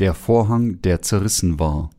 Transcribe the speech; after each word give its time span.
Der 0.00 0.14
Vorhang, 0.14 0.80
der 0.80 1.02
zerrissen 1.02 1.58
war. 1.58 1.90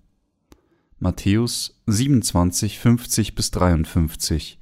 Matthäus 0.98 1.80
27, 1.86 2.80
50 2.80 3.36
bis 3.36 3.52
53. 3.52 4.60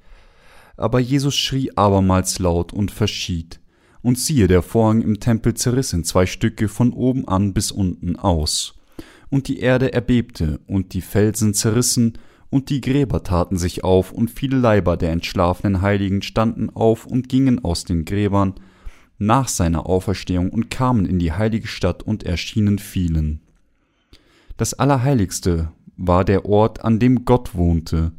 Aber 0.75 0.99
Jesus 0.99 1.37
schrie 1.37 1.71
abermals 1.77 2.39
laut 2.39 2.73
und 2.73 2.91
verschied. 2.91 3.61
Und 4.01 4.19
siehe, 4.19 4.49
der 4.49 4.61
Vorhang 4.61 5.01
im 5.01 5.21
Tempel 5.21 5.53
zerriss 5.53 5.93
in 5.93 6.03
zwei 6.03 6.25
Stücke 6.25 6.67
von 6.67 6.91
oben 6.91 7.29
an 7.29 7.53
bis 7.53 7.71
unten 7.71 8.17
aus. 8.17 8.77
Und 9.29 9.47
die 9.47 9.59
Erde 9.59 9.93
erbebte, 9.93 10.59
und 10.67 10.93
die 10.93 11.01
Felsen 11.01 11.53
zerrissen, 11.53 12.17
und 12.49 12.69
die 12.69 12.81
Gräber 12.81 13.23
taten 13.23 13.57
sich 13.57 13.85
auf, 13.85 14.11
und 14.11 14.29
viele 14.29 14.57
Leiber 14.57 14.97
der 14.97 15.13
entschlafenen 15.13 15.81
Heiligen 15.81 16.23
standen 16.23 16.69
auf 16.71 17.05
und 17.05 17.29
gingen 17.29 17.63
aus 17.63 17.85
den 17.85 18.03
Gräbern, 18.03 18.55
nach 19.19 19.47
seiner 19.47 19.85
Auferstehung 19.85 20.49
und 20.49 20.69
kamen 20.69 21.05
in 21.05 21.19
die 21.19 21.33
heilige 21.33 21.67
Stadt 21.67 22.01
und 22.01 22.23
erschienen 22.23 22.79
vielen. 22.79 23.41
Das 24.57 24.73
Allerheiligste 24.73 25.71
war 25.97 26.25
der 26.25 26.45
Ort, 26.45 26.83
an 26.83 26.99
dem 26.99 27.25
Gott 27.25 27.53
wohnte, 27.53 28.13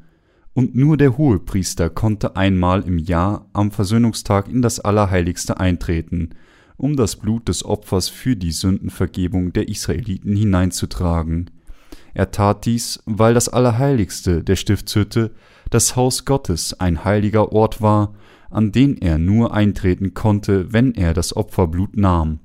und 0.53 0.75
nur 0.75 0.97
der 0.97 1.17
Hohepriester 1.17 1.89
konnte 1.91 2.37
einmal 2.37 2.83
im 2.83 2.99
Jahr 2.99 3.47
am 3.53 3.71
Versöhnungstag 3.71 4.49
in 4.49 4.63
das 4.63 4.81
Allerheiligste 4.81 5.59
eintreten, 5.59 6.31
um 6.77 6.97
das 6.97 7.17
Blut 7.17 7.49
des 7.49 7.65
Opfers 7.65 8.09
für 8.09 8.37
die 8.37 8.53
Sündenvergebung 8.53 9.53
der 9.53 9.69
Israeliten 9.69 10.35
hineinzutragen. 10.35 11.51
Er 12.15 12.31
tat 12.31 12.67
dies, 12.67 13.03
weil 13.07 13.35
das 13.35 13.49
Allerheiligste 13.49 14.43
der 14.43 14.57
Stiftshütte, 14.57 15.31
das 15.71 15.95
Haus 15.95 16.25
Gottes, 16.25 16.79
ein 16.81 17.05
heiliger 17.05 17.53
Ort 17.53 17.81
war, 17.81 18.15
an 18.51 18.73
den 18.73 18.99
er 18.99 19.19
nur 19.19 19.55
eintreten 19.55 20.15
konnte, 20.15 20.73
wenn 20.73 20.95
er 20.95 21.15
das 21.15 21.35
Opferblut 21.35 21.97
nahm, 21.97 22.41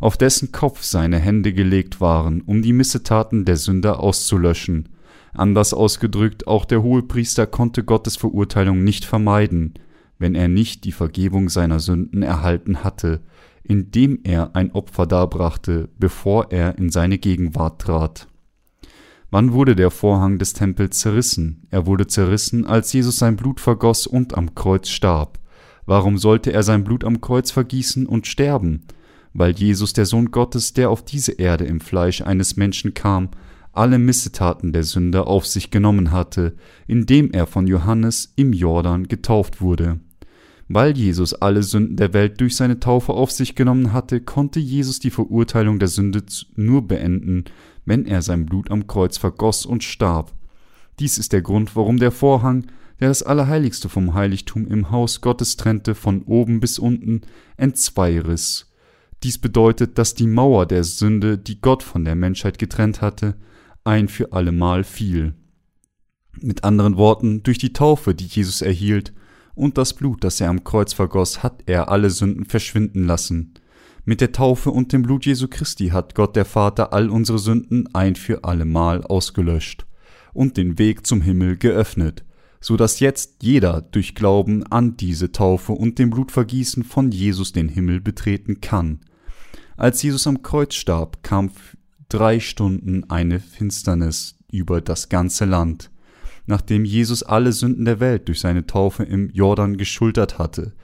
auf 0.00 0.16
dessen 0.16 0.52
Kopf 0.52 0.82
seine 0.82 1.18
Hände 1.18 1.52
gelegt 1.52 2.00
waren, 2.00 2.40
um 2.42 2.62
die 2.62 2.72
Missetaten 2.72 3.44
der 3.44 3.56
Sünder 3.56 4.00
auszulöschen. 4.00 4.88
Anders 5.32 5.74
ausgedrückt, 5.74 6.46
auch 6.46 6.64
der 6.64 6.82
Hohepriester 6.82 7.46
konnte 7.46 7.82
Gottes 7.84 8.16
Verurteilung 8.16 8.84
nicht 8.84 9.04
vermeiden, 9.04 9.74
wenn 10.18 10.34
er 10.34 10.48
nicht 10.48 10.84
die 10.84 10.92
Vergebung 10.92 11.48
seiner 11.48 11.80
Sünden 11.80 12.22
erhalten 12.22 12.84
hatte, 12.84 13.20
indem 13.64 14.20
er 14.22 14.54
ein 14.54 14.72
Opfer 14.72 15.06
darbrachte, 15.06 15.88
bevor 15.98 16.52
er 16.52 16.78
in 16.78 16.90
seine 16.90 17.18
Gegenwart 17.18 17.80
trat. 17.80 18.28
Wann 19.34 19.52
wurde 19.52 19.74
der 19.74 19.90
Vorhang 19.90 20.38
des 20.38 20.52
Tempels 20.52 21.00
zerrissen? 21.00 21.66
Er 21.72 21.86
wurde 21.86 22.06
zerrissen, 22.06 22.66
als 22.66 22.92
Jesus 22.92 23.18
sein 23.18 23.34
Blut 23.34 23.58
vergoss 23.58 24.06
und 24.06 24.38
am 24.38 24.54
Kreuz 24.54 24.88
starb. 24.88 25.40
Warum 25.86 26.18
sollte 26.18 26.52
er 26.52 26.62
sein 26.62 26.84
Blut 26.84 27.02
am 27.02 27.20
Kreuz 27.20 27.50
vergießen 27.50 28.06
und 28.06 28.28
sterben? 28.28 28.86
Weil 29.32 29.50
Jesus, 29.50 29.92
der 29.92 30.06
Sohn 30.06 30.30
Gottes, 30.30 30.72
der 30.72 30.88
auf 30.88 31.04
diese 31.04 31.32
Erde 31.32 31.64
im 31.64 31.80
Fleisch 31.80 32.22
eines 32.22 32.54
Menschen 32.54 32.94
kam, 32.94 33.30
alle 33.72 33.98
Missetaten 33.98 34.72
der 34.72 34.84
Sünder 34.84 35.26
auf 35.26 35.48
sich 35.48 35.72
genommen 35.72 36.12
hatte, 36.12 36.54
indem 36.86 37.32
er 37.32 37.48
von 37.48 37.66
Johannes 37.66 38.34
im 38.36 38.52
Jordan 38.52 39.08
getauft 39.08 39.60
wurde. 39.60 39.98
Weil 40.68 40.96
Jesus 40.96 41.34
alle 41.34 41.62
Sünden 41.62 41.96
der 41.96 42.14
Welt 42.14 42.40
durch 42.40 42.56
seine 42.56 42.80
Taufe 42.80 43.12
auf 43.12 43.30
sich 43.30 43.54
genommen 43.54 43.92
hatte, 43.92 44.20
konnte 44.20 44.60
Jesus 44.60 44.98
die 44.98 45.10
Verurteilung 45.10 45.78
der 45.78 45.88
Sünde 45.88 46.22
nur 46.56 46.86
beenden, 46.86 47.44
wenn 47.84 48.06
er 48.06 48.22
sein 48.22 48.46
Blut 48.46 48.70
am 48.70 48.86
Kreuz 48.86 49.18
vergoss 49.18 49.66
und 49.66 49.84
starb. 49.84 50.32
Dies 50.98 51.18
ist 51.18 51.32
der 51.32 51.42
Grund, 51.42 51.76
warum 51.76 51.98
der 51.98 52.12
Vorhang, 52.12 52.66
der 53.00 53.08
das 53.08 53.22
Allerheiligste 53.22 53.88
vom 53.88 54.14
Heiligtum 54.14 54.66
im 54.66 54.90
Haus 54.90 55.20
Gottes 55.20 55.56
trennte, 55.56 55.94
von 55.94 56.22
oben 56.22 56.60
bis 56.60 56.78
unten 56.78 57.22
entzwei 57.56 58.20
riss. 58.20 58.70
Dies 59.22 59.38
bedeutet, 59.38 59.98
dass 59.98 60.14
die 60.14 60.26
Mauer 60.26 60.66
der 60.66 60.84
Sünde, 60.84 61.36
die 61.36 61.60
Gott 61.60 61.82
von 61.82 62.04
der 62.04 62.14
Menschheit 62.14 62.58
getrennt 62.58 63.00
hatte, 63.00 63.36
ein 63.82 64.08
für 64.08 64.32
allemal 64.32 64.84
fiel. 64.84 65.34
Mit 66.40 66.64
anderen 66.64 66.96
Worten, 66.96 67.42
durch 67.42 67.58
die 67.58 67.72
Taufe, 67.72 68.14
die 68.14 68.26
Jesus 68.26 68.62
erhielt, 68.62 69.12
und 69.54 69.78
das 69.78 69.94
Blut, 69.94 70.24
das 70.24 70.40
er 70.40 70.50
am 70.50 70.64
Kreuz 70.64 70.92
vergoss, 70.92 71.42
hat 71.42 71.62
er 71.66 71.88
alle 71.88 72.10
Sünden 72.10 72.44
verschwinden 72.44 73.04
lassen. 73.04 73.54
Mit 74.04 74.20
der 74.20 74.32
Taufe 74.32 74.70
und 74.70 74.92
dem 74.92 75.02
Blut 75.02 75.24
Jesu 75.24 75.48
Christi 75.48 75.88
hat 75.88 76.14
Gott 76.14 76.36
der 76.36 76.44
Vater 76.44 76.92
all 76.92 77.08
unsere 77.08 77.38
Sünden 77.38 77.88
ein 77.94 78.16
für 78.16 78.44
allemal 78.44 79.02
ausgelöscht 79.02 79.86
und 80.34 80.56
den 80.56 80.78
Weg 80.78 81.06
zum 81.06 81.22
Himmel 81.22 81.56
geöffnet, 81.56 82.24
so 82.60 82.76
dass 82.76 83.00
jetzt 83.00 83.42
jeder 83.42 83.80
durch 83.80 84.14
Glauben 84.14 84.66
an 84.66 84.96
diese 84.96 85.32
Taufe 85.32 85.72
und 85.72 85.98
dem 85.98 86.10
Blutvergießen 86.10 86.84
von 86.84 87.12
Jesus 87.12 87.52
den 87.52 87.68
Himmel 87.68 88.00
betreten 88.00 88.60
kann. 88.60 89.00
Als 89.76 90.02
Jesus 90.02 90.26
am 90.26 90.42
Kreuz 90.42 90.74
starb, 90.74 91.22
kam 91.22 91.50
drei 92.08 92.40
Stunden 92.40 93.08
eine 93.10 93.40
Finsternis 93.40 94.36
über 94.50 94.80
das 94.80 95.08
ganze 95.08 95.46
Land. 95.46 95.90
Nachdem 96.46 96.84
Jesus 96.84 97.22
alle 97.22 97.52
Sünden 97.52 97.84
der 97.84 98.00
Welt 98.00 98.28
durch 98.28 98.40
seine 98.40 98.66
Taufe 98.66 99.02
im 99.04 99.30
Jordan 99.30 99.76
geschultert 99.76 100.38
hatte, 100.38 100.74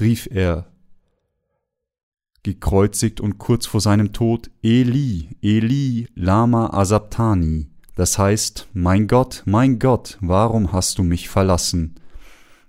rief 0.00 0.28
er 0.30 0.70
gekreuzigt 2.44 3.20
und 3.20 3.38
kurz 3.38 3.66
vor 3.66 3.80
seinem 3.80 4.12
Tod 4.12 4.50
Eli, 4.62 5.36
Eli, 5.42 6.08
Lama 6.14 6.70
Asabtani, 6.72 7.68
das 7.98 8.16
heißt, 8.16 8.68
mein 8.74 9.08
Gott, 9.08 9.42
mein 9.44 9.80
Gott, 9.80 10.18
warum 10.20 10.70
hast 10.70 10.98
du 10.98 11.02
mich 11.02 11.28
verlassen? 11.28 11.96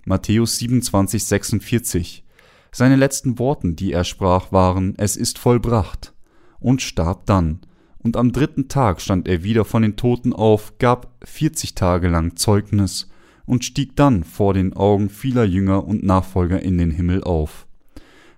Matthäus 0.04 0.58
27, 0.58 1.22
46. 1.22 2.24
Seine 2.72 2.96
letzten 2.96 3.38
Worten, 3.38 3.76
die 3.76 3.92
er 3.92 4.02
sprach, 4.02 4.50
waren, 4.50 4.94
es 4.96 5.16
ist 5.16 5.38
vollbracht, 5.38 6.14
und 6.58 6.82
starb 6.82 7.26
dann. 7.26 7.60
Und 8.02 8.16
am 8.16 8.32
dritten 8.32 8.68
Tag 8.68 9.00
stand 9.00 9.28
er 9.28 9.44
wieder 9.44 9.64
von 9.64 9.82
den 9.82 9.96
Toten 9.96 10.32
auf, 10.32 10.78
gab 10.78 11.12
vierzig 11.22 11.74
Tage 11.74 12.08
lang 12.08 12.36
Zeugnis 12.36 13.10
und 13.44 13.64
stieg 13.64 13.94
dann 13.96 14.24
vor 14.24 14.54
den 14.54 14.72
Augen 14.72 15.10
vieler 15.10 15.44
Jünger 15.44 15.86
und 15.86 16.02
Nachfolger 16.02 16.62
in 16.62 16.78
den 16.78 16.90
Himmel 16.90 17.22
auf. 17.24 17.66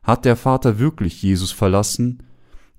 Hat 0.03 0.25
der 0.25 0.37
Vater 0.37 0.79
wirklich 0.79 1.23
Jesus 1.23 1.53
verlassen? 1.53 2.25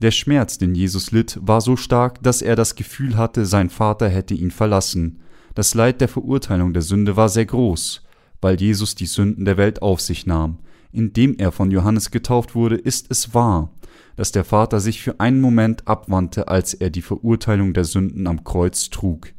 Der 0.02 0.12
Schmerz, 0.12 0.58
den 0.58 0.76
Jesus 0.76 1.12
litt, 1.12 1.40
war 1.42 1.62
so 1.62 1.78
stark, 1.78 2.22
dass 2.22 2.42
er 2.42 2.58
das 2.58 2.76
Gefühl 2.76 3.16
hatte, 3.16 3.46
sein 3.46 3.70
Vater 3.70 4.10
hätte 4.10 4.34
ihn 4.34 4.52
verlassen. 4.52 5.20
Das 5.56 5.76
Leid 5.76 6.02
der 6.02 6.10
Verurteilung 6.10 6.74
der 6.74 6.82
Sünde 6.82 7.16
war 7.16 7.30
sehr 7.30 7.46
groß, 7.46 8.04
weil 8.42 8.60
Jesus 8.60 8.96
die 8.96 9.06
Sünden 9.06 9.46
der 9.46 9.56
Welt 9.56 9.82
auf 9.82 10.02
sich 10.02 10.26
nahm. 10.26 10.58
Indem 10.92 11.36
er 11.38 11.54
von 11.54 11.72
Johannes 11.72 12.12
getauft 12.12 12.56
wurde, 12.56 12.76
ist 12.76 13.10
es 13.10 13.34
wahr, 13.34 13.72
dass 14.16 14.32
der 14.32 14.44
Vater 14.44 14.80
sich 14.80 15.02
für 15.02 15.20
einen 15.20 15.42
Moment 15.42 15.88
abwandte, 15.88 16.48
als 16.48 16.74
er 16.74 16.90
die 16.90 17.02
Verurteilung 17.02 17.74
der 17.74 17.84
Sünden 17.84 18.28
am 18.28 18.44
Kreuz 18.44 18.90
trug. 18.90 19.34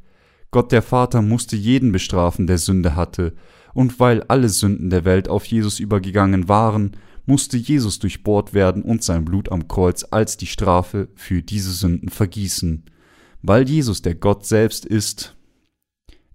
Gott 0.51 0.73
der 0.73 0.83
Vater 0.83 1.23
musste 1.23 1.57
jeden 1.57 1.93
bestrafen, 1.93 2.47
der 2.47 2.59
Sünde 2.59 2.97
hatte, 2.97 3.35
und 3.73 3.99
weil 3.99 4.23
alle 4.25 4.49
Sünden 4.49 4.89
der 4.89 5.05
Welt 5.05 5.29
auf 5.29 5.45
Jesus 5.45 5.81
übergegangen 5.81 6.49
waren, 6.49 6.93
musste 7.27 7.57
Jesus 7.57 7.99
durchbohrt 7.99 8.55
werden 8.55 8.83
und 8.83 9.03
sein 9.03 9.25
Blut 9.25 9.51
am 9.51 9.67
Kreuz 9.67 10.05
als 10.11 10.37
die 10.37 10.47
Strafe 10.47 11.09
für 11.15 11.43
diese 11.43 11.73
Sünden 11.73 12.09
vergießen. 12.09 12.85
Weil 13.43 13.69
Jesus 13.69 14.03
der 14.03 14.15
Gott 14.15 14.47
selbst 14.47 14.85
ist, 14.87 15.37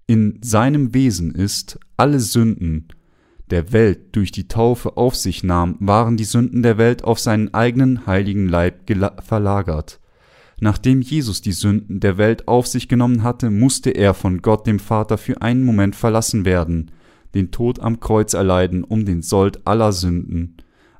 in 0.05 0.39
seinem 0.41 0.93
Wesen 0.93 1.33
ist, 1.33 1.79
alle 1.95 2.19
Sünden 2.19 2.87
der 3.51 3.73
Welt 3.73 4.15
durch 4.15 4.31
die 4.31 4.47
Taufe 4.47 4.97
auf 4.97 5.15
sich 5.15 5.43
nahm, 5.43 5.75
waren 5.79 6.17
die 6.17 6.23
Sünden 6.25 6.63
der 6.63 6.77
Welt 6.77 7.03
auf 7.03 7.19
seinen 7.19 7.53
eigenen 7.53 8.05
heiligen 8.05 8.47
Leib 8.47 8.89
verlagert. 9.23 9.99
Nachdem 10.61 11.01
Jesus 11.01 11.41
die 11.41 11.53
Sünden 11.53 11.99
der 11.99 12.17
Welt 12.17 12.47
auf 12.47 12.67
sich 12.67 12.87
genommen 12.87 13.23
hatte, 13.23 13.49
musste 13.49 13.91
er 13.91 14.13
von 14.13 14.41
Gott 14.41 14.67
dem 14.67 14.79
Vater 14.79 15.17
für 15.17 15.41
einen 15.41 15.63
Moment 15.63 15.95
verlassen 15.95 16.45
werden, 16.45 16.91
den 17.33 17.51
Tod 17.51 17.79
am 17.79 17.99
Kreuz 17.99 18.33
erleiden, 18.33 18.83
um 18.83 19.05
den 19.05 19.21
Sold 19.21 19.65
aller 19.65 19.91
Sünden 19.91 20.57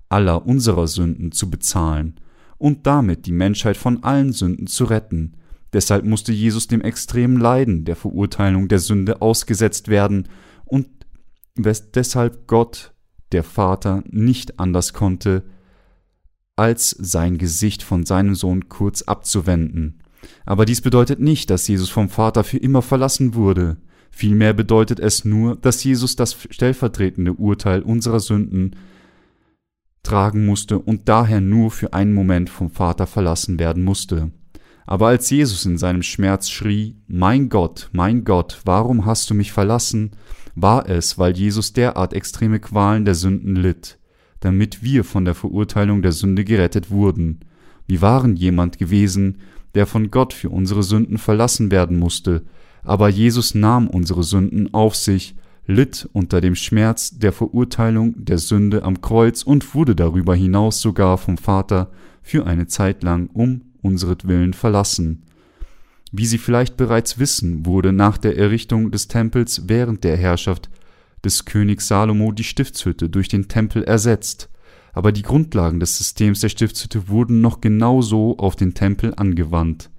aller 0.09 0.45
unserer 0.45 0.87
Sünden 0.87 1.31
zu 1.31 1.49
bezahlen 1.49 2.15
und 2.57 2.87
damit 2.87 3.25
die 3.27 3.31
Menschheit 3.31 3.77
von 3.77 4.03
allen 4.03 4.33
Sünden 4.33 4.67
zu 4.67 4.85
retten. 4.85 5.33
Deshalb 5.71 6.03
musste 6.03 6.33
Jesus 6.33 6.67
dem 6.67 6.81
extremen 6.81 7.39
Leiden 7.39 7.85
der 7.85 7.95
Verurteilung 7.95 8.67
der 8.67 8.79
Sünde 8.79 9.21
ausgesetzt 9.21 9.87
werden 9.87 10.27
und 10.65 10.87
deshalb 11.63 12.47
Gott, 12.47 12.93
der 13.31 13.43
Vater, 13.43 14.03
nicht 14.09 14.59
anders 14.59 14.93
konnte, 14.93 15.43
als 16.55 16.89
sein 16.89 17.37
Gesicht 17.37 17.83
von 17.83 18.05
seinem 18.05 18.35
Sohn 18.35 18.67
kurz 18.67 19.03
abzuwenden. 19.03 20.03
Aber 20.45 20.65
dies 20.65 20.81
bedeutet 20.81 21.19
nicht, 21.19 21.49
dass 21.49 21.67
Jesus 21.67 21.89
vom 21.89 22.09
Vater 22.09 22.43
für 22.43 22.57
immer 22.57 22.81
verlassen 22.81 23.33
wurde. 23.33 23.77
Vielmehr 24.11 24.53
bedeutet 24.53 24.99
es 24.99 25.23
nur, 25.23 25.55
dass 25.55 25.83
Jesus 25.83 26.15
das 26.15 26.35
stellvertretende 26.49 27.33
Urteil 27.33 27.81
unserer 27.81 28.19
Sünden 28.19 28.75
tragen 30.03 30.45
musste 30.45 30.79
und 30.79 31.07
daher 31.07 31.39
nur 31.39 31.71
für 31.71 31.93
einen 31.93 32.13
Moment 32.13 32.49
vom 32.49 32.69
Vater 32.69 33.07
verlassen 33.07 33.59
werden 33.59 33.83
musste. 33.83 34.31
Aber 34.85 35.07
als 35.07 35.29
Jesus 35.29 35.65
in 35.65 35.77
seinem 35.77 36.01
Schmerz 36.01 36.49
schrie, 36.49 36.95
Mein 37.07 37.49
Gott, 37.49 37.89
mein 37.91 38.23
Gott, 38.23 38.59
warum 38.65 39.05
hast 39.05 39.29
du 39.29 39.35
mich 39.35 39.51
verlassen, 39.51 40.11
war 40.61 40.87
es, 40.89 41.17
weil 41.17 41.35
Jesus 41.35 41.73
derart 41.73 42.13
extreme 42.13 42.59
Qualen 42.59 43.05
der 43.05 43.15
Sünden 43.15 43.55
litt, 43.55 43.97
damit 44.39 44.83
wir 44.83 45.03
von 45.03 45.25
der 45.25 45.35
Verurteilung 45.35 46.01
der 46.01 46.11
Sünde 46.11 46.43
gerettet 46.43 46.91
wurden. 46.91 47.39
Wir 47.87 48.01
waren 48.01 48.35
jemand 48.35 48.77
gewesen, 48.77 49.39
der 49.75 49.85
von 49.85 50.11
Gott 50.11 50.33
für 50.33 50.49
unsere 50.49 50.83
Sünden 50.83 51.17
verlassen 51.17 51.71
werden 51.71 51.97
musste, 51.97 52.43
aber 52.83 53.09
Jesus 53.09 53.55
nahm 53.55 53.87
unsere 53.87 54.23
Sünden 54.23 54.73
auf 54.73 54.95
sich, 54.95 55.35
litt 55.65 56.09
unter 56.13 56.41
dem 56.41 56.55
Schmerz 56.55 57.19
der 57.19 57.31
Verurteilung 57.31 58.15
der 58.17 58.39
Sünde 58.39 58.83
am 58.83 59.01
Kreuz 59.01 59.43
und 59.43 59.75
wurde 59.75 59.95
darüber 59.95 60.33
hinaus 60.33 60.81
sogar 60.81 61.17
vom 61.17 61.37
Vater 61.37 61.91
für 62.23 62.47
eine 62.47 62.67
Zeit 62.67 63.03
lang 63.03 63.29
um 63.33 63.61
unseretwillen 63.81 64.53
verlassen. 64.53 65.23
Wie 66.11 66.25
Sie 66.25 66.37
vielleicht 66.37 66.75
bereits 66.75 67.19
wissen, 67.19 67.65
wurde 67.65 67.93
nach 67.93 68.17
der 68.17 68.37
Errichtung 68.37 68.91
des 68.91 69.07
Tempels 69.07 69.63
während 69.67 70.03
der 70.03 70.17
Herrschaft 70.17 70.69
des 71.23 71.45
Königs 71.45 71.87
Salomo 71.87 72.31
die 72.31 72.43
Stiftshütte 72.43 73.09
durch 73.09 73.27
den 73.27 73.47
Tempel 73.47 73.83
ersetzt, 73.83 74.49
aber 74.93 75.11
die 75.11 75.21
Grundlagen 75.21 75.79
des 75.79 75.97
Systems 75.97 76.39
der 76.39 76.49
Stiftshütte 76.49 77.09
wurden 77.09 77.41
noch 77.41 77.61
genauso 77.61 78.37
auf 78.37 78.55
den 78.55 78.73
Tempel 78.73 79.13
angewandt, 79.15 79.89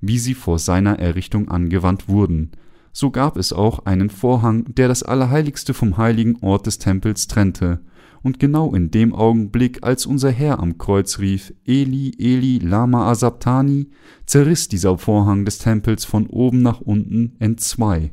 wie 0.00 0.18
sie 0.18 0.34
vor 0.34 0.58
seiner 0.58 0.98
Errichtung 0.98 1.48
angewandt 1.48 2.08
wurden. 2.08 2.50
So 2.92 3.10
gab 3.10 3.36
es 3.36 3.52
auch 3.52 3.86
einen 3.86 4.10
Vorhang, 4.10 4.64
der 4.74 4.88
das 4.88 5.04
Allerheiligste 5.04 5.74
vom 5.74 5.96
heiligen 5.96 6.36
Ort 6.40 6.66
des 6.66 6.78
Tempels 6.78 7.28
trennte, 7.28 7.80
und 8.22 8.38
genau 8.38 8.74
in 8.74 8.90
dem 8.90 9.14
Augenblick, 9.14 9.78
als 9.82 10.06
unser 10.06 10.30
Herr 10.30 10.60
am 10.60 10.78
Kreuz 10.78 11.18
rief, 11.18 11.54
Eli, 11.64 12.12
Eli, 12.18 12.58
lama 12.58 13.10
asabtani, 13.10 13.88
zerriss 14.26 14.68
dieser 14.68 14.98
Vorhang 14.98 15.44
des 15.44 15.58
Tempels 15.58 16.04
von 16.04 16.26
oben 16.26 16.62
nach 16.62 16.80
unten 16.80 17.36
entzwei. 17.38 18.12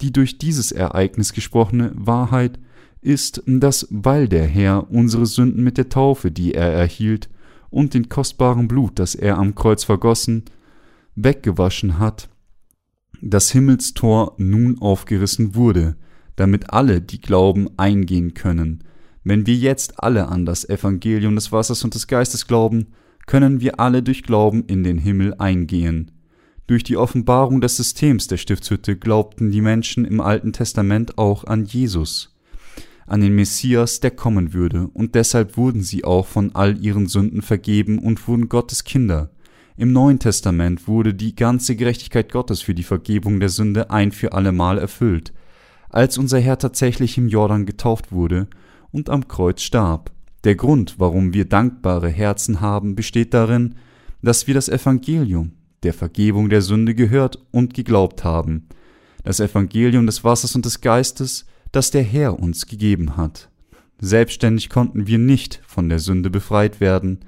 Die 0.00 0.12
durch 0.12 0.38
dieses 0.38 0.72
Ereignis 0.72 1.32
gesprochene 1.32 1.92
Wahrheit 1.94 2.58
ist, 3.00 3.42
dass 3.46 3.86
weil 3.90 4.28
der 4.28 4.46
Herr 4.46 4.90
unsere 4.90 5.26
Sünden 5.26 5.62
mit 5.62 5.76
der 5.76 5.90
Taufe, 5.90 6.30
die 6.30 6.54
er 6.54 6.72
erhielt, 6.72 7.28
und 7.68 7.92
den 7.92 8.08
kostbaren 8.08 8.68
Blut, 8.68 8.98
das 8.98 9.14
er 9.14 9.36
am 9.36 9.54
Kreuz 9.54 9.84
vergossen, 9.84 10.44
weggewaschen 11.16 11.98
hat, 11.98 12.28
das 13.20 13.50
Himmelstor 13.50 14.34
nun 14.38 14.78
aufgerissen 14.80 15.54
wurde, 15.54 15.96
damit 16.36 16.70
alle, 16.70 17.00
die 17.00 17.20
glauben, 17.20 17.68
eingehen 17.76 18.34
können. 18.34 18.84
Wenn 19.26 19.46
wir 19.46 19.54
jetzt 19.54 20.02
alle 20.02 20.28
an 20.28 20.44
das 20.44 20.68
Evangelium 20.68 21.34
des 21.34 21.50
Wassers 21.50 21.82
und 21.82 21.94
des 21.94 22.06
Geistes 22.06 22.46
glauben, 22.46 22.88
können 23.26 23.62
wir 23.62 23.80
alle 23.80 24.02
durch 24.02 24.22
Glauben 24.22 24.64
in 24.66 24.84
den 24.84 24.98
Himmel 24.98 25.34
eingehen. 25.38 26.10
Durch 26.66 26.84
die 26.84 26.98
Offenbarung 26.98 27.62
des 27.62 27.78
Systems 27.78 28.26
der 28.26 28.36
Stiftshütte 28.36 28.96
glaubten 28.96 29.50
die 29.50 29.62
Menschen 29.62 30.04
im 30.04 30.20
Alten 30.20 30.52
Testament 30.52 31.16
auch 31.16 31.44
an 31.44 31.64
Jesus, 31.64 32.36
an 33.06 33.22
den 33.22 33.34
Messias, 33.34 34.00
der 34.00 34.10
kommen 34.10 34.52
würde, 34.52 34.88
und 34.92 35.14
deshalb 35.14 35.56
wurden 35.56 35.82
sie 35.82 36.04
auch 36.04 36.26
von 36.26 36.54
all 36.54 36.82
ihren 36.82 37.06
Sünden 37.06 37.40
vergeben 37.40 37.98
und 37.98 38.28
wurden 38.28 38.50
Gottes 38.50 38.84
Kinder. 38.84 39.30
Im 39.78 39.92
Neuen 39.92 40.18
Testament 40.18 40.86
wurde 40.86 41.14
die 41.14 41.34
ganze 41.34 41.76
Gerechtigkeit 41.76 42.30
Gottes 42.30 42.60
für 42.60 42.74
die 42.74 42.82
Vergebung 42.82 43.40
der 43.40 43.48
Sünde 43.48 43.90
ein 43.90 44.12
für 44.12 44.34
allemal 44.34 44.78
erfüllt, 44.78 45.32
als 45.88 46.18
unser 46.18 46.40
Herr 46.40 46.58
tatsächlich 46.58 47.16
im 47.16 47.28
Jordan 47.28 47.64
getauft 47.64 48.12
wurde 48.12 48.48
und 48.94 49.10
am 49.10 49.26
Kreuz 49.26 49.60
starb. 49.60 50.12
Der 50.44 50.54
Grund, 50.54 50.94
warum 50.98 51.34
wir 51.34 51.46
dankbare 51.46 52.08
Herzen 52.08 52.60
haben, 52.60 52.94
besteht 52.94 53.34
darin, 53.34 53.74
dass 54.22 54.46
wir 54.46 54.54
das 54.54 54.68
Evangelium 54.68 55.52
der 55.82 55.92
Vergebung 55.92 56.48
der 56.48 56.62
Sünde 56.62 56.94
gehört 56.94 57.44
und 57.50 57.74
geglaubt 57.74 58.24
haben, 58.24 58.68
das 59.24 59.40
Evangelium 59.40 60.06
des 60.06 60.22
Wassers 60.22 60.54
und 60.54 60.64
des 60.64 60.80
Geistes, 60.80 61.44
das 61.72 61.90
der 61.90 62.04
Herr 62.04 62.38
uns 62.38 62.66
gegeben 62.66 63.16
hat. 63.16 63.50
Selbstständig 64.00 64.70
konnten 64.70 65.06
wir 65.06 65.18
nicht 65.18 65.60
von 65.66 65.88
der 65.88 65.98
Sünde 65.98 66.30
befreit 66.30 66.80
werden, 66.80 67.18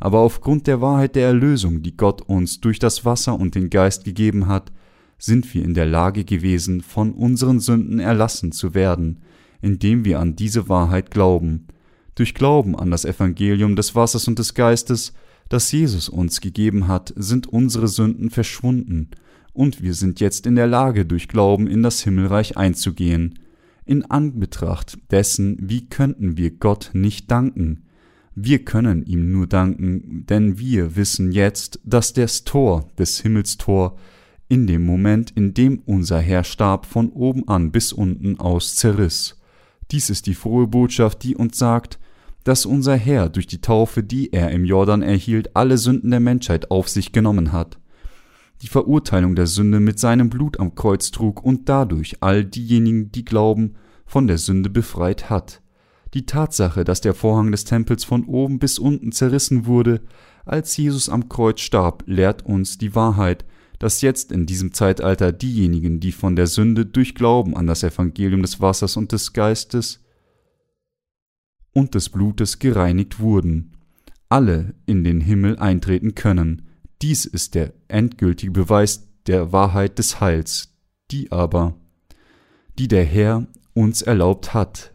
aber 0.00 0.20
aufgrund 0.20 0.66
der 0.66 0.80
Wahrheit 0.80 1.16
der 1.16 1.26
Erlösung, 1.26 1.82
die 1.82 1.96
Gott 1.96 2.22
uns 2.22 2.60
durch 2.60 2.78
das 2.78 3.04
Wasser 3.04 3.38
und 3.38 3.54
den 3.54 3.68
Geist 3.68 4.04
gegeben 4.04 4.46
hat, 4.46 4.72
sind 5.18 5.52
wir 5.54 5.62
in 5.62 5.74
der 5.74 5.86
Lage 5.86 6.24
gewesen, 6.24 6.80
von 6.80 7.12
unseren 7.12 7.60
Sünden 7.60 8.00
erlassen 8.00 8.52
zu 8.52 8.72
werden, 8.72 9.20
indem 9.62 10.04
wir 10.04 10.20
an 10.20 10.36
diese 10.36 10.68
Wahrheit 10.68 11.10
glauben. 11.10 11.66
Durch 12.14 12.34
Glauben 12.34 12.76
an 12.76 12.90
das 12.90 13.04
Evangelium 13.04 13.76
des 13.76 13.94
Wassers 13.94 14.28
und 14.28 14.38
des 14.38 14.54
Geistes, 14.54 15.12
das 15.48 15.72
Jesus 15.72 16.08
uns 16.08 16.40
gegeben 16.40 16.88
hat, 16.88 17.12
sind 17.16 17.46
unsere 17.46 17.88
Sünden 17.88 18.30
verschwunden, 18.30 19.10
und 19.52 19.82
wir 19.82 19.94
sind 19.94 20.20
jetzt 20.20 20.46
in 20.46 20.54
der 20.54 20.66
Lage, 20.66 21.04
durch 21.04 21.28
Glauben 21.28 21.66
in 21.66 21.82
das 21.82 22.02
Himmelreich 22.02 22.56
einzugehen. 22.56 23.38
In 23.84 24.04
Anbetracht 24.04 24.98
dessen, 25.10 25.56
wie 25.60 25.88
könnten 25.88 26.36
wir 26.36 26.52
Gott 26.52 26.90
nicht 26.92 27.30
danken? 27.30 27.84
Wir 28.34 28.64
können 28.64 29.04
ihm 29.04 29.32
nur 29.32 29.48
danken, 29.48 30.24
denn 30.26 30.58
wir 30.58 30.94
wissen 30.94 31.32
jetzt, 31.32 31.80
dass 31.84 32.12
das 32.12 32.44
Tor 32.44 32.88
des 32.96 33.20
Himmelstor 33.20 33.98
in 34.48 34.66
dem 34.66 34.84
Moment, 34.84 35.32
in 35.32 35.52
dem 35.54 35.80
unser 35.84 36.20
Herr 36.20 36.44
starb, 36.44 36.86
von 36.86 37.10
oben 37.10 37.48
an 37.48 37.72
bis 37.72 37.92
unten 37.92 38.38
aus 38.38 38.76
zerriss. 38.76 39.39
Dies 39.90 40.10
ist 40.10 40.26
die 40.26 40.34
frohe 40.34 40.66
Botschaft, 40.66 41.22
die 41.22 41.36
uns 41.36 41.58
sagt, 41.58 41.98
dass 42.44 42.64
unser 42.64 42.96
Herr 42.96 43.28
durch 43.28 43.46
die 43.46 43.60
Taufe, 43.60 44.02
die 44.02 44.32
er 44.32 44.50
im 44.50 44.64
Jordan 44.64 45.02
erhielt, 45.02 45.54
alle 45.56 45.78
Sünden 45.78 46.10
der 46.10 46.20
Menschheit 46.20 46.70
auf 46.70 46.88
sich 46.88 47.12
genommen 47.12 47.52
hat, 47.52 47.78
die 48.62 48.68
Verurteilung 48.68 49.34
der 49.34 49.46
Sünde 49.46 49.80
mit 49.80 49.98
seinem 49.98 50.30
Blut 50.30 50.60
am 50.60 50.74
Kreuz 50.74 51.10
trug 51.10 51.42
und 51.42 51.68
dadurch 51.68 52.18
all 52.20 52.44
diejenigen, 52.44 53.10
die 53.10 53.24
glauben, 53.24 53.74
von 54.06 54.26
der 54.26 54.38
Sünde 54.38 54.70
befreit 54.70 55.30
hat. 55.30 55.62
Die 56.14 56.26
Tatsache, 56.26 56.84
dass 56.84 57.00
der 57.00 57.14
Vorhang 57.14 57.52
des 57.52 57.64
Tempels 57.64 58.04
von 58.04 58.24
oben 58.24 58.58
bis 58.58 58.78
unten 58.78 59.12
zerrissen 59.12 59.66
wurde, 59.66 60.00
als 60.44 60.76
Jesus 60.76 61.08
am 61.08 61.28
Kreuz 61.28 61.60
starb, 61.60 62.02
lehrt 62.06 62.44
uns 62.44 62.78
die 62.78 62.94
Wahrheit, 62.94 63.44
dass 63.80 64.02
jetzt 64.02 64.30
in 64.30 64.44
diesem 64.44 64.72
Zeitalter 64.74 65.32
diejenigen, 65.32 66.00
die 66.00 66.12
von 66.12 66.36
der 66.36 66.46
Sünde 66.46 66.84
durch 66.84 67.14
Glauben 67.14 67.56
an 67.56 67.66
das 67.66 67.82
Evangelium 67.82 68.42
des 68.42 68.60
Wassers 68.60 68.96
und 68.96 69.10
des 69.10 69.32
Geistes 69.32 70.04
und 71.72 71.94
des 71.94 72.10
Blutes 72.10 72.58
gereinigt 72.58 73.20
wurden, 73.20 73.72
alle 74.28 74.74
in 74.84 75.02
den 75.02 75.22
Himmel 75.22 75.58
eintreten 75.58 76.14
können. 76.14 76.68
Dies 77.00 77.24
ist 77.24 77.54
der 77.54 77.72
endgültige 77.88 78.52
Beweis 78.52 79.08
der 79.26 79.50
Wahrheit 79.50 79.98
des 79.98 80.20
Heils, 80.20 80.76
die 81.10 81.32
aber, 81.32 81.74
die 82.78 82.86
der 82.86 83.04
Herr 83.04 83.46
uns 83.72 84.02
erlaubt 84.02 84.52
hat. 84.52 84.92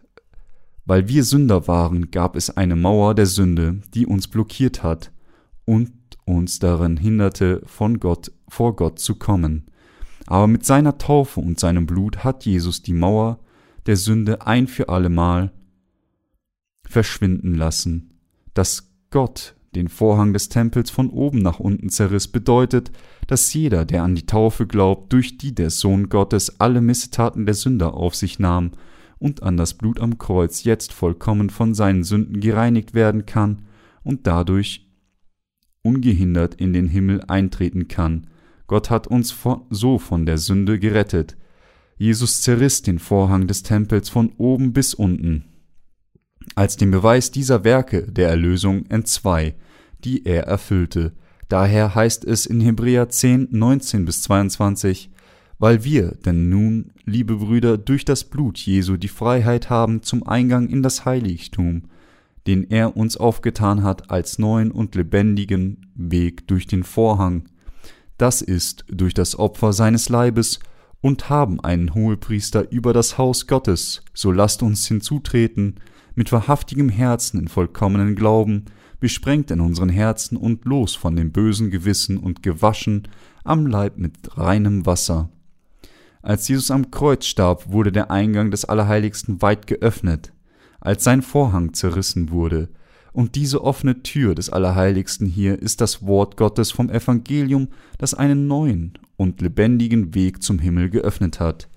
Weil 0.85 1.07
wir 1.07 1.23
Sünder 1.23 1.67
waren, 1.67 2.11
gab 2.11 2.35
es 2.35 2.55
eine 2.55 2.75
Mauer 2.75 3.15
der 3.15 3.25
Sünde, 3.25 3.81
die 3.95 4.05
uns 4.05 4.27
blockiert 4.27 4.83
hat 4.83 5.11
und 5.65 5.91
uns 6.25 6.59
daran 6.59 6.97
hinderte, 6.97 7.61
von 7.65 7.99
Gott 7.99 8.31
vor 8.47 8.75
Gott 8.75 8.99
zu 8.99 9.15
kommen. 9.15 9.65
Aber 10.27 10.47
mit 10.47 10.65
seiner 10.65 10.97
Taufe 10.97 11.39
und 11.39 11.59
seinem 11.59 11.85
Blut 11.85 12.23
hat 12.23 12.45
Jesus 12.45 12.81
die 12.81 12.93
Mauer 12.93 13.39
der 13.85 13.95
Sünde 13.95 14.45
ein 14.45 14.67
für 14.67 14.89
allemal 14.89 15.51
verschwinden 16.83 17.53
lassen. 17.53 18.19
Dass 18.53 18.91
Gott 19.11 19.55
den 19.75 19.87
Vorhang 19.89 20.33
des 20.33 20.49
Tempels 20.49 20.89
von 20.89 21.09
oben 21.09 21.39
nach 21.39 21.59
unten 21.59 21.89
zerriss, 21.89 22.27
bedeutet, 22.27 22.91
dass 23.27 23.53
jeder, 23.53 23.85
der 23.85 24.03
an 24.03 24.15
die 24.15 24.25
Taufe 24.25 24.65
glaubt, 24.67 25.11
durch 25.11 25.37
die 25.37 25.53
der 25.53 25.69
Sohn 25.69 26.09
Gottes 26.09 26.59
alle 26.59 26.81
Missetaten 26.81 27.45
der 27.45 27.55
Sünder 27.55 27.93
auf 27.93 28.15
sich 28.15 28.39
nahm 28.39 28.71
und 29.19 29.43
an 29.43 29.57
das 29.57 29.73
Blut 29.73 29.99
am 29.99 30.17
Kreuz 30.17 30.63
jetzt 30.63 30.93
vollkommen 30.93 31.49
von 31.49 31.73
seinen 31.73 32.03
Sünden 32.03 32.39
gereinigt 32.39 32.93
werden 32.93 33.25
kann 33.25 33.63
und 34.03 34.27
dadurch 34.27 34.84
ungehindert 35.85 36.55
in 36.55 36.73
den 36.73 36.87
Himmel 36.87 37.21
eintreten 37.27 37.87
kann, 37.87 38.27
Gott 38.67 38.89
hat 38.89 39.07
uns 39.07 39.35
so 39.69 39.99
von 39.99 40.25
der 40.25 40.37
Sünde 40.37 40.79
gerettet. 40.79 41.37
Jesus 41.97 42.41
zerriss 42.41 42.81
den 42.81 42.99
Vorhang 42.99 43.47
des 43.47 43.63
Tempels 43.63 44.09
von 44.09 44.31
oben 44.37 44.73
bis 44.73 44.93
unten, 44.93 45.45
als 46.55 46.75
den 46.75 46.91
Beweis 46.91 47.31
dieser 47.31 47.63
Werke 47.63 48.11
der 48.11 48.29
Erlösung 48.29 48.85
entzwei, 48.87 49.55
die 50.03 50.25
er 50.25 50.43
erfüllte. 50.43 51.13
Daher 51.47 51.93
heißt 51.93 52.25
es 52.25 52.47
in 52.47 52.59
Hebräer 52.59 53.07
10, 53.07 53.49
19 53.51 54.05
bis 54.05 54.23
22, 54.23 55.11
weil 55.59 55.83
wir 55.83 56.15
denn 56.25 56.49
nun, 56.49 56.91
liebe 57.05 57.37
Brüder, 57.37 57.77
durch 57.77 58.03
das 58.03 58.23
Blut 58.23 58.57
Jesu 58.57 58.97
die 58.97 59.07
Freiheit 59.07 59.69
haben 59.69 60.01
zum 60.01 60.27
Eingang 60.27 60.67
in 60.67 60.83
das 60.83 61.05
Heiligtum, 61.05 61.83
den 62.47 62.69
er 62.69 62.95
uns 62.95 63.17
aufgetan 63.17 63.83
hat 63.83 64.11
als 64.11 64.39
neuen 64.39 64.71
und 64.71 64.95
lebendigen 64.95 65.87
Weg 65.95 66.47
durch 66.47 66.67
den 66.67 66.83
Vorhang, 66.83 67.49
das 68.17 68.41
ist 68.41 68.85
durch 68.87 69.13
das 69.13 69.37
Opfer 69.37 69.73
seines 69.73 70.09
Leibes, 70.09 70.59
und 71.01 71.29
haben 71.29 71.59
einen 71.59 71.93
Hohepriester 71.93 72.71
über 72.71 72.91
das 72.91 73.19
Haus 73.19 73.45
Gottes, 73.45 74.01
so 74.15 74.31
lasst 74.31 74.63
uns 74.63 74.87
hinzutreten, 74.87 75.75
mit 76.15 76.31
wahrhaftigem 76.31 76.89
Herzen 76.89 77.41
in 77.41 77.47
vollkommenen 77.47 78.15
Glauben, 78.15 78.65
besprengt 78.99 79.51
in 79.51 79.59
unseren 79.59 79.89
Herzen 79.89 80.35
und 80.35 80.65
los 80.65 80.95
von 80.95 81.15
dem 81.15 81.31
bösen 81.31 81.69
Gewissen 81.69 82.17
und 82.17 82.41
gewaschen 82.41 83.07
am 83.43 83.67
Leib 83.67 83.97
mit 83.97 84.35
reinem 84.35 84.87
Wasser. 84.87 85.29
Als 86.23 86.47
Jesus 86.47 86.71
am 86.71 86.89
Kreuz 86.89 87.27
starb, 87.27 87.71
wurde 87.71 87.91
der 87.91 88.09
Eingang 88.09 88.49
des 88.49 88.65
Allerheiligsten 88.65 89.43
weit 89.43 89.67
geöffnet. 89.67 90.33
Als 90.85 91.03
sein 91.03 91.23
Vorhang 91.23 91.73
zerrissen 91.73 92.29
wurde, 92.29 92.69
Und 93.15 93.35
diese 93.35 93.63
offene 93.63 94.03
Tür 94.03 94.35
des 94.35 94.49
Allerheiligsten 94.49 95.25
hier 95.25 95.57
ist 95.61 95.79
das 95.79 96.05
Wort 96.05 96.35
Gottes 96.35 96.71
vom 96.71 96.89
Evangelium, 96.89 97.69
das 97.97 98.13
einen 98.13 98.47
neuen 98.47 98.99
und 99.15 99.39
lebendigen 99.39 100.13
Weg 100.13 100.43
zum 100.43 100.59
Himmel 100.59 100.89
geöffnet 100.89 101.39
hat. 101.39 101.69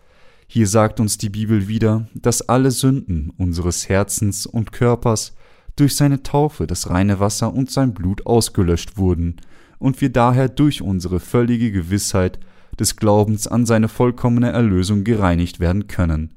Hier 0.48 0.66
sagt 0.66 0.98
uns 0.98 1.16
die 1.16 1.28
Bibel 1.28 1.68
wieder, 1.68 2.08
dass 2.12 2.48
alle 2.48 2.72
Sünden 2.72 3.30
unseres 3.36 3.88
Herzens 3.88 4.46
und 4.46 4.72
Körpers 4.72 5.36
durch 5.76 5.94
seine 5.94 6.24
Taufe, 6.24 6.66
das 6.66 6.90
reine 6.90 7.20
Wasser 7.20 7.54
und 7.54 7.70
sein 7.70 7.94
Blut 7.94 8.26
ausgelöscht 8.26 8.96
wurden, 8.96 9.36
und 9.78 10.00
wir 10.00 10.10
daher 10.10 10.48
durch 10.48 10.82
unsere 10.82 11.20
völlige 11.20 11.70
Gewissheit 11.70 12.40
des 12.80 12.96
Glaubens 12.96 13.46
an 13.46 13.64
seine 13.64 13.86
vollkommene 13.86 14.50
Erlösung 14.50 15.04
gereinigt 15.04 15.60
werden 15.60 15.86
können. 15.86 16.34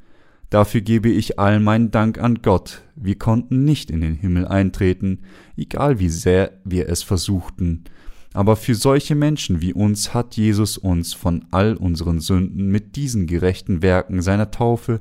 Dafür 0.51 0.81
gebe 0.81 1.07
ich 1.07 1.39
all 1.39 1.61
meinen 1.61 1.91
Dank 1.91 2.19
an 2.19 2.41
Gott. 2.41 2.83
Wir 2.97 3.17
konnten 3.17 3.63
nicht 3.63 3.89
in 3.89 4.01
den 4.01 4.15
Himmel 4.15 4.45
eintreten, 4.45 5.19
egal 5.55 5.97
wie 5.99 6.09
sehr 6.09 6.59
wir 6.65 6.89
es 6.89 7.03
versuchten. 7.03 7.85
Aber 8.33 8.57
für 8.57 8.75
solche 8.75 9.15
Menschen 9.15 9.61
wie 9.61 9.73
uns 9.73 10.13
hat 10.13 10.35
Jesus 10.35 10.77
uns 10.77 11.13
von 11.13 11.45
all 11.51 11.75
unseren 11.77 12.19
Sünden 12.19 12.67
mit 12.67 12.97
diesen 12.97 13.27
gerechten 13.27 13.81
Werken 13.81 14.21
seiner 14.21 14.51
Taufe 14.51 14.99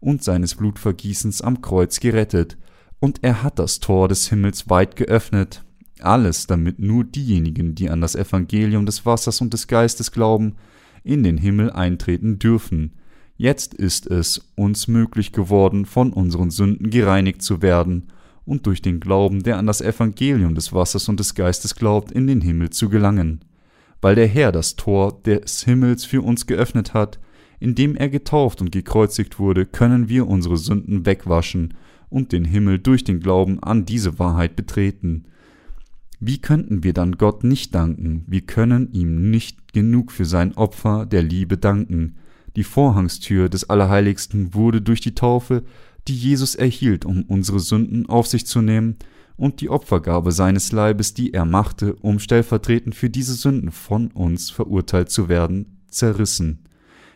und 0.00 0.24
seines 0.24 0.56
Blutvergießens 0.56 1.42
am 1.42 1.62
Kreuz 1.62 2.00
gerettet, 2.00 2.58
und 3.00 3.20
er 3.22 3.44
hat 3.44 3.60
das 3.60 3.78
Tor 3.78 4.08
des 4.08 4.28
Himmels 4.28 4.68
weit 4.68 4.96
geöffnet, 4.96 5.64
alles 6.00 6.48
damit 6.48 6.80
nur 6.80 7.04
diejenigen, 7.04 7.76
die 7.76 7.88
an 7.88 8.00
das 8.00 8.16
Evangelium 8.16 8.84
des 8.84 9.06
Wassers 9.06 9.40
und 9.40 9.52
des 9.52 9.68
Geistes 9.68 10.10
glauben, 10.10 10.56
in 11.04 11.22
den 11.22 11.38
Himmel 11.38 11.70
eintreten 11.70 12.40
dürfen, 12.40 12.94
Jetzt 13.40 13.72
ist 13.72 14.08
es 14.08 14.50
uns 14.56 14.88
möglich 14.88 15.30
geworden, 15.30 15.86
von 15.86 16.12
unseren 16.12 16.50
Sünden 16.50 16.90
gereinigt 16.90 17.40
zu 17.40 17.62
werden 17.62 18.08
und 18.44 18.66
durch 18.66 18.82
den 18.82 18.98
Glauben, 18.98 19.44
der 19.44 19.58
an 19.58 19.66
das 19.66 19.80
Evangelium 19.80 20.56
des 20.56 20.72
Wassers 20.72 21.08
und 21.08 21.20
des 21.20 21.36
Geistes 21.36 21.76
glaubt, 21.76 22.10
in 22.10 22.26
den 22.26 22.40
Himmel 22.40 22.70
zu 22.70 22.88
gelangen. 22.88 23.44
Weil 24.00 24.16
der 24.16 24.26
Herr 24.26 24.50
das 24.50 24.74
Tor 24.74 25.22
des 25.22 25.62
Himmels 25.62 26.04
für 26.04 26.20
uns 26.20 26.46
geöffnet 26.46 26.94
hat, 26.94 27.20
indem 27.60 27.94
er 27.94 28.08
getauft 28.08 28.60
und 28.60 28.72
gekreuzigt 28.72 29.38
wurde, 29.38 29.66
können 29.66 30.08
wir 30.08 30.26
unsere 30.26 30.56
Sünden 30.56 31.06
wegwaschen 31.06 31.74
und 32.08 32.32
den 32.32 32.44
Himmel 32.44 32.80
durch 32.80 33.04
den 33.04 33.20
Glauben 33.20 33.62
an 33.62 33.84
diese 33.84 34.18
Wahrheit 34.18 34.56
betreten. 34.56 35.26
Wie 36.18 36.38
könnten 36.38 36.82
wir 36.82 36.92
dann 36.92 37.18
Gott 37.18 37.44
nicht 37.44 37.72
danken? 37.72 38.24
Wir 38.26 38.40
können 38.40 38.92
ihm 38.92 39.30
nicht 39.30 39.72
genug 39.72 40.10
für 40.10 40.24
sein 40.24 40.56
Opfer 40.56 41.06
der 41.06 41.22
Liebe 41.22 41.56
danken. 41.56 42.16
Die 42.56 42.64
Vorhangstür 42.64 43.48
des 43.48 43.68
Allerheiligsten 43.68 44.54
wurde 44.54 44.80
durch 44.82 45.00
die 45.00 45.14
Taufe, 45.14 45.64
die 46.08 46.16
Jesus 46.16 46.54
erhielt, 46.54 47.04
um 47.04 47.22
unsere 47.24 47.60
Sünden 47.60 48.08
auf 48.08 48.26
sich 48.26 48.46
zu 48.46 48.62
nehmen, 48.62 48.96
und 49.36 49.60
die 49.60 49.70
Opfergabe 49.70 50.32
seines 50.32 50.72
Leibes, 50.72 51.14
die 51.14 51.32
er 51.32 51.44
machte, 51.44 51.94
um 51.94 52.18
stellvertretend 52.18 52.96
für 52.96 53.08
diese 53.08 53.34
Sünden 53.34 53.70
von 53.70 54.08
uns 54.08 54.50
verurteilt 54.50 55.10
zu 55.10 55.28
werden, 55.28 55.78
zerrissen. 55.88 56.64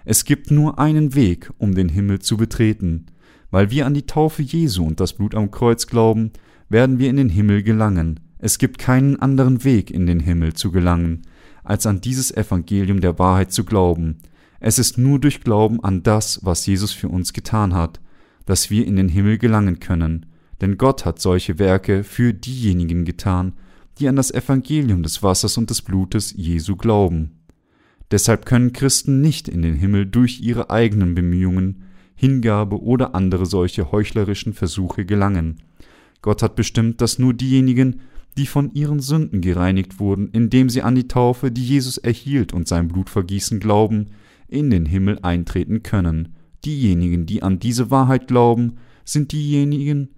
Es 0.04 0.24
gibt 0.24 0.50
nur 0.50 0.78
einen 0.78 1.14
Weg, 1.14 1.50
um 1.58 1.74
den 1.74 1.88
Himmel 1.88 2.20
zu 2.20 2.36
betreten. 2.36 3.06
Weil 3.50 3.70
wir 3.70 3.86
an 3.86 3.94
die 3.94 4.06
Taufe 4.06 4.42
Jesu 4.42 4.86
und 4.86 5.00
das 5.00 5.12
Blut 5.12 5.34
am 5.34 5.50
Kreuz 5.50 5.86
glauben, 5.86 6.30
werden 6.68 6.98
wir 6.98 7.10
in 7.10 7.16
den 7.16 7.28
Himmel 7.28 7.62
gelangen. 7.62 8.20
Es 8.38 8.58
gibt 8.58 8.78
keinen 8.78 9.20
anderen 9.20 9.62
Weg, 9.62 9.90
in 9.90 10.06
den 10.06 10.20
Himmel 10.20 10.54
zu 10.54 10.72
gelangen, 10.72 11.22
als 11.62 11.86
an 11.86 12.00
dieses 12.00 12.34
Evangelium 12.34 13.00
der 13.00 13.18
Wahrheit 13.18 13.52
zu 13.52 13.64
glauben. 13.64 14.18
Es 14.64 14.78
ist 14.78 14.96
nur 14.96 15.18
durch 15.18 15.40
Glauben 15.40 15.82
an 15.82 16.04
das, 16.04 16.38
was 16.44 16.66
Jesus 16.66 16.92
für 16.92 17.08
uns 17.08 17.32
getan 17.32 17.74
hat, 17.74 18.00
dass 18.46 18.70
wir 18.70 18.86
in 18.86 18.94
den 18.94 19.08
Himmel 19.08 19.36
gelangen 19.36 19.80
können, 19.80 20.26
denn 20.60 20.78
Gott 20.78 21.04
hat 21.04 21.20
solche 21.20 21.58
Werke 21.58 22.04
für 22.04 22.32
diejenigen 22.32 23.04
getan, 23.04 23.54
die 23.98 24.06
an 24.06 24.14
das 24.14 24.30
Evangelium 24.30 25.02
des 25.02 25.20
Wassers 25.20 25.58
und 25.58 25.68
des 25.68 25.82
Blutes 25.82 26.32
Jesu 26.36 26.76
glauben. 26.76 27.40
Deshalb 28.12 28.46
können 28.46 28.72
Christen 28.72 29.20
nicht 29.20 29.48
in 29.48 29.62
den 29.62 29.74
Himmel 29.74 30.06
durch 30.06 30.40
ihre 30.40 30.70
eigenen 30.70 31.16
Bemühungen, 31.16 31.82
Hingabe 32.14 32.80
oder 32.80 33.16
andere 33.16 33.46
solche 33.46 33.90
heuchlerischen 33.90 34.52
Versuche 34.52 35.04
gelangen. 35.04 35.56
Gott 36.20 36.40
hat 36.40 36.54
bestimmt, 36.54 37.00
dass 37.00 37.18
nur 37.18 37.34
diejenigen, 37.34 38.02
die 38.38 38.46
von 38.46 38.72
ihren 38.74 39.00
Sünden 39.00 39.40
gereinigt 39.40 39.98
wurden, 39.98 40.28
indem 40.28 40.70
sie 40.70 40.82
an 40.82 40.94
die 40.94 41.08
Taufe, 41.08 41.50
die 41.50 41.66
Jesus 41.66 41.98
erhielt 41.98 42.52
und 42.52 42.68
sein 42.68 42.86
Blutvergießen 42.86 43.58
glauben, 43.58 44.06
in 44.52 44.70
den 44.70 44.86
Himmel 44.86 45.18
eintreten 45.22 45.82
können. 45.82 46.36
Diejenigen, 46.64 47.26
die 47.26 47.42
an 47.42 47.58
diese 47.58 47.90
Wahrheit 47.90 48.28
glauben, 48.28 48.76
sind 49.04 49.32
diejenigen, 49.32 50.10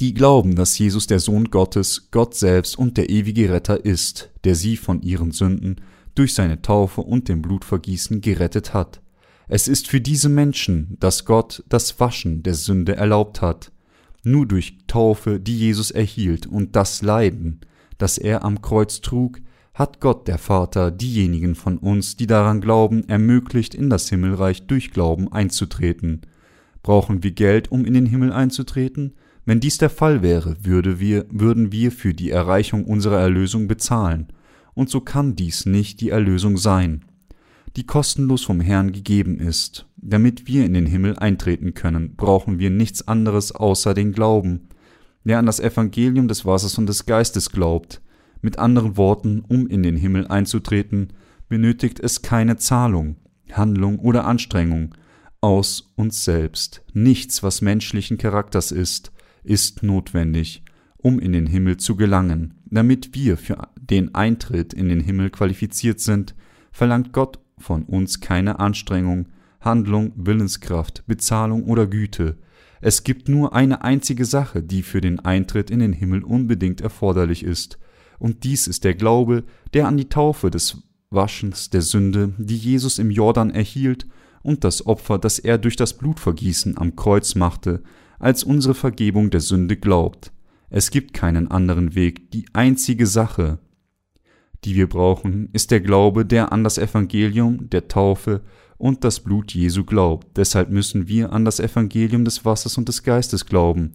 die 0.00 0.14
glauben, 0.14 0.56
dass 0.56 0.78
Jesus 0.78 1.06
der 1.06 1.20
Sohn 1.20 1.50
Gottes, 1.50 2.10
Gott 2.10 2.34
selbst 2.34 2.78
und 2.78 2.96
der 2.96 3.08
ewige 3.08 3.50
Retter 3.50 3.84
ist, 3.84 4.30
der 4.44 4.54
sie 4.54 4.76
von 4.76 5.00
ihren 5.02 5.30
Sünden 5.30 5.76
durch 6.14 6.34
seine 6.34 6.60
Taufe 6.62 7.02
und 7.02 7.28
dem 7.28 7.42
Blutvergießen 7.42 8.20
gerettet 8.20 8.74
hat. 8.74 9.00
Es 9.48 9.68
ist 9.68 9.86
für 9.88 10.00
diese 10.00 10.28
Menschen, 10.28 10.96
dass 10.98 11.24
Gott 11.24 11.62
das 11.68 12.00
Waschen 12.00 12.42
der 12.42 12.54
Sünde 12.54 12.96
erlaubt 12.96 13.42
hat. 13.42 13.70
Nur 14.24 14.46
durch 14.46 14.78
Taufe, 14.88 15.38
die 15.38 15.56
Jesus 15.56 15.92
erhielt, 15.92 16.46
und 16.46 16.74
das 16.74 17.00
Leiden, 17.02 17.60
das 17.96 18.18
er 18.18 18.44
am 18.44 18.60
Kreuz 18.60 19.00
trug, 19.00 19.40
hat 19.76 20.00
Gott 20.00 20.26
der 20.26 20.38
Vater 20.38 20.90
diejenigen 20.90 21.54
von 21.54 21.76
uns, 21.76 22.16
die 22.16 22.26
daran 22.26 22.62
glauben, 22.62 23.06
ermöglicht, 23.10 23.74
in 23.74 23.90
das 23.90 24.08
Himmelreich 24.08 24.66
durch 24.66 24.90
Glauben 24.90 25.30
einzutreten. 25.30 26.22
Brauchen 26.82 27.22
wir 27.22 27.32
Geld, 27.32 27.70
um 27.70 27.84
in 27.84 27.92
den 27.92 28.06
Himmel 28.06 28.32
einzutreten? 28.32 29.12
Wenn 29.44 29.60
dies 29.60 29.76
der 29.76 29.90
Fall 29.90 30.22
wäre, 30.22 30.56
würde 30.62 30.98
wir, 30.98 31.26
würden 31.28 31.72
wir 31.72 31.92
für 31.92 32.14
die 32.14 32.30
Erreichung 32.30 32.86
unserer 32.86 33.20
Erlösung 33.20 33.68
bezahlen, 33.68 34.28
und 34.72 34.88
so 34.88 35.02
kann 35.02 35.36
dies 35.36 35.66
nicht 35.66 36.00
die 36.00 36.08
Erlösung 36.08 36.56
sein, 36.56 37.04
die 37.76 37.84
kostenlos 37.84 38.44
vom 38.44 38.60
Herrn 38.60 38.92
gegeben 38.92 39.38
ist. 39.38 39.86
Damit 39.96 40.46
wir 40.46 40.64
in 40.64 40.72
den 40.72 40.86
Himmel 40.86 41.18
eintreten 41.18 41.74
können, 41.74 42.16
brauchen 42.16 42.58
wir 42.58 42.70
nichts 42.70 43.06
anderes 43.06 43.52
außer 43.52 43.92
den 43.92 44.12
Glauben. 44.12 44.68
Wer 45.22 45.38
an 45.38 45.46
das 45.46 45.60
Evangelium 45.60 46.28
des 46.28 46.46
Wassers 46.46 46.78
und 46.78 46.86
des 46.86 47.04
Geistes 47.04 47.50
glaubt, 47.50 48.00
mit 48.46 48.60
anderen 48.60 48.96
Worten, 48.96 49.40
um 49.48 49.66
in 49.66 49.82
den 49.82 49.96
Himmel 49.96 50.28
einzutreten, 50.28 51.08
benötigt 51.48 51.98
es 51.98 52.22
keine 52.22 52.56
Zahlung, 52.56 53.16
Handlung 53.50 53.98
oder 53.98 54.24
Anstrengung 54.24 54.94
aus 55.40 55.92
uns 55.96 56.24
selbst. 56.24 56.84
Nichts, 56.92 57.42
was 57.42 57.60
menschlichen 57.60 58.18
Charakters 58.18 58.70
ist, 58.70 59.10
ist 59.42 59.82
notwendig, 59.82 60.62
um 60.96 61.18
in 61.18 61.32
den 61.32 61.48
Himmel 61.48 61.78
zu 61.78 61.96
gelangen. 61.96 62.54
Damit 62.66 63.16
wir 63.16 63.36
für 63.36 63.66
den 63.80 64.14
Eintritt 64.14 64.72
in 64.72 64.88
den 64.88 65.00
Himmel 65.00 65.30
qualifiziert 65.30 65.98
sind, 65.98 66.36
verlangt 66.70 67.12
Gott 67.12 67.40
von 67.58 67.82
uns 67.82 68.20
keine 68.20 68.60
Anstrengung, 68.60 69.26
Handlung, 69.60 70.12
Willenskraft, 70.14 71.02
Bezahlung 71.08 71.64
oder 71.64 71.88
Güte. 71.88 72.36
Es 72.80 73.02
gibt 73.02 73.28
nur 73.28 73.56
eine 73.56 73.82
einzige 73.82 74.24
Sache, 74.24 74.62
die 74.62 74.84
für 74.84 75.00
den 75.00 75.18
Eintritt 75.18 75.68
in 75.68 75.80
den 75.80 75.92
Himmel 75.92 76.22
unbedingt 76.22 76.80
erforderlich 76.80 77.42
ist, 77.42 77.80
und 78.18 78.44
dies 78.44 78.66
ist 78.66 78.84
der 78.84 78.94
Glaube, 78.94 79.44
der 79.74 79.86
an 79.86 79.96
die 79.96 80.08
Taufe 80.08 80.50
des 80.50 80.82
Waschens 81.10 81.70
der 81.70 81.82
Sünde, 81.82 82.34
die 82.38 82.56
Jesus 82.56 82.98
im 82.98 83.10
Jordan 83.10 83.50
erhielt, 83.50 84.06
und 84.42 84.62
das 84.62 84.86
Opfer, 84.86 85.18
das 85.18 85.40
er 85.40 85.58
durch 85.58 85.74
das 85.74 85.94
Blutvergießen 85.94 86.78
am 86.78 86.94
Kreuz 86.94 87.34
machte, 87.34 87.82
als 88.20 88.44
unsere 88.44 88.74
Vergebung 88.74 89.30
der 89.30 89.40
Sünde 89.40 89.76
glaubt. 89.76 90.32
Es 90.70 90.90
gibt 90.90 91.14
keinen 91.14 91.50
anderen 91.50 91.96
Weg, 91.96 92.30
die 92.30 92.46
einzige 92.52 93.06
Sache, 93.06 93.58
die 94.64 94.76
wir 94.76 94.88
brauchen, 94.88 95.48
ist 95.52 95.70
der 95.70 95.80
Glaube, 95.80 96.24
der 96.24 96.52
an 96.52 96.64
das 96.64 96.78
Evangelium, 96.78 97.68
der 97.70 97.88
Taufe 97.88 98.42
und 98.78 99.04
das 99.04 99.20
Blut 99.20 99.52
Jesu 99.52 99.84
glaubt. 99.84 100.36
Deshalb 100.36 100.70
müssen 100.70 101.08
wir 101.08 101.32
an 101.32 101.44
das 101.44 101.60
Evangelium 101.60 102.24
des 102.24 102.44
Wassers 102.44 102.78
und 102.78 102.88
des 102.88 103.02
Geistes 103.02 103.46
glauben, 103.46 103.94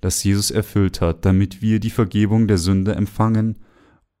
das 0.00 0.22
Jesus 0.22 0.50
erfüllt 0.50 1.00
hat, 1.00 1.24
damit 1.24 1.62
wir 1.62 1.80
die 1.80 1.90
Vergebung 1.90 2.46
der 2.46 2.58
Sünde 2.58 2.94
empfangen 2.94 3.56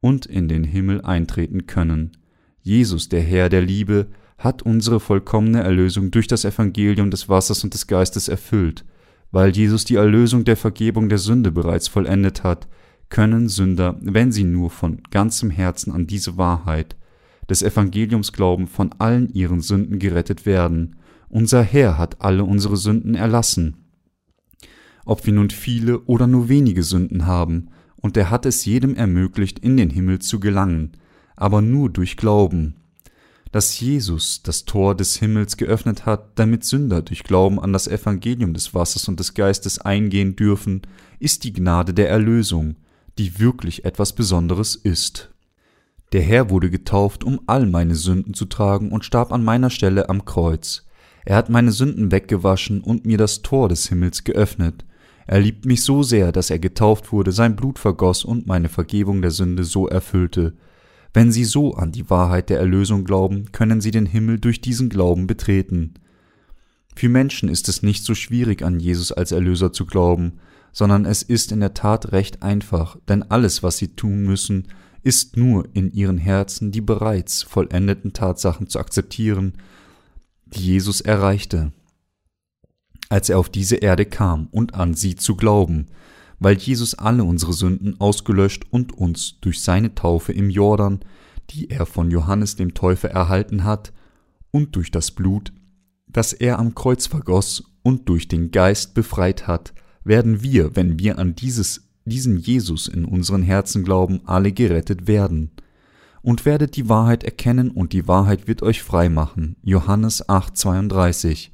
und 0.00 0.26
in 0.26 0.48
den 0.48 0.64
Himmel 0.64 1.02
eintreten 1.02 1.66
können. 1.66 2.12
Jesus, 2.60 3.08
der 3.08 3.22
Herr 3.22 3.48
der 3.48 3.62
Liebe, 3.62 4.08
hat 4.38 4.62
unsere 4.62 5.00
vollkommene 5.00 5.62
Erlösung 5.62 6.10
durch 6.10 6.26
das 6.26 6.44
Evangelium 6.44 7.10
des 7.10 7.28
Wassers 7.28 7.64
und 7.64 7.74
des 7.74 7.86
Geistes 7.86 8.28
erfüllt. 8.28 8.84
Weil 9.30 9.50
Jesus 9.50 9.84
die 9.84 9.96
Erlösung 9.96 10.44
der 10.44 10.56
Vergebung 10.56 11.08
der 11.08 11.18
Sünde 11.18 11.50
bereits 11.50 11.88
vollendet 11.88 12.42
hat, 12.42 12.68
können 13.08 13.48
Sünder, 13.48 13.96
wenn 14.00 14.32
sie 14.32 14.44
nur 14.44 14.70
von 14.70 15.02
ganzem 15.10 15.50
Herzen 15.50 15.92
an 15.92 16.06
diese 16.06 16.36
Wahrheit 16.36 16.96
des 17.48 17.62
Evangeliums 17.62 18.32
glauben, 18.32 18.66
von 18.66 18.92
allen 18.98 19.28
ihren 19.32 19.60
Sünden 19.60 19.98
gerettet 19.98 20.44
werden. 20.46 20.96
Unser 21.28 21.62
Herr 21.62 21.96
hat 21.98 22.20
alle 22.20 22.44
unsere 22.44 22.76
Sünden 22.76 23.14
erlassen 23.14 23.85
ob 25.06 25.24
wir 25.24 25.32
nun 25.32 25.48
viele 25.48 26.00
oder 26.00 26.26
nur 26.26 26.50
wenige 26.50 26.82
Sünden 26.82 27.24
haben, 27.24 27.70
und 27.96 28.16
er 28.16 28.30
hat 28.30 28.44
es 28.44 28.66
jedem 28.66 28.94
ermöglicht, 28.94 29.58
in 29.60 29.78
den 29.78 29.88
Himmel 29.90 30.18
zu 30.18 30.38
gelangen, 30.38 30.92
aber 31.34 31.62
nur 31.62 31.88
durch 31.88 32.16
Glauben. 32.18 32.74
dass 33.52 33.80
Jesus 33.80 34.42
das 34.42 34.66
Tor 34.66 34.94
des 34.94 35.16
Himmels 35.16 35.56
geöffnet 35.56 36.04
hat, 36.04 36.38
damit 36.38 36.64
Sünder 36.64 37.00
durch 37.00 37.24
Glauben 37.24 37.58
an 37.58 37.72
das 37.72 37.88
Evangelium 37.88 38.52
des 38.52 38.74
Wassers 38.74 39.08
und 39.08 39.18
des 39.18 39.32
Geistes 39.32 39.78
eingehen 39.78 40.36
dürfen, 40.36 40.82
ist 41.20 41.44
die 41.44 41.54
Gnade 41.54 41.94
der 41.94 42.10
Erlösung, 42.10 42.76
die 43.18 43.38
wirklich 43.38 43.86
etwas 43.86 44.14
Besonderes 44.14 44.74
ist. 44.76 45.30
Der 46.12 46.20
Herr 46.20 46.50
wurde 46.50 46.70
getauft, 46.70 47.24
um 47.24 47.40
all 47.46 47.66
meine 47.66 47.94
Sünden 47.94 48.34
zu 48.34 48.44
tragen 48.44 48.92
und 48.92 49.04
starb 49.04 49.32
an 49.32 49.42
meiner 49.42 49.70
Stelle 49.70 50.10
am 50.10 50.24
Kreuz. 50.26 50.84
Er 51.24 51.36
hat 51.36 51.48
meine 51.48 51.72
Sünden 51.72 52.12
weggewaschen 52.12 52.82
und 52.82 53.06
mir 53.06 53.16
das 53.16 53.42
Tor 53.42 53.68
des 53.68 53.88
Himmels 53.88 54.24
geöffnet. 54.24 54.84
Er 55.26 55.40
liebt 55.40 55.64
mich 55.66 55.82
so 55.82 56.02
sehr, 56.02 56.30
dass 56.30 56.50
er 56.50 56.58
getauft 56.58 57.12
wurde, 57.12 57.32
sein 57.32 57.56
Blut 57.56 57.78
vergoss 57.78 58.24
und 58.24 58.46
meine 58.46 58.68
Vergebung 58.68 59.22
der 59.22 59.32
Sünde 59.32 59.64
so 59.64 59.88
erfüllte, 59.88 60.54
wenn 61.12 61.32
Sie 61.32 61.44
so 61.44 61.74
an 61.74 61.92
die 61.92 62.10
Wahrheit 62.10 62.50
der 62.50 62.58
Erlösung 62.58 63.04
glauben, 63.04 63.50
können 63.50 63.80
Sie 63.80 63.90
den 63.90 64.04
Himmel 64.04 64.38
durch 64.38 64.60
diesen 64.60 64.90
Glauben 64.90 65.26
betreten. 65.26 65.94
Für 66.94 67.08
Menschen 67.08 67.48
ist 67.48 67.70
es 67.70 67.82
nicht 67.82 68.04
so 68.04 68.14
schwierig, 68.14 68.62
an 68.62 68.80
Jesus 68.80 69.12
als 69.12 69.32
Erlöser 69.32 69.72
zu 69.72 69.86
glauben, 69.86 70.34
sondern 70.72 71.06
es 71.06 71.22
ist 71.22 71.52
in 71.52 71.60
der 71.60 71.72
Tat 71.72 72.12
recht 72.12 72.42
einfach, 72.42 72.98
denn 73.08 73.22
alles, 73.22 73.62
was 73.62 73.78
Sie 73.78 73.96
tun 73.96 74.24
müssen, 74.24 74.68
ist 75.02 75.38
nur 75.38 75.66
in 75.72 75.90
Ihren 75.90 76.18
Herzen 76.18 76.70
die 76.70 76.82
bereits 76.82 77.42
vollendeten 77.42 78.12
Tatsachen 78.12 78.68
zu 78.68 78.78
akzeptieren, 78.78 79.54
die 80.44 80.66
Jesus 80.66 81.00
erreichte, 81.00 81.72
als 83.08 83.28
er 83.28 83.38
auf 83.38 83.48
diese 83.48 83.76
Erde 83.76 84.06
kam 84.06 84.48
und 84.50 84.74
an 84.74 84.94
sie 84.94 85.14
zu 85.14 85.36
glauben, 85.36 85.86
weil 86.38 86.56
Jesus 86.56 86.94
alle 86.94 87.24
unsere 87.24 87.52
Sünden 87.52 88.00
ausgelöscht 88.00 88.64
und 88.70 88.92
uns 88.92 89.40
durch 89.40 89.62
seine 89.62 89.94
Taufe 89.94 90.32
im 90.32 90.50
Jordan, 90.50 91.00
die 91.50 91.70
er 91.70 91.86
von 91.86 92.10
Johannes 92.10 92.56
dem 92.56 92.74
Täufer 92.74 93.10
erhalten 93.10 93.64
hat, 93.64 93.92
und 94.50 94.74
durch 94.74 94.90
das 94.90 95.10
Blut, 95.10 95.52
das 96.06 96.32
er 96.32 96.58
am 96.58 96.74
Kreuz 96.74 97.06
vergoss 97.06 97.64
und 97.82 98.08
durch 98.08 98.26
den 98.26 98.50
Geist 98.50 98.94
befreit 98.94 99.46
hat, 99.46 99.74
werden 100.02 100.42
wir, 100.42 100.76
wenn 100.76 100.98
wir 100.98 101.18
an 101.18 101.34
dieses, 101.34 101.88
diesen 102.04 102.38
Jesus 102.38 102.88
in 102.88 103.04
unseren 103.04 103.42
Herzen 103.42 103.84
glauben, 103.84 104.20
alle 104.24 104.52
gerettet 104.52 105.06
werden. 105.06 105.50
Und 106.22 106.44
werdet 106.44 106.76
die 106.76 106.88
Wahrheit 106.88 107.22
erkennen 107.22 107.70
und 107.70 107.92
die 107.92 108.08
Wahrheit 108.08 108.48
wird 108.48 108.62
euch 108.62 108.82
frei 108.82 109.08
machen. 109.08 109.56
Johannes 109.62 110.26
8,32. 110.28 111.50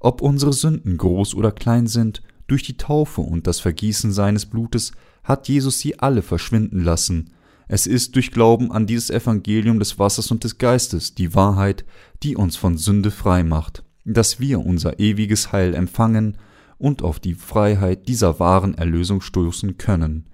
Ob 0.00 0.22
unsere 0.22 0.52
Sünden 0.52 0.96
groß 0.96 1.34
oder 1.34 1.52
klein 1.52 1.86
sind, 1.86 2.22
durch 2.46 2.62
die 2.62 2.76
Taufe 2.76 3.20
und 3.20 3.46
das 3.46 3.60
Vergießen 3.60 4.12
seines 4.12 4.46
Blutes 4.46 4.92
hat 5.22 5.48
Jesus 5.48 5.78
sie 5.80 5.98
alle 5.98 6.22
verschwinden 6.22 6.82
lassen. 6.82 7.30
Es 7.68 7.86
ist 7.86 8.14
durch 8.14 8.30
Glauben 8.30 8.72
an 8.72 8.86
dieses 8.86 9.10
Evangelium 9.10 9.78
des 9.78 9.98
Wassers 9.98 10.30
und 10.30 10.44
des 10.44 10.56
Geistes 10.56 11.14
die 11.14 11.34
Wahrheit, 11.34 11.84
die 12.22 12.34
uns 12.34 12.56
von 12.56 12.78
Sünde 12.78 13.10
frei 13.10 13.42
macht, 13.42 13.84
dass 14.06 14.40
wir 14.40 14.64
unser 14.64 14.98
ewiges 14.98 15.52
Heil 15.52 15.74
empfangen 15.74 16.38
und 16.78 17.02
auf 17.02 17.20
die 17.20 17.34
Freiheit 17.34 18.08
dieser 18.08 18.40
wahren 18.40 18.74
Erlösung 18.74 19.20
stoßen 19.20 19.76
können. 19.76 20.24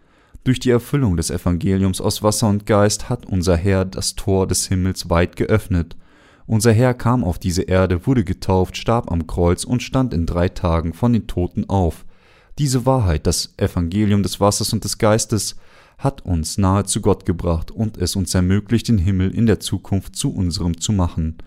Durch 0.45 0.61
die 0.61 0.71
Erfüllung 0.71 1.17
des 1.17 1.31
Evangeliums 1.31 2.01
aus 2.01 2.23
Wasser 2.23 2.49
und 2.49 2.67
Geist 2.67 3.09
hat 3.09 3.27
unser 3.27 3.57
Herr 3.57 3.85
das 3.85 4.15
Tor 4.15 4.47
des 4.47 4.67
Himmels 4.67 5.11
weit 5.11 5.37
geöffnet. 5.37 5.97
Unser 6.47 6.73
Herr 6.73 6.95
kam 6.95 7.25
auf 7.25 7.39
diese 7.39 7.63
Erde, 7.63 8.07
wurde 8.07 8.25
getauft, 8.25 8.77
starb 8.77 9.11
am 9.11 9.27
Kreuz 9.27 9.65
und 9.65 9.83
stand 9.83 10.13
in 10.13 10.27
drei 10.27 10.49
Tagen 10.49 10.93
von 10.93 11.13
den 11.13 11.27
Toten 11.27 11.69
auf. 11.69 12.05
Diese 12.59 12.87
Wahrheit, 12.87 13.27
das 13.27 13.55
Evangelium 13.57 14.23
des 14.23 14.41
Wassers 14.41 14.73
und 14.73 14.85
des 14.85 14.99
Geistes, 14.99 15.57
hat 15.99 16.25
uns 16.25 16.59
nahe 16.59 16.85
zu 16.85 17.01
Gott 17.01 17.25
gebracht 17.25 17.71
und 17.71 17.97
es 17.97 18.15
uns 18.15 18.35
ermöglicht, 18.35 18.89
den 18.89 18.99
Himmel 18.99 19.31
in 19.31 19.47
der 19.47 19.61
Zukunft 19.61 20.17
zu 20.17 20.35
unserem 20.35 20.81
zu 20.81 20.93
machen. 20.93 21.39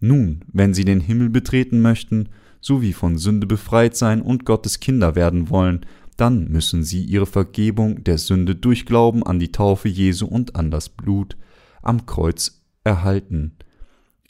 Nun, 0.00 0.44
wenn 0.52 0.74
Sie 0.74 0.84
den 0.84 1.00
Himmel 1.00 1.30
betreten 1.30 1.80
möchten, 1.80 2.28
sowie 2.60 2.92
von 2.92 3.18
Sünde 3.18 3.46
befreit 3.46 3.96
sein 3.96 4.20
und 4.20 4.44
Gottes 4.44 4.80
Kinder 4.80 5.14
werden 5.14 5.50
wollen, 5.50 5.86
dann 6.16 6.48
müssen 6.48 6.82
Sie 6.82 7.04
Ihre 7.04 7.26
Vergebung 7.26 8.02
der 8.04 8.18
Sünde 8.18 8.56
durch 8.56 8.86
Glauben 8.86 9.24
an 9.24 9.38
die 9.38 9.52
Taufe 9.52 9.88
Jesu 9.88 10.26
und 10.26 10.56
an 10.56 10.70
das 10.70 10.88
Blut 10.88 11.36
am 11.82 12.06
Kreuz 12.06 12.62
erhalten. 12.84 13.56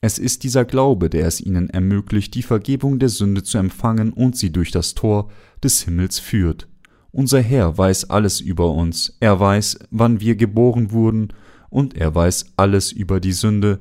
Es 0.04 0.18
ist 0.18 0.42
dieser 0.42 0.64
Glaube, 0.64 1.08
der 1.08 1.28
es 1.28 1.40
ihnen 1.40 1.70
ermöglicht, 1.70 2.34
die 2.34 2.42
Vergebung 2.42 2.98
der 2.98 3.08
Sünde 3.08 3.44
zu 3.44 3.56
empfangen 3.58 4.12
und 4.12 4.36
sie 4.36 4.50
durch 4.50 4.72
das 4.72 4.94
Tor 4.94 5.30
des 5.62 5.82
Himmels 5.82 6.18
führt. 6.18 6.66
Unser 7.12 7.40
Herr 7.40 7.78
weiß 7.78 8.10
alles 8.10 8.40
über 8.40 8.72
uns, 8.72 9.16
er 9.20 9.38
weiß, 9.38 9.78
wann 9.92 10.20
wir 10.20 10.34
geboren 10.34 10.90
wurden, 10.90 11.28
und 11.70 11.96
er 11.96 12.14
weiß 12.14 12.54
alles 12.56 12.90
über 12.90 13.20
die 13.20 13.32
Sünde, 13.32 13.78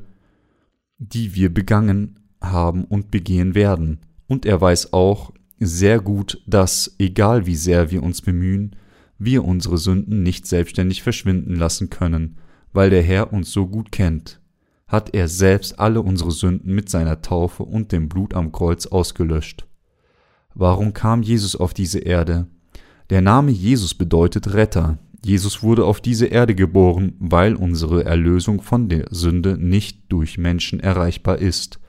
die 0.99 1.33
wir 1.33 1.51
begangen 1.51 2.19
haben 2.39 2.85
und 2.85 3.09
begehen 3.09 3.55
werden. 3.55 3.99
Und 4.27 4.45
er 4.45 4.61
weiß 4.61 4.93
auch 4.93 5.33
sehr 5.59 5.99
gut, 5.99 6.41
dass, 6.45 6.95
egal 6.99 7.47
wie 7.47 7.55
sehr 7.55 7.89
wir 7.89 8.03
uns 8.03 8.21
bemühen, 8.21 8.75
wir 9.17 9.43
unsere 9.43 9.79
Sünden 9.79 10.21
nicht 10.21 10.45
selbstständig 10.45 11.01
verschwinden 11.01 11.55
lassen 11.55 11.89
können, 11.89 12.37
weil 12.73 12.91
der 12.91 13.01
Herr 13.01 13.33
uns 13.33 13.51
so 13.51 13.67
gut 13.67 13.91
kennt 13.91 14.40
hat 14.91 15.13
er 15.15 15.29
selbst 15.29 15.79
alle 15.79 16.01
unsere 16.01 16.31
Sünden 16.31 16.75
mit 16.75 16.89
seiner 16.89 17.21
Taufe 17.21 17.63
und 17.63 17.93
dem 17.93 18.09
Blut 18.09 18.33
am 18.33 18.51
Kreuz 18.51 18.87
ausgelöscht. 18.87 19.65
Warum 20.53 20.93
kam 20.93 21.23
Jesus 21.23 21.55
auf 21.55 21.73
diese 21.73 21.99
Erde? 21.99 22.47
Der 23.09 23.21
Name 23.21 23.51
Jesus 23.51 23.93
bedeutet 23.93 24.53
Retter. 24.53 24.97
Jesus 25.23 25.63
wurde 25.63 25.85
auf 25.85 26.01
diese 26.01 26.25
Erde 26.25 26.55
geboren, 26.55 27.13
weil 27.19 27.55
unsere 27.55 28.03
Erlösung 28.03 28.61
von 28.61 28.89
der 28.89 29.05
Sünde 29.11 29.57
nicht 29.57 29.99
durch 30.09 30.37
Menschen 30.37 30.81
erreichbar 30.81 31.37
ist, 31.37 31.79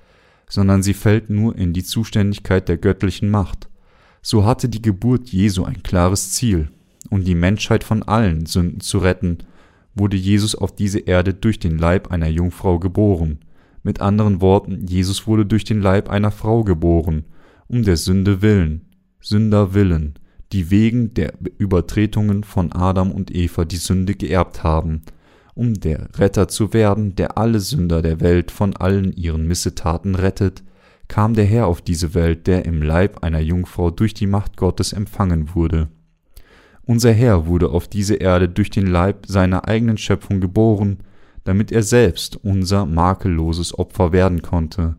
sondern 0.49 0.85
sie 0.85 0.95
fällt 0.95 1.29
nur 1.29 1.57
in 1.57 1.73
die 1.73 1.83
Zuständigkeit 1.83 2.69
der 2.69 2.77
göttlichen 2.77 3.31
Macht. 3.31 3.69
So 4.21 4.45
hatte 4.45 4.69
die 4.69 4.83
Geburt 4.83 5.31
Jesu 5.31 5.65
ein 5.65 5.83
klares 5.83 6.31
Ziel, 6.31 6.71
um 7.11 7.25
die 7.25 7.35
Menschheit 7.35 7.83
von 7.83 8.05
allen 8.05 8.47
Sünden 8.47 8.81
zu 8.81 8.99
retten 8.99 9.39
wurde 9.95 10.17
Jesus 10.17 10.55
auf 10.55 10.75
diese 10.75 11.01
Erde 11.01 11.35
durch 11.35 11.59
den 11.59 11.79
Leib 11.79 12.11
einer 12.11 12.29
Jungfrau 12.29 12.79
geboren. 12.79 13.39
Mit 13.83 14.01
anderen 14.01 14.41
Worten, 14.41 14.87
Jesus 14.87 15.27
wurde 15.27 15.45
durch 15.45 15.65
den 15.65 15.81
Leib 15.81 16.09
einer 16.09 16.31
Frau 16.31 16.65
geboren, 16.65 17.25
um 17.69 17.83
der 17.83 17.97
Sünde 17.97 18.43
willen, 18.43 18.83
Sünder 19.21 19.75
willen, 19.75 20.15
die 20.53 20.71
wegen 20.71 21.15
der 21.15 21.35
Übertretungen 21.59 22.45
von 22.45 22.73
Adam 22.73 23.11
und 23.11 23.35
Eva 23.35 23.65
die 23.65 23.77
Sünde 23.77 24.15
geerbt 24.15 24.63
haben, 24.63 25.03
um 25.55 25.75
der 25.75 26.09
Retter 26.19 26.49
zu 26.49 26.73
werden, 26.73 27.15
der 27.17 27.39
alle 27.39 27.61
Sünder 27.61 28.03
der 28.03 28.21
Welt 28.21 28.51
von 28.51 28.77
allen 28.77 29.13
ihren 29.13 29.47
Missetaten 29.47 30.15
rettet, 30.15 30.63
kam 31.09 31.35
der 31.35 31.45
Herr 31.45 31.67
auf 31.67 31.83
diese 31.83 32.15
Welt, 32.15 32.47
der 32.47 32.65
im 32.65 32.83
Leib 32.83 33.23
einer 33.23 33.41
Jungfrau 33.41 33.91
durch 33.91 34.15
die 34.15 34.27
Macht 34.27 34.57
Gottes 34.57 34.93
empfangen 34.93 35.55
wurde. 35.55 35.89
Unser 36.85 37.13
Herr 37.13 37.47
wurde 37.47 37.71
auf 37.71 37.87
diese 37.89 38.17
Erde 38.17 38.49
durch 38.49 38.71
den 38.71 38.87
Leib 38.87 39.27
seiner 39.27 39.69
eigenen 39.69 39.99
Schöpfung 39.99 40.41
geboren, 40.41 40.99
damit 41.45 41.71
er 41.73 41.83
selbst 41.83 42.37
unser 42.45 42.87
makelloses 42.87 43.79
Opfer 43.79 44.13
werden 44.13 44.43
konnte. 44.43 44.97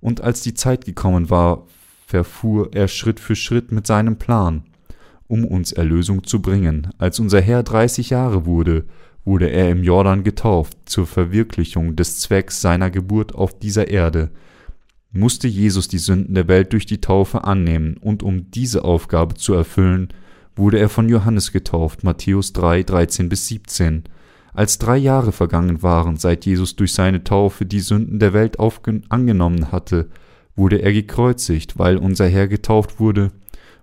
Und 0.00 0.20
als 0.20 0.42
die 0.42 0.54
Zeit 0.54 0.84
gekommen 0.84 1.28
war, 1.28 1.66
verfuhr 2.06 2.70
er 2.72 2.88
Schritt 2.88 3.20
für 3.20 3.36
Schritt 3.36 3.72
mit 3.72 3.86
seinem 3.86 4.16
Plan, 4.16 4.62
um 5.26 5.44
uns 5.44 5.72
Erlösung 5.72 6.24
zu 6.24 6.40
bringen. 6.40 6.88
Als 6.98 7.20
unser 7.20 7.40
Herr 7.40 7.62
dreißig 7.62 8.10
Jahre 8.10 8.46
wurde, 8.46 8.84
wurde 9.24 9.50
er 9.50 9.70
im 9.70 9.82
Jordan 9.82 10.24
getauft 10.24 10.78
zur 10.86 11.06
Verwirklichung 11.06 11.96
des 11.96 12.20
Zwecks 12.20 12.60
seiner 12.60 12.90
Geburt 12.90 13.34
auf 13.34 13.58
dieser 13.58 13.88
Erde, 13.88 14.30
musste 15.10 15.48
Jesus 15.48 15.88
die 15.88 15.98
Sünden 15.98 16.34
der 16.34 16.48
Welt 16.48 16.72
durch 16.72 16.86
die 16.86 17.00
Taufe 17.00 17.44
annehmen, 17.44 17.96
und 17.98 18.22
um 18.22 18.50
diese 18.50 18.84
Aufgabe 18.84 19.34
zu 19.34 19.52
erfüllen, 19.52 20.08
wurde 20.58 20.78
er 20.78 20.88
von 20.88 21.08
Johannes 21.08 21.52
getauft, 21.52 22.04
Matthäus 22.04 22.52
3, 22.52 22.82
13 22.82 23.28
bis 23.28 23.46
17. 23.46 24.04
Als 24.52 24.78
drei 24.78 24.96
Jahre 24.96 25.32
vergangen 25.32 25.82
waren, 25.82 26.16
seit 26.16 26.44
Jesus 26.44 26.74
durch 26.74 26.92
seine 26.92 27.22
Taufe 27.22 27.64
die 27.64 27.80
Sünden 27.80 28.18
der 28.18 28.32
Welt 28.32 28.58
angenommen 28.58 29.70
hatte, 29.70 30.08
wurde 30.56 30.82
er 30.82 30.92
gekreuzigt, 30.92 31.78
weil 31.78 31.96
unser 31.96 32.26
Herr 32.26 32.48
getauft 32.48 32.98
wurde 32.98 33.30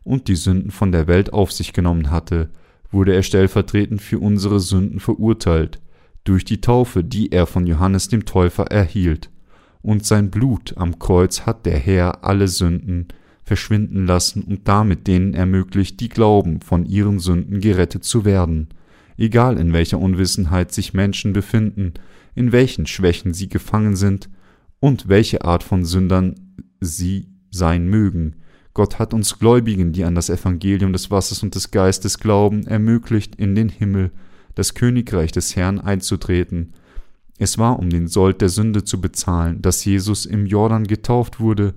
und 0.03 0.27
die 0.27 0.35
Sünden 0.35 0.71
von 0.71 0.91
der 0.91 1.07
Welt 1.07 1.31
auf 1.31 1.51
sich 1.51 1.71
genommen 1.71 2.11
hatte, 2.11 2.49
wurde 2.91 3.13
er 3.13 3.23
stellvertretend 3.23 4.01
für 4.01 4.19
unsere 4.19 4.59
Sünden 4.59 4.99
verurteilt, 4.99 5.79
durch 6.25 6.43
die 6.43 6.59
Taufe, 6.59 7.03
die 7.03 7.31
er 7.31 7.45
von 7.45 7.65
Johannes 7.67 8.09
dem 8.09 8.25
Täufer 8.25 8.65
erhielt. 8.65 9.29
Und 9.81 10.05
sein 10.05 10.29
Blut 10.29 10.73
am 10.77 10.99
Kreuz 10.99 11.41
hat 11.41 11.65
der 11.65 11.77
Herr 11.77 12.23
alle 12.25 12.47
Sünden 12.47 13.07
verschwinden 13.45 14.07
lassen 14.07 14.41
und 14.41 14.67
damit 14.67 15.07
denen 15.07 15.35
ermöglicht, 15.35 15.99
die 15.99 16.09
glauben, 16.09 16.61
von 16.61 16.85
ihren 16.85 17.19
Sünden 17.19 17.61
gerettet 17.61 18.03
zu 18.03 18.25
werden. 18.25 18.69
Egal 19.17 19.57
in 19.57 19.71
welcher 19.71 19.99
Unwissenheit 19.99 20.73
sich 20.73 20.93
Menschen 20.93 21.31
befinden, 21.31 21.93
in 22.33 22.51
welchen 22.51 22.87
Schwächen 22.87 23.33
sie 23.33 23.47
gefangen 23.47 23.95
sind 23.95 24.29
und 24.79 25.07
welche 25.07 25.45
Art 25.45 25.63
von 25.63 25.85
Sündern 25.85 26.35
sie 26.81 27.29
sein 27.51 27.87
mögen. 27.87 28.37
Gott 28.73 28.99
hat 28.99 29.13
uns 29.13 29.39
Gläubigen, 29.39 29.93
die 29.93 30.03
an 30.03 30.15
das 30.15 30.29
Evangelium 30.29 30.91
des 30.91 31.11
Wassers 31.11 31.43
und 31.43 31.55
des 31.55 31.71
Geistes 31.71 32.19
glauben, 32.19 32.67
ermöglicht, 32.67 33.35
in 33.35 33.55
den 33.55 33.69
Himmel, 33.69 34.11
das 34.55 34.73
Königreich 34.73 35.31
des 35.31 35.55
Herrn 35.55 35.79
einzutreten. 35.79 36.73
Es 37.37 37.57
war, 37.57 37.79
um 37.79 37.89
den 37.89 38.07
Sold 38.07 38.41
der 38.41 38.49
Sünde 38.49 38.83
zu 38.83 38.99
bezahlen, 38.99 39.61
dass 39.61 39.85
Jesus 39.85 40.25
im 40.25 40.45
Jordan 40.45 40.85
getauft 40.85 41.39
wurde 41.39 41.75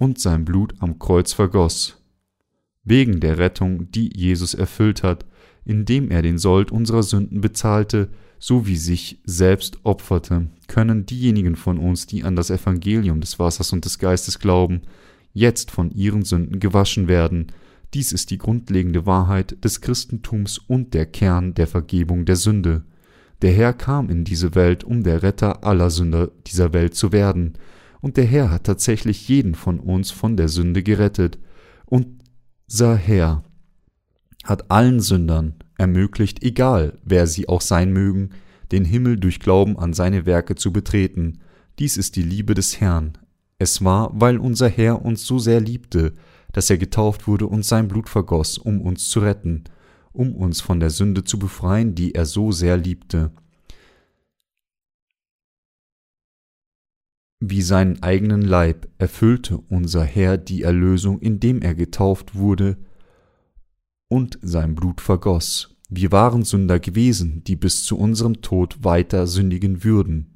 und 0.00 0.18
sein 0.18 0.46
Blut 0.46 0.74
am 0.80 0.98
Kreuz 0.98 1.34
vergoss. 1.34 2.02
Wegen 2.82 3.20
der 3.20 3.36
Rettung, 3.36 3.92
die 3.92 4.10
Jesus 4.16 4.54
erfüllt 4.54 5.02
hat, 5.02 5.26
indem 5.66 6.10
er 6.10 6.22
den 6.22 6.38
Sold 6.38 6.72
unserer 6.72 7.02
Sünden 7.02 7.42
bezahlte, 7.42 8.08
so 8.38 8.66
wie 8.66 8.78
sich 8.78 9.20
selbst 9.24 9.78
opferte, 9.84 10.48
können 10.68 11.04
diejenigen 11.04 11.54
von 11.54 11.78
uns, 11.78 12.06
die 12.06 12.24
an 12.24 12.34
das 12.34 12.48
Evangelium 12.48 13.20
des 13.20 13.38
Wassers 13.38 13.74
und 13.74 13.84
des 13.84 13.98
Geistes 13.98 14.38
glauben, 14.38 14.80
jetzt 15.34 15.70
von 15.70 15.90
ihren 15.90 16.22
Sünden 16.22 16.60
gewaschen 16.60 17.06
werden. 17.06 17.48
Dies 17.92 18.12
ist 18.12 18.30
die 18.30 18.38
grundlegende 18.38 19.04
Wahrheit 19.04 19.62
des 19.62 19.82
Christentums 19.82 20.56
und 20.56 20.94
der 20.94 21.04
Kern 21.04 21.52
der 21.52 21.66
Vergebung 21.66 22.24
der 22.24 22.36
Sünde. 22.36 22.84
Der 23.42 23.52
Herr 23.52 23.74
kam 23.74 24.08
in 24.08 24.24
diese 24.24 24.54
Welt, 24.54 24.82
um 24.82 25.02
der 25.02 25.22
Retter 25.22 25.62
aller 25.62 25.90
Sünder 25.90 26.30
dieser 26.46 26.72
Welt 26.72 26.94
zu 26.94 27.12
werden, 27.12 27.58
und 28.00 28.16
der 28.16 28.24
Herr 28.24 28.50
hat 28.50 28.64
tatsächlich 28.64 29.28
jeden 29.28 29.54
von 29.54 29.78
uns 29.78 30.10
von 30.10 30.36
der 30.36 30.48
Sünde 30.48 30.82
gerettet. 30.82 31.38
Unser 31.86 32.96
Herr 32.96 33.44
hat 34.44 34.70
allen 34.70 35.00
Sündern 35.00 35.54
ermöglicht, 35.76 36.42
egal 36.42 36.98
wer 37.04 37.26
sie 37.26 37.48
auch 37.48 37.60
sein 37.60 37.92
mögen, 37.92 38.30
den 38.72 38.84
Himmel 38.84 39.18
durch 39.18 39.40
Glauben 39.40 39.78
an 39.78 39.92
seine 39.92 40.26
Werke 40.26 40.54
zu 40.54 40.72
betreten. 40.72 41.40
Dies 41.78 41.96
ist 41.96 42.16
die 42.16 42.22
Liebe 42.22 42.54
des 42.54 42.80
Herrn. 42.80 43.18
Es 43.58 43.84
war, 43.84 44.10
weil 44.14 44.38
unser 44.38 44.68
Herr 44.68 45.04
uns 45.04 45.26
so 45.26 45.38
sehr 45.38 45.60
liebte, 45.60 46.14
dass 46.52 46.70
er 46.70 46.78
getauft 46.78 47.26
wurde 47.26 47.46
und 47.46 47.64
sein 47.64 47.88
Blut 47.88 48.08
vergoss, 48.08 48.58
um 48.58 48.80
uns 48.80 49.08
zu 49.08 49.20
retten, 49.20 49.64
um 50.12 50.34
uns 50.34 50.60
von 50.60 50.80
der 50.80 50.90
Sünde 50.90 51.24
zu 51.24 51.38
befreien, 51.38 51.94
die 51.94 52.14
er 52.14 52.26
so 52.26 52.52
sehr 52.52 52.76
liebte. 52.76 53.30
Wie 57.42 57.62
seinen 57.62 58.02
eigenen 58.02 58.42
Leib 58.42 58.86
erfüllte 58.98 59.56
unser 59.56 60.04
Herr 60.04 60.36
die 60.36 60.62
Erlösung, 60.62 61.20
indem 61.20 61.62
er 61.62 61.74
getauft 61.74 62.34
wurde 62.34 62.76
und 64.08 64.38
sein 64.42 64.74
Blut 64.74 65.00
vergoss. 65.00 65.74
Wir 65.88 66.12
waren 66.12 66.44
Sünder 66.44 66.78
gewesen, 66.78 67.42
die 67.44 67.56
bis 67.56 67.84
zu 67.84 67.96
unserem 67.96 68.42
Tod 68.42 68.84
weiter 68.84 69.26
sündigen 69.26 69.84
würden. 69.84 70.34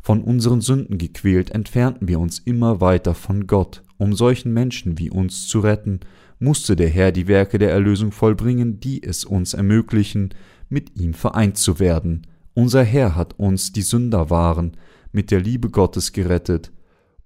Von 0.00 0.20
unseren 0.20 0.60
Sünden 0.60 0.98
gequält 0.98 1.50
entfernten 1.50 2.08
wir 2.08 2.18
uns 2.18 2.40
immer 2.40 2.80
weiter 2.80 3.14
von 3.14 3.46
Gott. 3.46 3.84
Um 3.96 4.12
solchen 4.12 4.52
Menschen 4.52 4.98
wie 4.98 5.10
uns 5.10 5.46
zu 5.46 5.60
retten, 5.60 6.00
musste 6.40 6.74
der 6.74 6.88
Herr 6.88 7.12
die 7.12 7.28
Werke 7.28 7.58
der 7.58 7.70
Erlösung 7.70 8.10
vollbringen, 8.10 8.80
die 8.80 9.02
es 9.02 9.24
uns 9.24 9.54
ermöglichen, 9.54 10.30
mit 10.68 11.00
ihm 11.00 11.14
vereint 11.14 11.56
zu 11.56 11.78
werden. 11.78 12.26
Unser 12.52 12.82
Herr 12.82 13.14
hat 13.14 13.38
uns, 13.38 13.72
die 13.72 13.82
Sünder 13.82 14.28
waren, 14.28 14.76
mit 15.16 15.30
der 15.30 15.40
Liebe 15.40 15.70
Gottes 15.70 16.12
gerettet. 16.12 16.70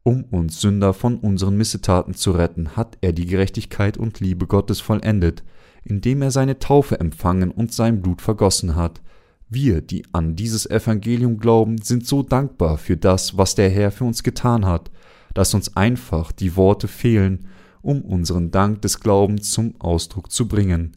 Um 0.05 0.23
uns 0.23 0.61
Sünder 0.61 0.95
von 0.95 1.19
unseren 1.19 1.57
Missetaten 1.57 2.15
zu 2.15 2.31
retten, 2.31 2.77
hat 2.77 2.97
er 3.01 3.13
die 3.13 3.27
Gerechtigkeit 3.27 3.97
und 3.99 4.21
Liebe 4.21 4.47
Gottes 4.47 4.81
vollendet, 4.81 5.43
indem 5.83 6.23
er 6.23 6.31
seine 6.31 6.61
Taufe 6.61 7.01
empfangen 7.01 7.51
und 7.51 7.75
sein 7.75 8.01
Blut 8.01 8.23
vergossen 8.23 8.77
hat. 8.77 9.03
Wir, 9.49 9.81
die 9.81 10.05
an 10.13 10.37
dieses 10.37 10.71
Evangelium 10.71 11.39
glauben, 11.39 11.79
sind 11.79 12.07
so 12.07 12.23
dankbar 12.23 12.79
für 12.79 12.97
das, 12.97 13.37
was 13.37 13.57
der 13.57 13.71
Herr 13.71 13.91
für 13.91 14.05
uns 14.05 14.23
getan 14.23 14.67
hat, 14.67 14.93
dass 15.35 15.53
uns 15.53 15.77
einfach 15.77 16.31
die 16.31 16.55
Worte 16.55 16.87
fehlen, 16.87 17.49
um 17.83 18.03
unseren 18.03 18.53
Dank 18.53 18.83
des 18.83 19.01
Glaubens 19.01 19.51
zum 19.51 19.75
Ausdruck 19.81 20.31
zu 20.31 20.47
bringen. 20.47 20.93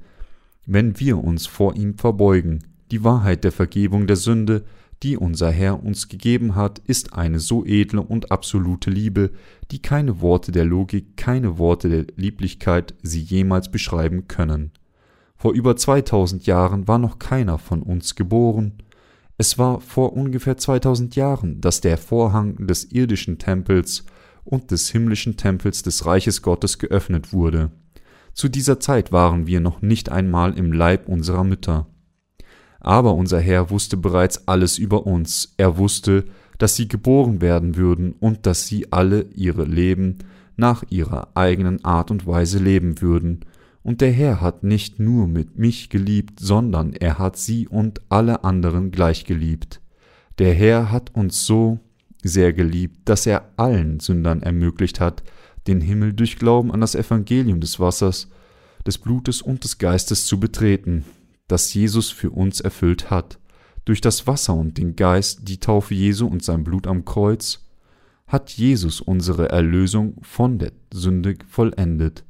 Wenn 0.68 1.00
wir 1.00 1.18
uns 1.18 1.48
vor 1.48 1.76
ihm 1.76 1.98
verbeugen, 1.98 2.66
die 2.92 3.04
Wahrheit 3.04 3.44
der 3.44 3.52
Vergebung 3.52 4.06
der 4.06 4.18
Sünde, 4.18 4.64
die 5.04 5.18
unser 5.18 5.52
Herr 5.52 5.84
uns 5.84 6.08
gegeben 6.08 6.56
hat, 6.56 6.80
ist 6.80 7.14
eine 7.14 7.40
so 7.40 7.66
edle 7.66 8.02
und 8.02 8.32
absolute 8.32 8.90
Liebe, 8.90 9.32
die 9.70 9.82
keine 9.82 10.22
Worte 10.22 10.52
der 10.52 10.66
Logik, 10.66 11.18
keine 11.18 11.58
Worte 11.58 11.90
der 11.90 12.06
Lieblichkeit 12.16 12.94
sie 13.04 13.22
jemals 13.22 13.70
beschreiben 13.70 14.28
können. 14.28 14.72
Vor 15.36 15.52
über 15.52 15.76
2000 15.76 16.46
Jahren 16.46 16.88
war 16.88 17.00
noch 17.00 17.20
keiner 17.20 17.58
von 17.58 17.84
uns 17.84 18.16
geboren. 18.16 18.76
Es 19.38 19.58
war 19.58 19.82
vor 19.82 20.14
ungefähr 20.14 20.56
2000 20.56 21.18
Jahren, 21.18 21.60
dass 21.60 21.82
der 21.82 21.98
Vorhang 21.98 22.66
des 22.66 22.86
irdischen 22.86 23.40
Tempels 23.40 24.06
und 24.46 24.72
des 24.72 24.90
himmlischen 24.90 25.36
Tempels 25.36 25.84
des 25.84 26.06
Reiches 26.06 26.42
Gottes 26.42 26.80
geöffnet 26.80 27.34
wurde. 27.34 27.72
Zu 28.34 28.48
dieser 28.48 28.80
Zeit 28.80 29.12
waren 29.12 29.48
wir 29.48 29.60
noch 29.60 29.82
nicht 29.82 30.10
einmal 30.10 30.58
im 30.58 30.72
Leib 30.72 31.10
unserer 31.10 31.44
Mütter. 31.44 31.88
Aber 32.84 33.16
unser 33.16 33.40
Herr 33.40 33.70
wusste 33.70 33.98
bereits 33.98 34.48
alles 34.48 34.78
über 34.78 35.08
uns. 35.08 35.54
Er 35.58 35.78
wusste, 35.78 36.26
dass 36.58 36.76
sie 36.76 36.88
geboren 36.88 37.42
werden 37.42 37.78
würden 37.78 38.14
und 38.20 38.46
dass 38.46 38.68
sie 38.68 38.92
alle 38.92 39.26
ihre 39.34 39.64
Leben 39.64 40.20
nach 40.58 40.84
ihrer 40.90 41.30
eigenen 41.34 41.84
Art 41.84 42.12
und 42.12 42.28
Weise 42.28 42.60
leben 42.60 43.02
würden. 43.02 43.46
Und 43.82 44.02
der 44.02 44.12
Herr 44.12 44.42
hat 44.42 44.64
nicht 44.64 45.00
nur 45.00 45.28
mit 45.28 45.58
mich 45.58 45.90
geliebt, 45.90 46.40
sondern 46.40 46.94
er 46.94 47.18
hat 47.18 47.38
sie 47.38 47.68
und 47.68 48.02
alle 48.10 48.44
anderen 48.44 48.92
gleich 48.92 49.26
geliebt. 49.26 49.82
Der 50.38 50.54
Herr 50.54 50.92
hat 50.92 51.16
uns 51.16 51.46
so 51.46 51.80
sehr 52.22 52.54
geliebt, 52.54 53.00
dass 53.06 53.26
er 53.26 53.50
allen 53.58 54.00
Sündern 54.00 54.44
ermöglicht 54.44 55.00
hat, 55.00 55.24
den 55.68 55.82
Himmel 55.82 56.14
durch 56.14 56.38
Glauben 56.38 56.72
an 56.72 56.82
das 56.82 56.96
Evangelium 56.96 57.62
des 57.62 57.80
Wassers, 57.80 58.30
des 58.86 58.98
Blutes 58.98 59.42
und 59.42 59.64
des 59.64 59.78
Geistes 59.78 60.26
zu 60.26 60.40
betreten 60.40 61.06
das 61.54 61.72
Jesus 61.72 62.10
für 62.10 62.32
uns 62.32 62.62
erfüllt 62.62 63.12
hat. 63.12 63.38
Durch 63.86 64.02
das 64.02 64.26
Wasser 64.26 64.56
und 64.56 64.80
den 64.80 64.96
Geist, 64.96 65.48
die 65.48 65.60
Taufe 65.60 65.94
Jesu 65.94 66.26
und 66.26 66.44
sein 66.44 66.64
Blut 66.64 66.88
am 66.88 67.06
Kreuz, 67.06 67.60
hat 68.26 68.50
Jesus 68.50 69.02
unsere 69.02 69.50
Erlösung 69.50 70.16
von 70.24 70.58
der 70.58 70.72
Sünde 70.92 71.36
vollendet. 71.48 72.24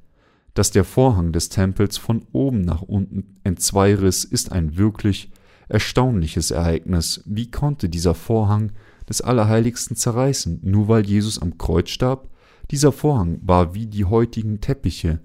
Dass 0.55 0.71
der 0.71 0.83
Vorhang 0.83 1.31
des 1.31 1.47
Tempels 1.47 1.97
von 1.97 2.25
oben 2.33 2.62
nach 2.62 2.81
unten 2.81 3.38
entzweiriss, 3.45 4.25
ist 4.25 4.51
ein 4.51 4.75
wirklich 4.75 5.31
erstaunliches 5.69 6.51
Ereignis. 6.51 7.23
Wie 7.25 7.49
konnte 7.49 7.88
dieser 7.88 8.15
Vorhang 8.15 8.73
des 9.07 9.21
Allerheiligsten 9.21 9.95
zerreißen, 9.95 10.59
nur 10.63 10.89
weil 10.89 11.05
Jesus 11.05 11.41
am 11.41 11.57
Kreuz 11.57 11.91
starb? 11.91 12.27
Dieser 12.71 12.91
Vorhang 12.91 13.39
war 13.41 13.73
wie 13.73 13.86
die 13.86 14.03
heutigen 14.03 14.59
Teppiche. 14.59 15.21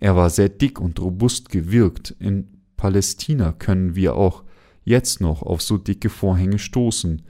Er 0.00 0.16
war 0.16 0.30
sehr 0.30 0.48
dick 0.48 0.80
und 0.80 0.98
robust 0.98 1.50
gewirkt, 1.50 2.16
in 2.18 2.53
Palästina 2.84 3.52
können 3.52 3.94
wir 3.94 4.14
auch 4.14 4.42
jetzt 4.84 5.22
noch 5.22 5.40
auf 5.40 5.62
so 5.62 5.78
dicke 5.78 6.10
Vorhänge 6.10 6.58
stoßen, 6.58 7.22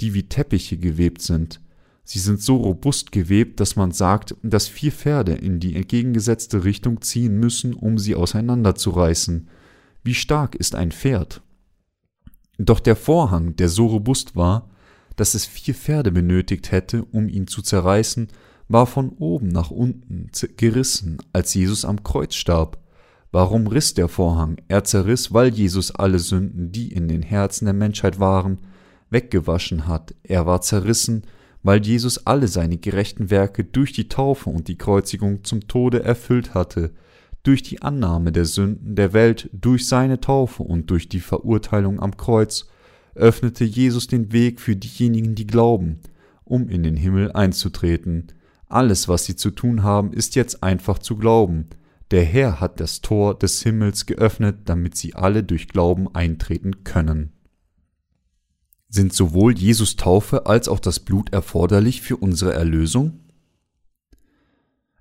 die 0.00 0.14
wie 0.14 0.28
Teppiche 0.28 0.78
gewebt 0.78 1.20
sind. 1.20 1.60
Sie 2.04 2.20
sind 2.20 2.40
so 2.40 2.58
robust 2.58 3.10
gewebt, 3.10 3.58
dass 3.58 3.74
man 3.74 3.90
sagt, 3.90 4.36
dass 4.44 4.68
vier 4.68 4.92
Pferde 4.92 5.32
in 5.32 5.58
die 5.58 5.74
entgegengesetzte 5.74 6.62
Richtung 6.62 7.02
ziehen 7.02 7.40
müssen, 7.40 7.74
um 7.74 7.98
sie 7.98 8.14
auseinanderzureißen. 8.14 9.48
Wie 10.04 10.14
stark 10.14 10.54
ist 10.54 10.76
ein 10.76 10.92
Pferd? 10.92 11.42
Doch 12.56 12.78
der 12.78 12.94
Vorhang, 12.94 13.56
der 13.56 13.68
so 13.68 13.86
robust 13.86 14.36
war, 14.36 14.70
dass 15.16 15.34
es 15.34 15.44
vier 15.44 15.74
Pferde 15.74 16.12
benötigt 16.12 16.70
hätte, 16.70 17.02
um 17.06 17.28
ihn 17.28 17.48
zu 17.48 17.62
zerreißen, 17.62 18.28
war 18.68 18.86
von 18.86 19.08
oben 19.08 19.48
nach 19.48 19.72
unten 19.72 20.30
gerissen, 20.56 21.18
als 21.32 21.52
Jesus 21.52 21.84
am 21.84 22.04
Kreuz 22.04 22.36
starb. 22.36 22.78
Warum 23.32 23.68
riss 23.68 23.94
der 23.94 24.08
Vorhang? 24.08 24.56
Er 24.66 24.82
zerriss, 24.82 25.32
weil 25.32 25.54
Jesus 25.54 25.94
alle 25.94 26.18
Sünden, 26.18 26.72
die 26.72 26.92
in 26.92 27.06
den 27.06 27.22
Herzen 27.22 27.66
der 27.66 27.74
Menschheit 27.74 28.18
waren, 28.18 28.58
weggewaschen 29.10 29.86
hat. 29.86 30.14
Er 30.24 30.46
war 30.46 30.62
zerrissen, 30.62 31.22
weil 31.62 31.84
Jesus 31.84 32.26
alle 32.26 32.48
seine 32.48 32.78
gerechten 32.78 33.30
Werke 33.30 33.64
durch 33.64 33.92
die 33.92 34.08
Taufe 34.08 34.50
und 34.50 34.66
die 34.66 34.78
Kreuzigung 34.78 35.44
zum 35.44 35.68
Tode 35.68 36.02
erfüllt 36.02 36.54
hatte, 36.54 36.90
durch 37.42 37.62
die 37.62 37.82
Annahme 37.82 38.32
der 38.32 38.44
Sünden 38.44 38.96
der 38.96 39.12
Welt, 39.12 39.48
durch 39.52 39.86
seine 39.86 40.20
Taufe 40.20 40.62
und 40.62 40.90
durch 40.90 41.08
die 41.08 41.20
Verurteilung 41.20 42.00
am 42.00 42.16
Kreuz, 42.16 42.66
öffnete 43.14 43.64
Jesus 43.64 44.06
den 44.08 44.32
Weg 44.32 44.60
für 44.60 44.76
diejenigen, 44.76 45.34
die 45.34 45.46
glauben, 45.46 46.00
um 46.44 46.68
in 46.68 46.82
den 46.82 46.96
Himmel 46.96 47.32
einzutreten. 47.32 48.28
Alles, 48.66 49.08
was 49.08 49.24
sie 49.24 49.36
zu 49.36 49.50
tun 49.50 49.82
haben, 49.82 50.12
ist 50.12 50.34
jetzt 50.34 50.62
einfach 50.62 50.98
zu 50.98 51.16
glauben, 51.16 51.66
der 52.10 52.24
Herr 52.24 52.60
hat 52.60 52.80
das 52.80 53.00
Tor 53.00 53.38
des 53.38 53.62
Himmels 53.62 54.06
geöffnet, 54.06 54.60
damit 54.64 54.96
sie 54.96 55.14
alle 55.14 55.44
durch 55.44 55.68
Glauben 55.68 56.12
eintreten 56.14 56.82
können. 56.82 57.32
Sind 58.88 59.12
sowohl 59.12 59.56
Jesus 59.56 59.94
Taufe 59.94 60.46
als 60.46 60.68
auch 60.68 60.80
das 60.80 60.98
Blut 60.98 61.32
erforderlich 61.32 62.02
für 62.02 62.16
unsere 62.16 62.52
Erlösung? 62.52 63.20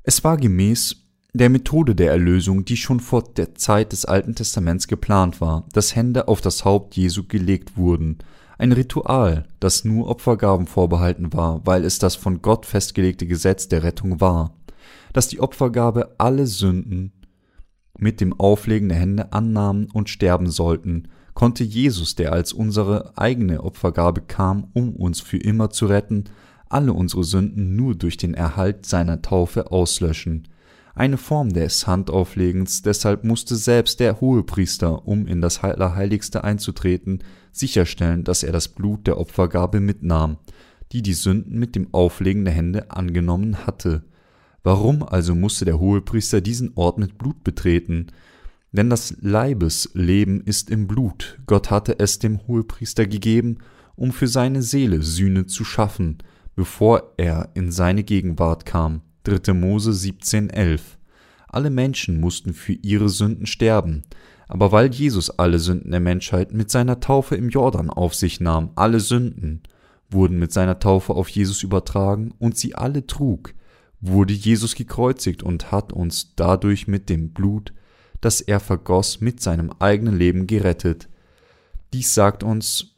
Es 0.03 0.23
war 0.23 0.37
gemäß 0.37 0.97
der 1.33 1.49
Methode 1.49 1.95
der 1.95 2.11
Erlösung, 2.11 2.65
die 2.65 2.77
schon 2.77 2.99
vor 2.99 3.23
der 3.23 3.55
Zeit 3.55 3.91
des 3.91 4.05
Alten 4.05 4.35
Testaments 4.35 4.87
geplant 4.87 5.41
war, 5.41 5.67
dass 5.73 5.95
Hände 5.95 6.27
auf 6.27 6.41
das 6.41 6.65
Haupt 6.65 6.95
Jesu 6.95 7.23
gelegt 7.27 7.77
wurden, 7.77 8.19
ein 8.59 8.71
Ritual, 8.71 9.47
das 9.59 9.85
nur 9.85 10.07
Opfergaben 10.07 10.67
vorbehalten 10.67 11.31
war, 11.33 11.65
weil 11.65 11.85
es 11.85 11.97
das 11.97 12.15
von 12.15 12.41
Gott 12.41 12.65
festgelegte 12.65 13.25
Gesetz 13.25 13.69
der 13.69 13.83
Rettung 13.83 14.19
war 14.19 14.58
dass 15.13 15.27
die 15.27 15.39
Opfergabe 15.39 16.15
alle 16.17 16.47
Sünden 16.47 17.13
mit 17.97 18.21
dem 18.21 18.39
Auflegen 18.39 18.89
der 18.89 18.97
Hände 18.97 19.33
annahmen 19.33 19.89
und 19.91 20.09
sterben 20.09 20.49
sollten, 20.49 21.09
konnte 21.33 21.63
Jesus, 21.63 22.15
der 22.15 22.33
als 22.33 22.53
unsere 22.53 23.17
eigene 23.17 23.63
Opfergabe 23.63 24.21
kam, 24.21 24.69
um 24.73 24.95
uns 24.95 25.21
für 25.21 25.37
immer 25.37 25.69
zu 25.69 25.85
retten, 25.85 26.25
alle 26.69 26.93
unsere 26.93 27.23
Sünden 27.23 27.75
nur 27.75 27.95
durch 27.95 28.17
den 28.17 28.33
Erhalt 28.33 28.85
seiner 28.85 29.21
Taufe 29.21 29.71
auslöschen. 29.71 30.47
Eine 30.95 31.17
Form 31.17 31.53
des 31.53 31.87
Handauflegens, 31.87 32.81
deshalb 32.81 33.23
musste 33.23 33.55
selbst 33.55 33.99
der 33.99 34.19
Hohepriester, 34.19 35.07
um 35.07 35.27
in 35.27 35.39
das 35.39 35.63
Allerheiligste 35.63 36.43
einzutreten, 36.43 37.23
sicherstellen, 37.51 38.23
dass 38.23 38.43
er 38.43 38.51
das 38.51 38.67
Blut 38.67 39.07
der 39.07 39.17
Opfergabe 39.17 39.79
mitnahm, 39.79 40.37
die 40.91 41.01
die 41.01 41.13
Sünden 41.13 41.57
mit 41.57 41.75
dem 41.75 41.93
Auflegen 41.93 42.43
der 42.43 42.53
Hände 42.53 42.91
angenommen 42.91 43.65
hatte. 43.65 44.03
Warum 44.63 45.03
also 45.03 45.35
musste 45.35 45.65
der 45.65 45.79
Hohepriester 45.79 46.41
diesen 46.41 46.71
Ort 46.75 46.97
mit 46.97 47.17
Blut 47.17 47.43
betreten? 47.43 48.07
Denn 48.71 48.89
das 48.89 49.15
Leibesleben 49.21 50.41
ist 50.41 50.69
im 50.69 50.87
Blut. 50.87 51.39
Gott 51.47 51.71
hatte 51.71 51.99
es 51.99 52.19
dem 52.19 52.45
Hohepriester 52.47 53.07
gegeben, 53.07 53.59
um 53.95 54.11
für 54.11 54.27
seine 54.27 54.61
Seele 54.61 55.01
Sühne 55.01 55.45
zu 55.45 55.63
schaffen, 55.63 56.19
bevor 56.55 57.13
er 57.17 57.49
in 57.53 57.71
seine 57.71 58.03
Gegenwart 58.03 58.65
kam. 58.65 59.01
3. 59.23 59.53
Mose 59.53 59.91
17,11 59.91 60.79
Alle 61.47 61.69
Menschen 61.69 62.19
mussten 62.19 62.53
für 62.53 62.73
ihre 62.73 63.09
Sünden 63.09 63.45
sterben, 63.45 64.03
aber 64.47 64.71
weil 64.71 64.93
Jesus 64.93 65.29
alle 65.29 65.59
Sünden 65.59 65.91
der 65.91 65.99
Menschheit 65.99 66.53
mit 66.53 66.71
seiner 66.71 66.99
Taufe 66.99 67.35
im 67.35 67.49
Jordan 67.49 67.89
auf 67.89 68.15
sich 68.15 68.39
nahm, 68.39 68.71
alle 68.75 68.99
Sünden, 68.99 69.61
wurden 70.09 70.39
mit 70.39 70.51
seiner 70.51 70.79
Taufe 70.79 71.13
auf 71.13 71.29
Jesus 71.29 71.63
übertragen 71.63 72.33
und 72.39 72.57
sie 72.57 72.75
alle 72.75 73.05
trug, 73.05 73.53
wurde 74.01 74.33
Jesus 74.33 74.75
gekreuzigt 74.75 75.43
und 75.43 75.71
hat 75.71 75.93
uns 75.93 76.35
dadurch 76.35 76.87
mit 76.87 77.09
dem 77.09 77.31
Blut 77.31 77.73
das 78.21 78.41
er 78.41 78.59
vergoss, 78.59 79.21
mit 79.21 79.41
seinem 79.41 79.71
eigenen 79.79 80.17
Leben 80.17 80.47
gerettet. 80.47 81.09
Dies 81.93 82.13
sagt 82.13 82.43
uns, 82.43 82.95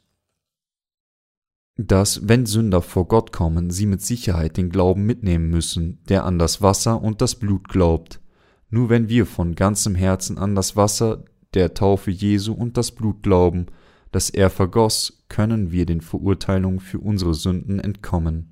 dass, 1.76 2.28
wenn 2.28 2.44
Sünder 2.46 2.82
vor 2.82 3.08
Gott 3.08 3.32
kommen, 3.32 3.70
sie 3.70 3.86
mit 3.86 4.02
Sicherheit 4.02 4.56
den 4.56 4.68
Glauben 4.68 5.04
mitnehmen 5.04 5.48
müssen, 5.48 6.02
der 6.08 6.24
an 6.24 6.38
das 6.38 6.60
Wasser 6.60 7.00
und 7.00 7.22
das 7.22 7.36
Blut 7.36 7.68
glaubt. 7.68 8.20
Nur 8.68 8.88
wenn 8.88 9.08
wir 9.08 9.26
von 9.26 9.54
ganzem 9.54 9.94
Herzen 9.94 10.38
an 10.38 10.54
das 10.54 10.76
Wasser 10.76 11.24
der 11.54 11.74
Taufe 11.74 12.10
Jesu 12.10 12.52
und 12.52 12.76
das 12.76 12.92
Blut 12.92 13.22
glauben, 13.22 13.66
das 14.10 14.28
er 14.28 14.50
vergoss, 14.50 15.24
können 15.28 15.72
wir 15.72 15.86
den 15.86 16.02
Verurteilungen 16.02 16.80
für 16.80 16.98
unsere 16.98 17.34
Sünden 17.34 17.80
entkommen. 17.80 18.51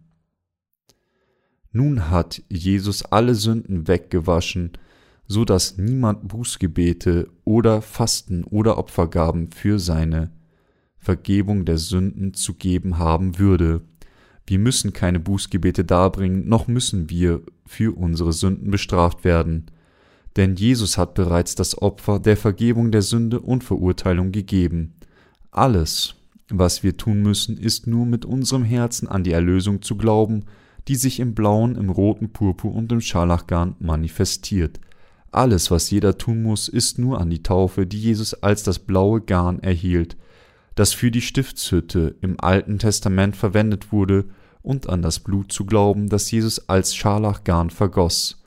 Nun 1.73 2.11
hat 2.11 2.43
Jesus 2.49 3.05
alle 3.05 3.35
Sünden 3.35 3.87
weggewaschen, 3.87 4.73
so 5.27 5.45
dass 5.45 5.79
niemand 5.79 6.27
Bußgebete 6.27 7.29
oder 7.45 7.83
Fasten 7.83 8.43
oder 8.45 8.79
Opfergaben 8.79 9.53
für 9.53 9.79
seine 9.79 10.33
Vergebung 10.99 11.65
der 11.65 11.79
Sünden 11.79 12.35
zu 12.35 12.55
geben 12.55 12.99
haben 12.99 13.39
würde. 13.39 13.83
Wir 14.47 14.59
müssen 14.59 14.93
keine 14.93 15.21
Bußgebete 15.21 15.85
darbringen, 15.85 16.49
noch 16.49 16.67
müssen 16.67 17.09
wir 17.09 17.43
für 17.65 17.97
unsere 17.97 18.33
Sünden 18.33 18.73
bestraft 18.73 19.23
werden. 19.23 19.67
Denn 20.37 20.57
Jesus 20.57 20.99
hat 20.99 21.15
bereits 21.15 21.55
das 21.55 21.81
Opfer 21.81 22.19
der 22.19 22.37
Vergebung 22.37 22.91
der 22.91 23.03
Sünde 23.03 23.41
und 23.41 23.63
Verurteilung 23.63 24.33
gegeben. 24.33 24.95
Alles, 25.53 26.17
was 26.49 26.83
wir 26.83 26.97
tun 26.97 27.23
müssen, 27.23 27.57
ist 27.57 27.87
nur 27.87 28.07
mit 28.07 28.25
unserem 28.25 28.65
Herzen 28.65 29.07
an 29.07 29.23
die 29.23 29.33
Erlösung 29.33 29.83
zu 29.83 29.97
glauben, 29.97 30.45
die 30.89 30.97
sich 30.97 31.21
im 31.21 31.35
blauen, 31.35 31.77
im 31.77 31.91
roten 31.91 32.33
Purpur 32.33 32.75
und 32.75 32.91
im 32.93 33.01
Scharlachgarn 33.01 33.77
manifestiert. 33.79 34.81
Alles, 35.33 35.71
was 35.71 35.91
jeder 35.91 36.19
tun 36.19 36.43
muss, 36.43 36.69
ist 36.69 36.99
nur 36.99 37.21
an 37.21 37.31
die 37.31 37.43
Taufe, 37.43 37.87
die 37.87 38.01
Jesus 38.01 38.35
als 38.35 38.63
das 38.63 38.79
blaue 38.79 39.21
Garn 39.21 39.61
erhielt, 39.61 40.17
das 40.75 40.93
für 40.93 41.11
die 41.11 41.21
Stiftshütte 41.21 42.17
im 42.21 42.41
Alten 42.41 42.79
Testament 42.79 43.37
verwendet 43.37 43.93
wurde, 43.93 44.27
und 44.63 44.89
an 44.89 45.03
das 45.03 45.21
Blut 45.21 45.53
zu 45.53 45.65
glauben, 45.65 46.09
das 46.09 46.31
Jesus 46.31 46.69
als 46.69 46.95
Scharlachgarn 46.95 47.71
vergoss. 47.71 48.43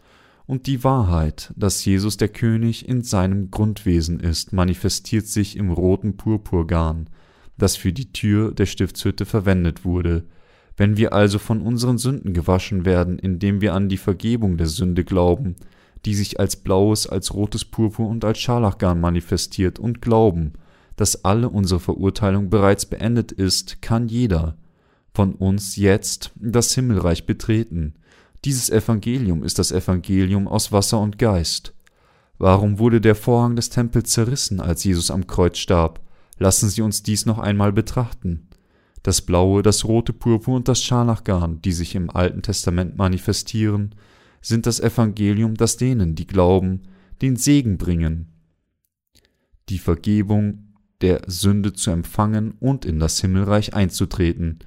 Und 0.46 0.68
die 0.68 0.84
Wahrheit, 0.84 1.54
dass 1.56 1.84
Jesus 1.86 2.18
der 2.18 2.28
König 2.28 2.88
in 2.88 3.02
seinem 3.02 3.50
Grundwesen 3.50 4.20
ist, 4.20 4.54
manifestiert 4.54 5.26
sich 5.26 5.56
im 5.56 5.72
roten 5.72 6.18
Purpurgarn, 6.18 7.10
das 7.58 7.76
für 7.76 7.94
die 7.94 8.12
Tür 8.12 8.54
der 8.54 8.66
Stiftshütte 8.66 9.26
verwendet 9.26 9.86
wurde. 9.86 10.26
Wenn 10.76 10.98
wir 10.98 11.14
also 11.14 11.40
von 11.40 11.62
unseren 11.62 11.98
Sünden 11.98 12.34
gewaschen 12.34 12.86
werden, 12.86 13.20
indem 13.20 13.62
wir 13.62 13.74
an 13.74 13.90
die 13.90 13.98
Vergebung 13.98 14.58
der 14.58 14.68
Sünde 14.68 15.04
glauben, 15.04 15.56
die 16.06 16.16
sich 16.16 16.40
als 16.40 16.56
blaues, 16.56 17.08
als 17.08 17.34
rotes 17.34 17.66
Purpur 17.66 18.08
und 18.08 18.26
als 18.26 18.40
Scharlachgarn 18.40 19.00
manifestiert 19.00 19.80
und 19.80 20.02
glauben, 20.02 20.54
dass 20.96 21.24
alle 21.24 21.50
unsere 21.50 21.80
Verurteilung 21.80 22.50
bereits 22.50 22.86
beendet 22.86 23.32
ist, 23.32 23.82
kann 23.82 24.08
jeder 24.08 24.58
von 25.14 25.34
uns 25.36 25.76
jetzt 25.76 26.32
das 26.36 26.74
Himmelreich 26.74 27.26
betreten. 27.26 27.94
Dieses 28.46 28.70
Evangelium 28.70 29.44
ist 29.44 29.60
das 29.60 29.72
Evangelium 29.72 30.48
aus 30.48 30.72
Wasser 30.72 31.00
und 31.00 31.18
Geist. 31.18 31.74
Warum 32.40 32.80
wurde 32.80 33.00
der 33.00 33.16
Vorhang 33.16 33.56
des 33.56 33.70
Tempels 33.70 34.10
zerrissen, 34.10 34.60
als 34.60 34.84
Jesus 34.84 35.12
am 35.12 35.28
Kreuz 35.28 35.60
starb? 35.60 36.02
Lassen 36.40 36.68
Sie 36.68 36.82
uns 36.82 37.04
dies 37.04 37.26
noch 37.26 37.38
einmal 37.38 37.72
betrachten. 37.72 38.48
Das 39.04 39.22
blaue, 39.22 39.62
das 39.62 39.86
rote 39.86 40.14
Purpur 40.14 40.56
und 40.56 40.68
das 40.68 40.82
Scharlachgarn, 40.82 41.62
die 41.62 41.74
sich 41.74 41.94
im 41.96 42.10
Alten 42.10 42.42
Testament 42.42 42.98
manifestieren, 42.98 43.96
sind 44.42 44.66
das 44.66 44.80
Evangelium, 44.80 45.56
das 45.56 45.78
denen, 45.78 46.16
die 46.16 46.26
glauben, 46.26 46.84
den 47.22 47.36
Segen 47.36 47.78
bringen, 47.78 48.32
die 49.70 49.78
Vergebung 49.78 50.74
der 51.02 51.22
Sünde 51.28 51.74
zu 51.74 51.92
empfangen 51.92 52.54
und 52.60 52.86
in 52.86 53.00
das 53.00 53.20
Himmelreich 53.20 53.74
einzutreten. 53.74 54.60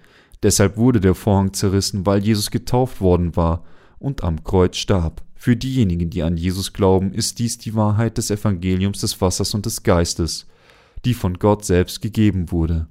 Deshalb 0.43 0.77
wurde 0.77 1.01
der 1.01 1.15
Vorhang 1.15 1.55
zerrissen, 1.55 2.05
weil 2.05 2.23
Jesus 2.23 2.51
getauft 2.51 3.01
worden 3.01 3.37
war 3.37 3.65
und 3.99 4.23
am 4.23 4.45
Kreuz 4.45 4.77
starb. 4.77 5.23
Für 5.35 5.57
diejenigen, 5.57 6.11
die 6.11 6.23
an 6.23 6.37
Jesus 6.37 6.73
glauben, 6.73 7.13
ist 7.13 7.39
dies 7.39 7.57
die 7.57 7.75
Wahrheit 7.75 8.19
des 8.19 8.31
Evangeliums 8.31 9.01
des 9.01 9.21
Wassers 9.21 9.55
und 9.55 9.65
des 9.65 9.83
Geistes, 9.83 10.47
die 11.05 11.15
von 11.15 11.39
Gott 11.39 11.65
selbst 11.65 12.03
gegeben 12.03 12.51
wurde. 12.51 12.89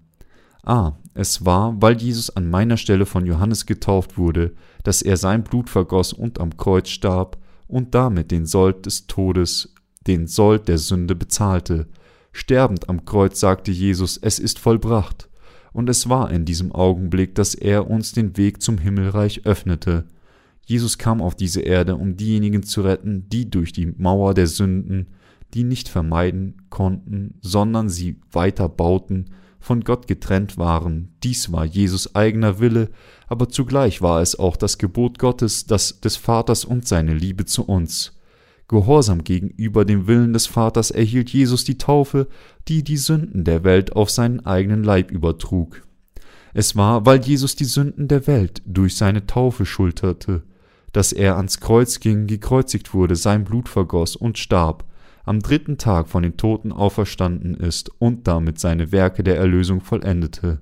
Ah, 0.65 0.93
es 1.13 1.45
war, 1.45 1.79
weil 1.79 2.01
Jesus 2.01 2.31
an 2.31 2.49
meiner 2.49 2.77
Stelle 2.77 3.05
von 3.05 3.25
Johannes 3.25 3.67
getauft 3.67 4.17
wurde, 4.17 4.55
dass 4.83 5.03
er 5.03 5.15
sein 5.15 5.43
Blut 5.43 5.69
vergoss 5.69 6.11
und 6.11 6.39
am 6.39 6.57
Kreuz 6.57 6.89
starb 6.89 7.37
und 7.67 7.93
damit 7.93 8.31
den 8.31 8.47
Sold 8.47 8.87
des 8.87 9.05
Todes, 9.05 9.73
den 10.07 10.25
Sold 10.25 10.67
der 10.67 10.79
Sünde 10.79 11.15
bezahlte. 11.15 11.87
Sterbend 12.31 12.89
am 12.89 13.05
Kreuz 13.05 13.39
sagte 13.39 13.71
Jesus, 13.71 14.17
es 14.17 14.39
ist 14.39 14.57
vollbracht. 14.59 15.29
Und 15.71 15.87
es 15.89 16.09
war 16.09 16.31
in 16.31 16.45
diesem 16.45 16.71
Augenblick, 16.71 17.35
dass 17.35 17.53
er 17.53 17.89
uns 17.89 18.13
den 18.13 18.35
Weg 18.35 18.61
zum 18.61 18.77
Himmelreich 18.77 19.45
öffnete. 19.45 20.05
Jesus 20.65 20.97
kam 20.97 21.21
auf 21.21 21.35
diese 21.35 21.61
Erde, 21.61 21.95
um 21.95 22.17
diejenigen 22.17 22.63
zu 22.63 22.81
retten, 22.81 23.29
die 23.29 23.49
durch 23.49 23.71
die 23.71 23.93
Mauer 23.97 24.33
der 24.33 24.47
Sünden, 24.47 25.07
die 25.53 25.63
nicht 25.63 25.89
vermeiden 25.89 26.63
konnten, 26.69 27.35
sondern 27.41 27.87
sie 27.87 28.19
weiter 28.31 28.67
bauten, 28.67 29.27
von 29.65 29.81
Gott 29.81 30.07
getrennt 30.07 30.57
waren. 30.57 31.15
Dies 31.23 31.51
war 31.51 31.65
Jesus 31.65 32.13
eigener 32.13 32.59
Wille, 32.59 32.89
aber 33.27 33.49
zugleich 33.49 34.01
war 34.01 34.21
es 34.21 34.37
auch 34.37 34.57
das 34.57 34.77
Gebot 34.77 35.17
Gottes, 35.17 35.65
das 35.65 35.99
des 35.99 36.17
Vaters 36.17 36.65
und 36.65 36.87
seine 36.87 37.15
Liebe 37.15 37.45
zu 37.45 37.63
uns. 37.63 38.13
Gehorsam 38.67 39.23
gegenüber 39.23 39.83
dem 39.83 40.05
Willen 40.05 40.33
des 40.33 40.45
Vaters 40.45 40.91
erhielt 40.91 41.31
Jesus 41.31 41.63
die 41.63 41.77
Taufe, 41.77 42.27
die 42.67 42.83
die 42.83 42.97
Sünden 42.97 43.43
der 43.43 43.63
Welt 43.63 43.95
auf 43.95 44.11
seinen 44.11 44.45
eigenen 44.45 44.83
Leib 44.83 45.11
übertrug. 45.11 45.81
Es 46.53 46.75
war, 46.75 47.05
weil 47.05 47.21
Jesus 47.21 47.55
die 47.55 47.65
Sünden 47.65 48.07
der 48.07 48.27
Welt 48.27 48.61
durch 48.65 48.95
seine 48.95 49.25
Taufe 49.25 49.65
schulterte, 49.65 50.43
dass 50.93 51.11
er 51.11 51.37
ans 51.37 51.59
Kreuz 51.59 51.99
ging, 51.99 52.27
gekreuzigt 52.27 52.93
wurde, 52.93 53.15
sein 53.15 53.43
Blut 53.43 53.67
vergoss 53.67 54.15
und 54.15 54.37
starb, 54.37 54.85
am 55.25 55.39
dritten 55.39 55.77
Tag 55.77 56.07
von 56.07 56.23
den 56.23 56.37
Toten 56.37 56.71
auferstanden 56.71 57.55
ist 57.55 57.89
und 57.99 58.27
damit 58.27 58.59
seine 58.59 58.91
Werke 58.91 59.23
der 59.23 59.37
Erlösung 59.37 59.81
vollendete. 59.81 60.61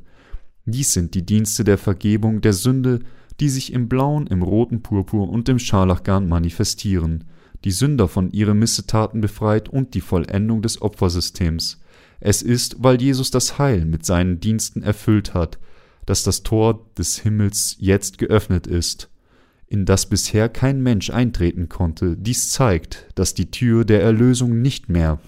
Dies 0.66 0.94
sind 0.94 1.14
die 1.14 1.26
Dienste 1.26 1.64
der 1.64 1.78
Vergebung 1.78 2.42
der 2.42 2.54
Sünde, 2.54 3.00
die 3.40 3.50
sich 3.50 3.74
im 3.74 3.90
blauen, 3.90 4.28
im 4.28 4.42
roten 4.42 4.82
Purpur 4.82 5.30
und 5.30 5.50
im 5.50 5.60
Scharlachgarn 5.60 6.28
manifestieren, 6.28 7.26
die 7.66 7.72
Sünder 7.72 8.08
von 8.08 8.32
ihren 8.32 8.60
Missetaten 8.60 9.22
befreit 9.22 9.68
und 9.68 9.94
die 9.94 10.02
Vollendung 10.02 10.62
des 10.62 10.82
Opfersystems. 10.82 11.82
Es 12.20 12.42
ist, 12.42 12.78
weil 12.80 13.02
Jesus 13.02 13.32
das 13.32 13.58
Heil 13.58 13.86
mit 13.86 14.06
seinen 14.06 14.40
Diensten 14.40 14.82
erfüllt 14.82 15.34
hat, 15.34 15.60
dass 16.06 16.24
das 16.24 16.44
Tor 16.44 16.86
des 16.98 17.20
Himmels 17.20 17.76
jetzt 17.80 18.18
geöffnet 18.18 18.68
ist 18.68 19.10
in 19.74 19.86
das 19.86 20.06
bisher 20.06 20.50
kein 20.50 20.84
Mensch 20.84 21.10
eintreten 21.10 21.68
konnte. 21.68 22.16
Dies 22.16 22.52
zeigt, 22.52 23.08
dass 23.16 23.34
die 23.34 23.50
Tür 23.50 23.86
der 23.86 24.04
Erlösung 24.04 24.62
nicht 24.62 24.88
mehr 24.88 25.20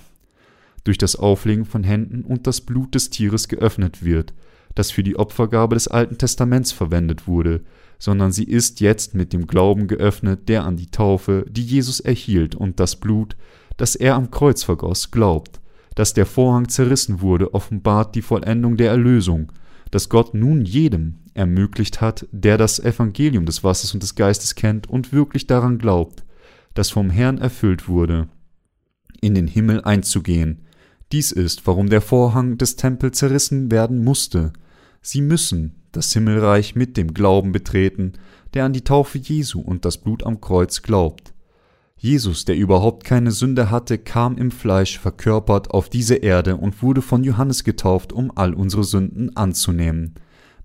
durch 0.83 0.99
das 0.99 1.15
Auflegen 1.15 1.65
von 1.65 1.83
Händen 1.83 2.21
und 2.23 2.45
das 2.45 2.61
Blut 2.61 2.93
des 2.93 3.09
Tieres 3.09 3.47
geöffnet 3.47 4.05
wird, 4.05 4.35
das 4.75 4.91
für 4.91 5.01
die 5.01 5.15
Opfergabe 5.15 5.73
des 5.73 5.87
Alten 5.87 6.19
Testaments 6.19 6.71
verwendet 6.71 7.27
wurde, 7.27 7.61
sondern 7.97 8.31
sie 8.31 8.43
ist 8.43 8.81
jetzt 8.81 9.15
mit 9.15 9.33
dem 9.33 9.47
Glauben 9.47 9.87
geöffnet, 9.87 10.47
der 10.47 10.63
an 10.63 10.77
die 10.77 10.91
Taufe, 10.91 11.45
die 11.49 11.63
Jesus 11.63 11.99
erhielt, 11.99 12.53
und 12.53 12.79
das 12.79 12.97
Blut, 12.97 13.35
das 13.77 13.95
er 13.95 14.13
am 14.13 14.29
Kreuz 14.29 14.61
vergoss, 14.61 15.09
glaubt. 15.09 15.59
Dass 15.95 16.13
der 16.13 16.27
Vorhang 16.27 16.69
zerrissen 16.69 17.19
wurde, 17.21 17.55
offenbart 17.55 18.13
die 18.13 18.21
Vollendung 18.21 18.77
der 18.77 18.91
Erlösung, 18.91 19.51
dass 19.89 20.07
Gott 20.09 20.35
nun 20.35 20.65
jedem 20.65 21.15
ermöglicht 21.35 22.01
hat, 22.01 22.25
der 22.31 22.57
das 22.57 22.79
Evangelium 22.79 23.45
des 23.45 23.63
Wassers 23.63 23.93
und 23.93 24.01
des 24.01 24.15
Geistes 24.15 24.55
kennt 24.55 24.89
und 24.89 25.13
wirklich 25.13 25.45
daran 25.45 25.77
glaubt, 25.77 26.23
das 26.73 26.89
vom 26.89 27.09
Herrn 27.09 27.37
erfüllt 27.37 27.87
wurde, 27.87 28.27
in 29.21 29.35
den 29.35 29.47
Himmel 29.47 29.83
einzugehen. 29.83 30.65
Dies 31.11 31.31
ist, 31.31 31.67
warum 31.67 31.89
der 31.89 32.01
Vorhang 32.01 32.57
des 32.57 32.75
Tempels 32.75 33.19
zerrissen 33.19 33.69
werden 33.69 34.03
musste. 34.03 34.53
Sie 35.01 35.21
müssen 35.21 35.75
das 35.91 36.11
Himmelreich 36.11 36.75
mit 36.75 36.97
dem 36.97 37.13
Glauben 37.13 37.51
betreten, 37.51 38.13
der 38.53 38.65
an 38.65 38.73
die 38.73 38.83
Taufe 38.83 39.17
Jesu 39.17 39.61
und 39.61 39.85
das 39.85 39.97
Blut 39.97 40.25
am 40.25 40.41
Kreuz 40.41 40.81
glaubt. 40.81 41.33
Jesus, 41.97 42.45
der 42.45 42.57
überhaupt 42.57 43.03
keine 43.03 43.31
Sünde 43.31 43.71
hatte, 43.71 43.97
kam 43.97 44.37
im 44.37 44.51
Fleisch 44.51 44.99
verkörpert 44.99 45.71
auf 45.71 45.89
diese 45.89 46.15
Erde 46.15 46.57
und 46.57 46.81
wurde 46.81 47.01
von 47.01 47.23
Johannes 47.23 47.63
getauft, 47.63 48.11
um 48.11 48.31
all 48.35 48.53
unsere 48.53 48.83
Sünden 48.83 49.35
anzunehmen. 49.35 50.15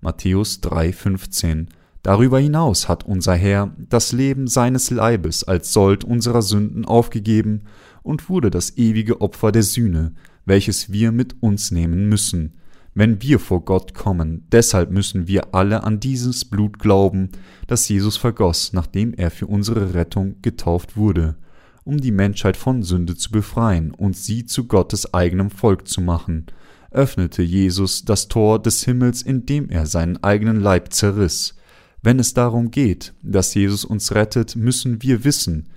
Matthäus 0.01 0.59
3,15 0.63 1.67
Darüber 2.01 2.39
hinaus 2.39 2.89
hat 2.89 3.05
unser 3.05 3.35
Herr 3.35 3.75
das 3.77 4.11
Leben 4.11 4.47
seines 4.47 4.89
Leibes 4.89 5.43
als 5.43 5.71
Sold 5.71 6.03
unserer 6.03 6.41
Sünden 6.41 6.85
aufgegeben 6.85 7.65
und 8.01 8.27
wurde 8.27 8.49
das 8.49 8.77
ewige 8.77 9.21
Opfer 9.21 9.51
der 9.51 9.61
Sühne, 9.61 10.13
welches 10.45 10.91
wir 10.91 11.11
mit 11.11 11.35
uns 11.43 11.69
nehmen 11.69 12.09
müssen, 12.09 12.53
wenn 12.95 13.21
wir 13.21 13.37
vor 13.37 13.63
Gott 13.63 13.93
kommen. 13.93 14.47
Deshalb 14.51 14.89
müssen 14.89 15.27
wir 15.27 15.53
alle 15.53 15.83
an 15.83 15.99
dieses 15.99 16.45
Blut 16.45 16.79
glauben, 16.79 17.29
das 17.67 17.87
Jesus 17.87 18.17
vergoss, 18.17 18.73
nachdem 18.73 19.13
er 19.13 19.29
für 19.29 19.45
unsere 19.45 19.93
Rettung 19.93 20.41
getauft 20.41 20.97
wurde, 20.97 21.35
um 21.83 22.01
die 22.01 22.11
Menschheit 22.11 22.57
von 22.57 22.81
Sünde 22.81 23.15
zu 23.15 23.29
befreien 23.29 23.91
und 23.91 24.17
sie 24.17 24.45
zu 24.45 24.65
Gottes 24.65 25.13
eigenem 25.13 25.51
Volk 25.51 25.87
zu 25.87 26.01
machen, 26.01 26.47
öffnete 26.91 27.41
Jesus 27.41 28.05
das 28.05 28.27
Tor 28.27 28.61
des 28.61 28.83
Himmels, 28.83 29.21
indem 29.21 29.69
er 29.69 29.85
seinen 29.85 30.21
eigenen 30.23 30.59
Leib 30.59 30.93
zerriss, 30.93 31.55
wenn 32.03 32.19
es 32.19 32.33
darum 32.33 32.71
geht, 32.71 33.13
dass 33.21 33.53
Jesus 33.53 33.85
uns 33.85 34.15
rettet, 34.15 34.55
müssen 34.55 35.03
wir 35.03 35.23
wissen, 35.23 35.69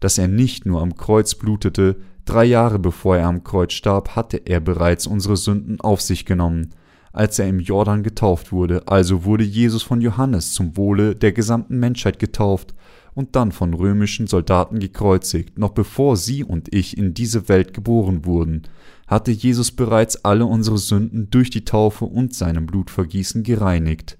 dass 0.00 0.18
er 0.18 0.28
nicht 0.28 0.66
nur 0.66 0.82
am 0.82 0.96
Kreuz 0.96 1.34
blutete, 1.36 1.96
drei 2.24 2.44
Jahre 2.44 2.78
bevor 2.78 3.16
er 3.16 3.28
am 3.28 3.44
Kreuz 3.44 3.72
starb, 3.72 4.16
hatte 4.16 4.42
er 4.44 4.60
bereits 4.60 5.06
unsere 5.06 5.36
Sünden 5.36 5.80
auf 5.80 6.00
sich 6.00 6.24
genommen, 6.24 6.70
als 7.12 7.38
er 7.38 7.48
im 7.48 7.60
Jordan 7.60 8.02
getauft 8.02 8.52
wurde, 8.52 8.86
also 8.86 9.24
wurde 9.24 9.44
Jesus 9.44 9.82
von 9.82 10.00
Johannes 10.00 10.52
zum 10.52 10.76
Wohle 10.76 11.14
der 11.14 11.32
gesamten 11.32 11.78
Menschheit 11.78 12.18
getauft 12.18 12.74
und 13.14 13.34
dann 13.34 13.52
von 13.52 13.72
römischen 13.72 14.26
Soldaten 14.26 14.80
gekreuzigt, 14.80 15.58
noch 15.58 15.70
bevor 15.70 16.16
Sie 16.16 16.44
und 16.44 16.72
ich 16.74 16.98
in 16.98 17.14
diese 17.14 17.48
Welt 17.48 17.72
geboren 17.72 18.24
wurden, 18.24 18.62
hatte 19.08 19.32
Jesus 19.32 19.72
bereits 19.72 20.24
alle 20.24 20.46
unsere 20.46 20.78
Sünden 20.78 21.30
durch 21.30 21.50
die 21.50 21.64
Taufe 21.64 22.04
und 22.04 22.34
seinem 22.34 22.66
Blutvergießen 22.66 23.42
gereinigt. 23.42 24.18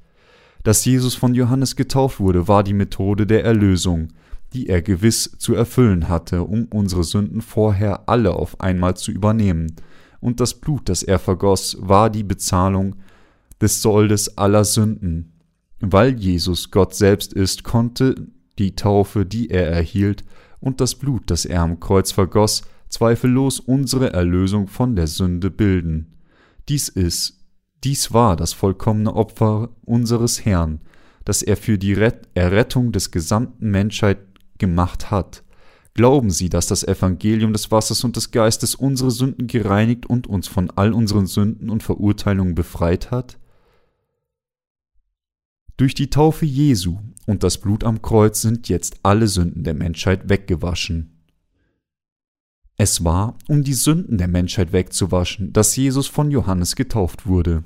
Dass 0.64 0.84
Jesus 0.84 1.14
von 1.14 1.34
Johannes 1.34 1.76
getauft 1.76 2.18
wurde, 2.18 2.48
war 2.48 2.64
die 2.64 2.74
Methode 2.74 3.26
der 3.26 3.44
Erlösung, 3.44 4.08
die 4.54 4.68
er 4.68 4.82
gewiss 4.82 5.36
zu 5.38 5.54
erfüllen 5.54 6.08
hatte, 6.08 6.42
um 6.42 6.64
unsere 6.64 7.04
Sünden 7.04 7.42
vorher 7.42 8.08
alle 8.08 8.32
auf 8.32 8.60
einmal 8.60 8.96
zu 8.96 9.12
übernehmen, 9.12 9.76
und 10.20 10.40
das 10.40 10.54
Blut, 10.54 10.88
das 10.88 11.04
er 11.04 11.20
vergoss, 11.20 11.76
war 11.80 12.10
die 12.10 12.24
Bezahlung 12.24 12.96
des 13.60 13.82
Soldes 13.82 14.36
aller 14.36 14.64
Sünden. 14.64 15.32
Weil 15.80 16.18
Jesus 16.18 16.72
Gott 16.72 16.94
selbst 16.94 17.32
ist, 17.32 17.62
konnte 17.62 18.16
die 18.58 18.74
Taufe, 18.74 19.24
die 19.24 19.50
er 19.50 19.68
erhielt, 19.68 20.24
und 20.58 20.80
das 20.80 20.96
Blut, 20.96 21.30
das 21.30 21.44
er 21.44 21.62
am 21.62 21.78
Kreuz 21.78 22.10
vergoss, 22.10 22.62
zweifellos 22.88 23.60
unsere 23.60 24.12
Erlösung 24.12 24.68
von 24.68 24.96
der 24.96 25.06
Sünde 25.06 25.50
bilden. 25.50 26.18
Dies 26.68 26.88
ist 26.88 27.38
dies 27.84 28.12
war 28.12 28.34
das 28.34 28.52
vollkommene 28.52 29.14
Opfer 29.14 29.70
unseres 29.84 30.44
Herrn, 30.44 30.80
das 31.24 31.42
er 31.42 31.56
für 31.56 31.78
die 31.78 31.96
Errettung 32.34 32.90
des 32.92 33.10
gesamten 33.10 33.70
Menschheit 33.70 34.18
gemacht 34.58 35.10
hat. 35.10 35.44
Glauben 35.94 36.30
Sie, 36.30 36.48
dass 36.48 36.66
das 36.66 36.84
Evangelium 36.84 37.52
des 37.52 37.70
Wassers 37.70 38.04
und 38.04 38.16
des 38.16 38.30
Geistes 38.30 38.74
unsere 38.74 39.10
Sünden 39.10 39.46
gereinigt 39.46 40.06
und 40.06 40.26
uns 40.26 40.48
von 40.48 40.70
all 40.70 40.92
unseren 40.92 41.26
Sünden 41.26 41.70
und 41.70 41.82
Verurteilungen 41.82 42.54
befreit 42.54 43.10
hat? 43.10 43.38
Durch 45.76 45.94
die 45.94 46.10
Taufe 46.10 46.44
Jesu 46.44 46.98
und 47.26 47.44
das 47.44 47.58
Blut 47.58 47.84
am 47.84 48.02
Kreuz 48.02 48.42
sind 48.42 48.68
jetzt 48.68 48.98
alle 49.04 49.28
Sünden 49.28 49.62
der 49.62 49.74
Menschheit 49.74 50.28
weggewaschen. 50.28 51.17
Es 52.80 53.02
war, 53.02 53.36
um 53.48 53.64
die 53.64 53.74
Sünden 53.74 54.18
der 54.18 54.28
Menschheit 54.28 54.72
wegzuwaschen, 54.72 55.52
dass 55.52 55.74
Jesus 55.74 56.06
von 56.06 56.30
Johannes 56.30 56.76
getauft 56.76 57.26
wurde. 57.26 57.64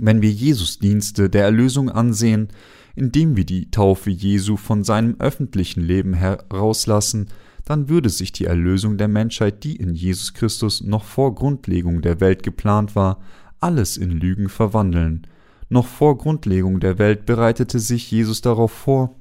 Wenn 0.00 0.22
wir 0.22 0.30
Jesus 0.30 0.78
Dienste 0.78 1.28
der 1.28 1.44
Erlösung 1.44 1.90
ansehen, 1.90 2.48
indem 2.96 3.36
wir 3.36 3.44
die 3.44 3.70
Taufe 3.70 4.08
Jesu 4.08 4.56
von 4.56 4.82
seinem 4.82 5.16
öffentlichen 5.18 5.82
Leben 5.82 6.14
herauslassen, 6.14 7.28
dann 7.66 7.90
würde 7.90 8.08
sich 8.08 8.32
die 8.32 8.46
Erlösung 8.46 8.96
der 8.96 9.08
Menschheit, 9.08 9.62
die 9.62 9.76
in 9.76 9.94
Jesus 9.94 10.32
Christus 10.32 10.80
noch 10.80 11.04
vor 11.04 11.34
Grundlegung 11.34 12.00
der 12.00 12.18
Welt 12.20 12.42
geplant 12.42 12.96
war, 12.96 13.20
alles 13.60 13.98
in 13.98 14.10
Lügen 14.10 14.48
verwandeln. 14.48 15.26
Noch 15.68 15.86
vor 15.86 16.16
Grundlegung 16.16 16.80
der 16.80 16.98
Welt 16.98 17.26
bereitete 17.26 17.78
sich 17.78 18.10
Jesus 18.10 18.40
darauf 18.40 18.72
vor, 18.72 19.16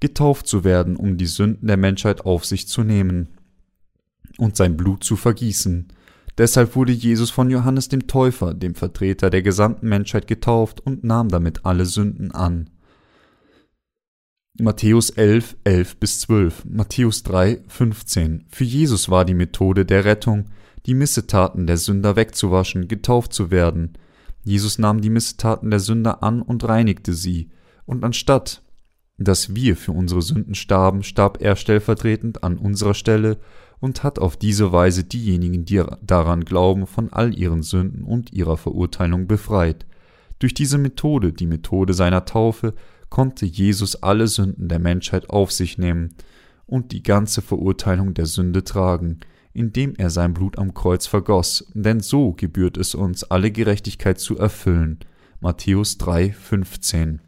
getauft 0.00 0.46
zu 0.46 0.64
werden, 0.64 0.96
um 0.96 1.16
die 1.16 1.24
Sünden 1.24 1.66
der 1.66 1.78
Menschheit 1.78 2.26
auf 2.26 2.44
sich 2.44 2.68
zu 2.68 2.82
nehmen 2.82 3.28
und 4.38 4.56
sein 4.56 4.76
Blut 4.76 5.04
zu 5.04 5.16
vergießen. 5.16 5.88
Deshalb 6.38 6.76
wurde 6.76 6.92
Jesus 6.92 7.30
von 7.30 7.50
Johannes 7.50 7.88
dem 7.88 8.06
Täufer, 8.06 8.54
dem 8.54 8.74
Vertreter 8.74 9.28
der 9.30 9.42
gesamten 9.42 9.88
Menschheit, 9.88 10.26
getauft 10.26 10.80
und 10.80 11.04
nahm 11.04 11.28
damit 11.28 11.66
alle 11.66 11.84
Sünden 11.84 12.32
an. 12.32 12.70
Matthäus 14.58 15.10
11, 15.10 15.56
11 15.64 15.96
bis 15.96 16.20
12, 16.20 16.64
Matthäus 16.66 17.22
3, 17.22 17.62
15. 17.68 18.46
Für 18.48 18.64
Jesus 18.64 19.08
war 19.08 19.24
die 19.24 19.34
Methode 19.34 19.84
der 19.84 20.04
Rettung, 20.04 20.50
die 20.86 20.94
Missetaten 20.94 21.66
der 21.66 21.76
Sünder 21.76 22.16
wegzuwaschen, 22.16 22.88
getauft 22.88 23.32
zu 23.32 23.50
werden. 23.50 23.98
Jesus 24.42 24.78
nahm 24.78 25.00
die 25.00 25.10
Missetaten 25.10 25.70
der 25.70 25.80
Sünder 25.80 26.22
an 26.22 26.42
und 26.42 26.66
reinigte 26.66 27.14
sie, 27.14 27.50
und 27.84 28.04
anstatt 28.04 28.62
dass 29.18 29.54
wir 29.54 29.76
für 29.76 29.92
unsere 29.92 30.22
Sünden 30.22 30.54
starben, 30.54 31.02
starb 31.02 31.40
er 31.40 31.56
stellvertretend 31.56 32.42
an 32.44 32.58
unserer 32.58 32.94
Stelle 32.94 33.38
und 33.82 34.04
hat 34.04 34.20
auf 34.20 34.36
diese 34.36 34.70
Weise 34.70 35.02
diejenigen, 35.02 35.64
die 35.64 35.82
daran 36.02 36.44
glauben, 36.44 36.86
von 36.86 37.12
all 37.12 37.36
ihren 37.36 37.64
Sünden 37.64 38.04
und 38.04 38.32
ihrer 38.32 38.56
Verurteilung 38.56 39.26
befreit. 39.26 39.86
Durch 40.38 40.54
diese 40.54 40.78
Methode, 40.78 41.32
die 41.32 41.46
Methode 41.46 41.92
seiner 41.92 42.24
Taufe, 42.24 42.74
konnte 43.10 43.44
Jesus 43.44 43.96
alle 43.96 44.28
Sünden 44.28 44.68
der 44.68 44.78
Menschheit 44.78 45.30
auf 45.30 45.50
sich 45.50 45.78
nehmen 45.78 46.14
und 46.64 46.92
die 46.92 47.02
ganze 47.02 47.42
Verurteilung 47.42 48.14
der 48.14 48.26
Sünde 48.26 48.62
tragen, 48.62 49.18
indem 49.52 49.94
er 49.96 50.10
sein 50.10 50.32
Blut 50.32 50.58
am 50.58 50.74
Kreuz 50.74 51.08
vergoss, 51.08 51.66
denn 51.74 51.98
so 51.98 52.34
gebührt 52.34 52.76
es 52.76 52.94
uns, 52.94 53.24
alle 53.24 53.50
Gerechtigkeit 53.50 54.20
zu 54.20 54.38
erfüllen. 54.38 55.00
Matthäus 55.40 55.98
3, 55.98 56.30
15. 56.30 57.20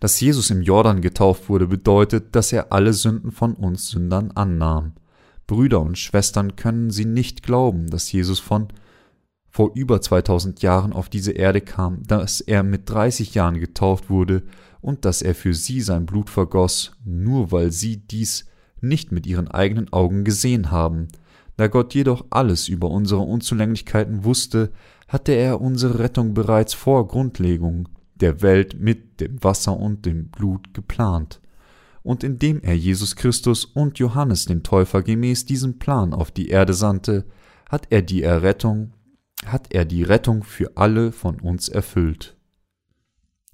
Dass 0.00 0.20
Jesus 0.20 0.50
im 0.50 0.62
Jordan 0.62 1.00
getauft 1.00 1.48
wurde, 1.48 1.68
bedeutet, 1.68 2.34
dass 2.34 2.52
er 2.52 2.72
alle 2.72 2.92
Sünden 2.92 3.30
von 3.30 3.54
uns 3.54 3.90
Sündern 3.90 4.32
annahm. 4.32 4.94
Brüder 5.46 5.80
und 5.80 5.98
Schwestern 5.98 6.56
können 6.56 6.90
sie 6.90 7.04
nicht 7.04 7.42
glauben, 7.42 7.88
dass 7.88 8.10
Jesus 8.10 8.40
von 8.40 8.68
vor 9.50 9.70
über 9.74 10.00
2000 10.00 10.62
Jahren 10.62 10.92
auf 10.92 11.08
diese 11.08 11.30
Erde 11.30 11.60
kam, 11.60 12.02
dass 12.02 12.40
er 12.40 12.64
mit 12.64 12.90
30 12.90 13.34
Jahren 13.34 13.60
getauft 13.60 14.10
wurde 14.10 14.42
und 14.80 15.04
dass 15.04 15.22
er 15.22 15.34
für 15.34 15.54
sie 15.54 15.80
sein 15.80 16.06
Blut 16.06 16.28
vergoss, 16.28 16.92
nur 17.04 17.52
weil 17.52 17.70
sie 17.70 17.98
dies 17.98 18.46
nicht 18.80 19.12
mit 19.12 19.26
ihren 19.26 19.48
eigenen 19.48 19.92
Augen 19.92 20.24
gesehen 20.24 20.72
haben. 20.72 21.08
Da 21.56 21.68
Gott 21.68 21.94
jedoch 21.94 22.24
alles 22.30 22.66
über 22.66 22.90
unsere 22.90 23.20
Unzulänglichkeiten 23.20 24.24
wusste, 24.24 24.72
hatte 25.06 25.32
er 25.32 25.60
unsere 25.60 26.00
Rettung 26.00 26.34
bereits 26.34 26.74
vor 26.74 27.06
Grundlegung 27.06 27.88
der 28.16 28.42
Welt 28.42 28.80
mit 28.80 29.20
dem 29.20 29.42
Wasser 29.44 29.76
und 29.76 30.04
dem 30.04 30.30
Blut 30.30 30.74
geplant 30.74 31.40
und 32.04 32.22
indem 32.22 32.60
er 32.60 32.76
Jesus 32.76 33.16
Christus 33.16 33.64
und 33.64 33.98
Johannes 33.98 34.44
den 34.44 34.62
Täufer 34.62 35.02
gemäß 35.02 35.46
diesem 35.46 35.78
Plan 35.78 36.12
auf 36.12 36.30
die 36.30 36.48
Erde 36.48 36.74
sandte, 36.74 37.24
hat 37.68 37.86
er 37.90 38.02
die 38.02 38.22
Errettung, 38.22 38.92
hat 39.46 39.74
er 39.74 39.86
die 39.86 40.04
Rettung 40.04 40.44
für 40.44 40.76
alle 40.76 41.10
von 41.10 41.40
uns 41.40 41.68
erfüllt. 41.68 42.36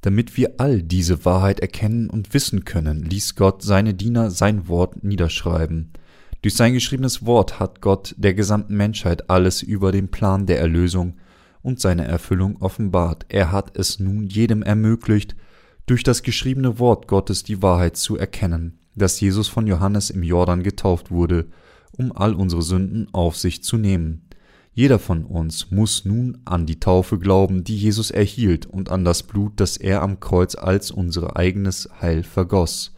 Damit 0.01 0.37
wir 0.37 0.55
all 0.59 0.83
diese 0.83 1.25
Wahrheit 1.25 1.61
erkennen 1.61 2.11
und 2.11 2.35
wissen 2.35 2.65
können, 2.65 3.05
ließ 3.05 3.37
Gott 3.37 3.63
seine 3.63 3.95
Diener 3.95 4.31
sein 4.31 4.67
Wort 4.67 5.05
niederschreiben. 5.05 5.93
Durch 6.43 6.55
sein 6.57 6.73
geschriebenes 6.73 7.25
Wort 7.25 7.61
hat 7.61 7.81
Gott 7.81 8.15
der 8.19 8.35
gesamten 8.35 8.77
Menschheit 8.77 9.31
alles 9.31 9.63
über 9.63 9.93
den 9.93 10.09
Plan 10.09 10.47
der 10.47 10.59
Erlösung 10.59 11.19
und 11.63 11.79
seine 11.79 12.05
Erfüllung 12.05 12.57
offenbart. 12.57 13.27
Er 13.29 13.53
hat 13.53 13.77
es 13.77 14.01
nun 14.01 14.25
jedem 14.25 14.63
ermöglicht, 14.63 15.37
durch 15.91 16.05
das 16.05 16.23
geschriebene 16.23 16.79
Wort 16.79 17.09
Gottes 17.09 17.43
die 17.43 17.63
Wahrheit 17.63 17.97
zu 17.97 18.17
erkennen, 18.17 18.79
dass 18.95 19.21
Jesus 19.21 19.49
von 19.49 19.67
Johannes 19.67 20.11
im 20.11 20.23
Jordan 20.23 20.63
getauft 20.63 21.11
wurde, 21.11 21.47
um 21.91 22.13
all 22.13 22.35
unsere 22.35 22.63
Sünden 22.63 23.09
auf 23.11 23.37
sich 23.37 23.65
zu 23.65 23.77
nehmen. 23.77 24.23
Jeder 24.73 25.01
von 25.01 25.25
uns 25.25 25.73
muss 25.73 26.05
nun 26.05 26.39
an 26.45 26.65
die 26.65 26.79
Taufe 26.79 27.19
glauben, 27.19 27.65
die 27.65 27.77
Jesus 27.77 28.13
erhielt, 28.13 28.67
und 28.67 28.89
an 28.89 29.05
das 29.05 29.25
Blut, 29.25 29.55
das 29.57 29.77
er 29.79 30.03
am 30.03 30.21
Kreuz 30.21 30.55
als 30.55 30.93
unser 30.93 31.37
eigenes 31.37 31.89
Heil 32.01 32.23
vergoss. 32.23 32.95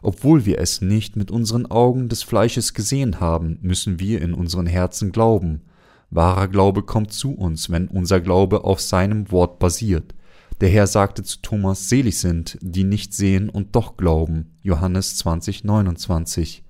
Obwohl 0.00 0.46
wir 0.46 0.60
es 0.60 0.80
nicht 0.80 1.16
mit 1.16 1.32
unseren 1.32 1.66
Augen 1.66 2.08
des 2.08 2.22
Fleisches 2.22 2.72
gesehen 2.72 3.18
haben, 3.18 3.58
müssen 3.62 3.98
wir 3.98 4.22
in 4.22 4.32
unseren 4.32 4.66
Herzen 4.66 5.10
glauben. 5.10 5.62
Wahrer 6.10 6.46
Glaube 6.46 6.84
kommt 6.84 7.12
zu 7.12 7.32
uns, 7.32 7.68
wenn 7.68 7.88
unser 7.88 8.20
Glaube 8.20 8.62
auf 8.62 8.80
seinem 8.80 9.32
Wort 9.32 9.58
basiert. 9.58 10.14
Der 10.60 10.68
Herr 10.68 10.88
sagte 10.88 11.22
zu 11.22 11.40
Thomas, 11.40 11.88
selig 11.88 12.18
sind, 12.18 12.58
die 12.60 12.84
nicht 12.84 13.14
sehen 13.14 13.48
und 13.48 13.76
doch 13.76 13.96
glauben. 13.96 14.56
Johannes 14.62 15.16
20, 15.18 15.62
29. 15.62 16.64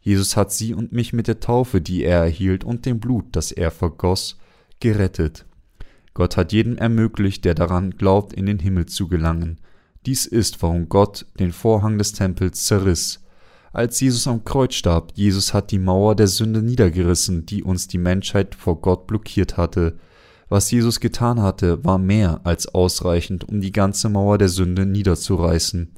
Jesus 0.00 0.36
hat 0.36 0.52
sie 0.52 0.74
und 0.74 0.92
mich 0.92 1.12
mit 1.12 1.26
der 1.26 1.40
Taufe, 1.40 1.80
die 1.80 2.04
er 2.04 2.20
erhielt, 2.20 2.62
und 2.62 2.86
dem 2.86 3.00
Blut, 3.00 3.24
das 3.32 3.50
er 3.50 3.72
vergoss, 3.72 4.38
gerettet. 4.78 5.44
Gott 6.14 6.36
hat 6.36 6.52
jedem 6.52 6.78
ermöglicht, 6.78 7.44
der 7.44 7.54
daran 7.54 7.90
glaubt, 7.90 8.32
in 8.32 8.46
den 8.46 8.60
Himmel 8.60 8.86
zu 8.86 9.08
gelangen. 9.08 9.58
Dies 10.06 10.24
ist, 10.24 10.62
warum 10.62 10.88
Gott 10.88 11.26
den 11.40 11.50
Vorhang 11.50 11.98
des 11.98 12.12
Tempels 12.12 12.64
zerriss. 12.64 13.24
Als 13.72 14.00
Jesus 14.00 14.28
am 14.28 14.44
Kreuz 14.44 14.74
starb, 14.74 15.12
Jesus 15.16 15.52
hat 15.52 15.72
die 15.72 15.80
Mauer 15.80 16.14
der 16.14 16.28
Sünde 16.28 16.62
niedergerissen, 16.62 17.44
die 17.44 17.64
uns 17.64 17.88
die 17.88 17.98
Menschheit 17.98 18.54
vor 18.54 18.80
Gott 18.80 19.08
blockiert 19.08 19.56
hatte. 19.56 19.98
Was 20.48 20.70
Jesus 20.70 21.00
getan 21.00 21.42
hatte, 21.42 21.84
war 21.84 21.98
mehr 21.98 22.40
als 22.44 22.68
ausreichend, 22.68 23.48
um 23.48 23.60
die 23.60 23.72
ganze 23.72 24.08
Mauer 24.08 24.38
der 24.38 24.48
Sünde 24.48 24.86
niederzureißen. 24.86 25.92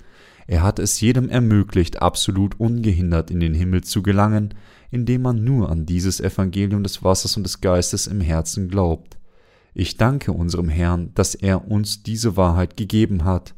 Er 0.47 0.63
hat 0.63 0.79
es 0.79 1.01
jedem 1.03 1.29
ermöglicht, 1.29 2.01
absolut 2.01 2.59
ungehindert 2.59 3.31
in 3.31 3.41
den 3.41 3.53
Himmel 3.53 3.85
zu 3.85 4.03
gelangen, 4.03 4.55
indem 4.91 5.23
man 5.23 5.45
nur 5.45 5.71
an 5.71 5.85
dieses 5.85 6.21
Evangelium 6.21 6.83
des 6.83 7.05
Wassers 7.05 7.37
und 7.37 7.43
des 7.43 7.61
Geistes 7.61 8.07
im 8.07 8.23
Herzen 8.23 8.69
glaubt. 8.69 9.19
Ich 9.75 9.99
danke 9.99 10.33
unserem 10.33 10.71
Herrn, 10.71 11.13
dass 11.15 11.35
er 11.35 11.71
uns 11.71 12.03
diese 12.03 12.39
Wahrheit 12.39 12.79
gegeben 12.79 13.25
hat, 13.25 13.55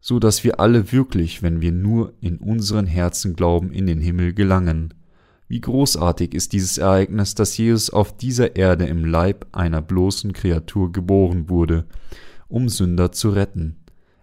so 0.00 0.20
dass 0.20 0.44
wir 0.44 0.60
alle 0.60 0.92
wirklich, 0.92 1.42
wenn 1.42 1.60
wir 1.60 1.72
nur 1.72 2.14
in 2.20 2.38
unseren 2.38 2.86
Herzen 2.86 3.34
glauben, 3.34 3.72
in 3.72 3.86
den 3.86 4.00
Himmel 4.00 4.32
gelangen. 4.32 4.94
Wie 5.46 5.60
großartig 5.60 6.34
ist 6.34 6.52
dieses 6.52 6.78
Ereignis, 6.78 7.34
dass 7.34 7.56
Jesus 7.56 7.90
auf 7.90 8.16
dieser 8.16 8.56
Erde 8.56 8.86
im 8.86 9.04
Leib 9.04 9.46
einer 9.52 9.82
bloßen 9.82 10.32
Kreatur 10.32 10.90
geboren 10.90 11.48
wurde, 11.48 11.84
um 12.48 12.68
Sünder 12.68 13.12
zu 13.12 13.30
retten. 13.30 13.76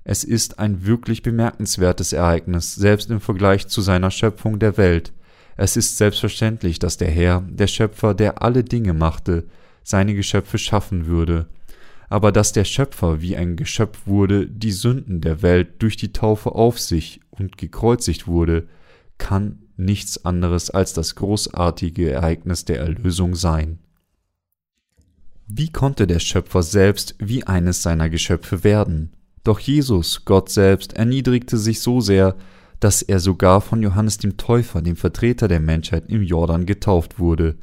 Es 0.04 0.24
ist 0.24 0.58
ein 0.58 0.86
wirklich 0.86 1.22
bemerkenswertes 1.22 2.12
Ereignis, 2.12 2.74
selbst 2.74 3.12
im 3.12 3.22
Vergleich 3.22 3.68
zu 3.68 3.82
seiner 3.82 4.10
Schöpfung 4.10 4.58
der 4.58 4.78
Welt. 4.78 5.14
Es 5.58 5.78
ist 5.78 5.98
selbstverständlich, 5.98 6.80
dass 6.80 6.98
der 6.98 7.12
Herr, 7.12 7.42
der 7.48 7.68
Schöpfer, 7.68 8.16
der 8.16 8.42
alle 8.42 8.64
Dinge 8.64 8.94
machte, 8.94 9.46
seine 9.84 10.16
Geschöpfe 10.16 10.58
schaffen 10.58 11.06
würde. 11.06 11.48
Aber 12.10 12.32
dass 12.32 12.52
der 12.52 12.66
Schöpfer 12.66 13.22
wie 13.22 13.38
ein 13.38 13.56
Geschöpf 13.56 14.08
wurde, 14.08 14.48
die 14.48 14.72
Sünden 14.72 15.22
der 15.22 15.44
Welt 15.44 15.82
durch 15.84 15.98
die 15.98 16.12
Taufe 16.12 16.54
auf 16.54 16.80
sich 16.80 17.22
und 17.30 17.58
gekreuzigt 17.58 18.28
wurde, 18.28 18.68
kann 19.18 19.61
nichts 19.78 20.26
anderes 20.26 20.70
als 20.70 20.94
das 20.94 21.16
großartige 21.16 22.12
Ereignis 22.12 22.66
der 22.66 22.80
Erlösung 22.80 23.36
sein. 23.36 23.80
Wie 25.48 25.70
konnte 25.70 26.08
der 26.08 26.20
Schöpfer 26.20 26.64
selbst 26.64 27.16
wie 27.20 27.44
eines 27.44 27.84
seiner 27.84 28.10
Geschöpfe 28.10 28.64
werden? 28.64 29.12
Doch 29.44 29.60
Jesus, 29.60 30.24
Gott 30.24 30.50
selbst, 30.50 30.94
erniedrigte 30.94 31.58
sich 31.58 31.82
so 31.82 32.00
sehr, 32.00 32.36
dass 32.80 33.02
er 33.02 33.20
sogar 33.20 33.62
von 33.62 33.82
Johannes 33.84 34.18
dem 34.18 34.38
Täufer, 34.38 34.82
dem 34.82 34.96
Vertreter 34.96 35.48
der 35.48 35.60
Menschheit, 35.60 36.06
im 36.08 36.24
Jordan 36.24 36.66
getauft 36.66 37.20
wurde. 37.20 37.58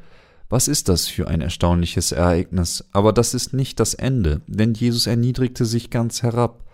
Was 0.49 0.67
ist 0.67 0.89
das 0.89 1.07
für 1.07 1.27
ein 1.27 1.41
erstaunliches 1.41 2.11
Ereignis? 2.11 2.85
Aber 2.91 3.13
das 3.13 3.33
ist 3.33 3.53
nicht 3.53 3.79
das 3.79 3.93
Ende, 3.93 4.41
denn 4.47 4.73
Jesus 4.73 5.07
erniedrigte 5.07 5.65
sich 5.65 5.89
ganz 5.89 6.23
herab, 6.23 6.65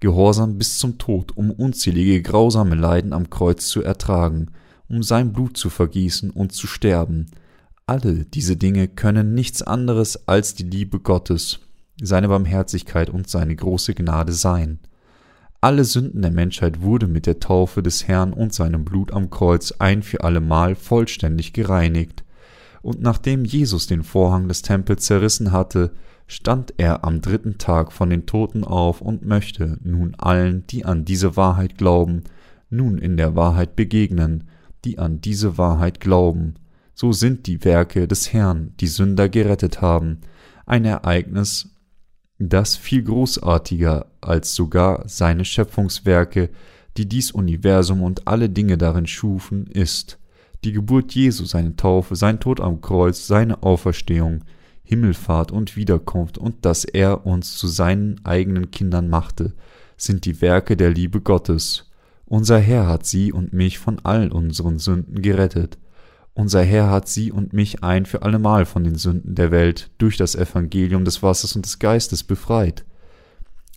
gehorsam 0.00 0.58
bis 0.58 0.78
zum 0.78 0.98
Tod, 0.98 1.36
um 1.36 1.50
unzählige 1.50 2.22
grausame 2.22 2.74
Leiden 2.74 3.12
am 3.12 3.30
Kreuz 3.30 3.68
zu 3.68 3.82
ertragen, 3.82 4.48
um 4.88 5.02
sein 5.02 5.32
Blut 5.32 5.56
zu 5.56 5.70
vergießen 5.70 6.30
und 6.30 6.52
zu 6.52 6.66
sterben. 6.66 7.26
Alle 7.86 8.24
diese 8.24 8.56
Dinge 8.56 8.88
können 8.88 9.34
nichts 9.34 9.62
anderes 9.62 10.28
als 10.28 10.54
die 10.54 10.64
Liebe 10.64 11.00
Gottes, 11.00 11.60
seine 12.00 12.28
Barmherzigkeit 12.28 13.10
und 13.10 13.28
seine 13.28 13.54
große 13.54 13.94
Gnade 13.94 14.32
sein. 14.32 14.80
Alle 15.60 15.84
Sünden 15.84 16.22
der 16.22 16.30
Menschheit 16.30 16.82
wurde 16.82 17.06
mit 17.06 17.26
der 17.26 17.40
Taufe 17.40 17.82
des 17.82 18.06
Herrn 18.06 18.32
und 18.32 18.52
seinem 18.52 18.84
Blut 18.84 19.12
am 19.12 19.30
Kreuz 19.30 19.72
ein 19.78 20.02
für 20.02 20.22
allemal 20.22 20.74
vollständig 20.74 21.52
gereinigt. 21.52 22.24
Und 22.82 23.00
nachdem 23.00 23.44
Jesus 23.44 23.86
den 23.86 24.02
Vorhang 24.02 24.48
des 24.48 24.62
Tempels 24.62 25.06
zerrissen 25.06 25.52
hatte, 25.52 25.92
stand 26.26 26.74
er 26.76 27.04
am 27.04 27.20
dritten 27.20 27.58
Tag 27.58 27.92
von 27.92 28.10
den 28.10 28.26
Toten 28.26 28.64
auf 28.64 29.00
und 29.00 29.24
möchte 29.24 29.78
nun 29.82 30.14
allen, 30.16 30.66
die 30.66 30.84
an 30.84 31.04
diese 31.04 31.36
Wahrheit 31.36 31.78
glauben, 31.78 32.24
nun 32.68 32.98
in 32.98 33.16
der 33.16 33.36
Wahrheit 33.36 33.76
begegnen, 33.76 34.44
die 34.84 34.98
an 34.98 35.20
diese 35.20 35.58
Wahrheit 35.58 36.00
glauben. 36.00 36.54
So 36.94 37.12
sind 37.12 37.46
die 37.46 37.64
Werke 37.64 38.08
des 38.08 38.32
Herrn, 38.32 38.72
die 38.80 38.86
Sünder 38.86 39.28
gerettet 39.28 39.80
haben, 39.80 40.20
ein 40.64 40.84
Ereignis, 40.84 41.70
das 42.38 42.76
viel 42.76 43.02
großartiger 43.02 44.06
als 44.20 44.54
sogar 44.54 45.08
seine 45.08 45.44
Schöpfungswerke, 45.44 46.50
die 46.96 47.08
dies 47.08 47.30
Universum 47.30 48.02
und 48.02 48.26
alle 48.26 48.48
Dinge 48.48 48.78
darin 48.78 49.06
schufen, 49.06 49.66
ist. 49.66 50.18
Die 50.64 50.72
Geburt 50.72 51.14
Jesu, 51.14 51.44
seine 51.44 51.76
Taufe, 51.76 52.16
sein 52.16 52.40
Tod 52.40 52.60
am 52.60 52.80
Kreuz, 52.80 53.26
seine 53.26 53.62
Auferstehung, 53.62 54.42
Himmelfahrt 54.86 55.50
und 55.50 55.76
Wiederkunft 55.76 56.38
und 56.38 56.64
dass 56.64 56.84
er 56.84 57.26
uns 57.26 57.58
zu 57.58 57.66
seinen 57.66 58.24
eigenen 58.24 58.70
Kindern 58.70 59.08
machte, 59.08 59.52
sind 59.96 60.24
die 60.24 60.40
Werke 60.40 60.76
der 60.76 60.90
Liebe 60.90 61.20
Gottes. 61.20 61.90
Unser 62.24 62.58
Herr 62.58 62.86
hat 62.86 63.04
sie 63.04 63.32
und 63.32 63.52
mich 63.52 63.78
von 63.78 63.98
all 64.04 64.30
unseren 64.30 64.78
Sünden 64.78 65.22
gerettet. 65.22 65.78
Unser 66.34 66.62
Herr 66.62 66.90
hat 66.90 67.08
sie 67.08 67.32
und 67.32 67.52
mich 67.52 67.82
ein 67.82 68.06
für 68.06 68.22
allemal 68.22 68.64
von 68.64 68.84
den 68.84 68.96
Sünden 68.96 69.34
der 69.34 69.50
Welt 69.50 69.90
durch 69.98 70.16
das 70.16 70.34
Evangelium 70.34 71.04
des 71.04 71.22
Wassers 71.22 71.56
und 71.56 71.64
des 71.64 71.78
Geistes 71.78 72.22
befreit. 72.24 72.84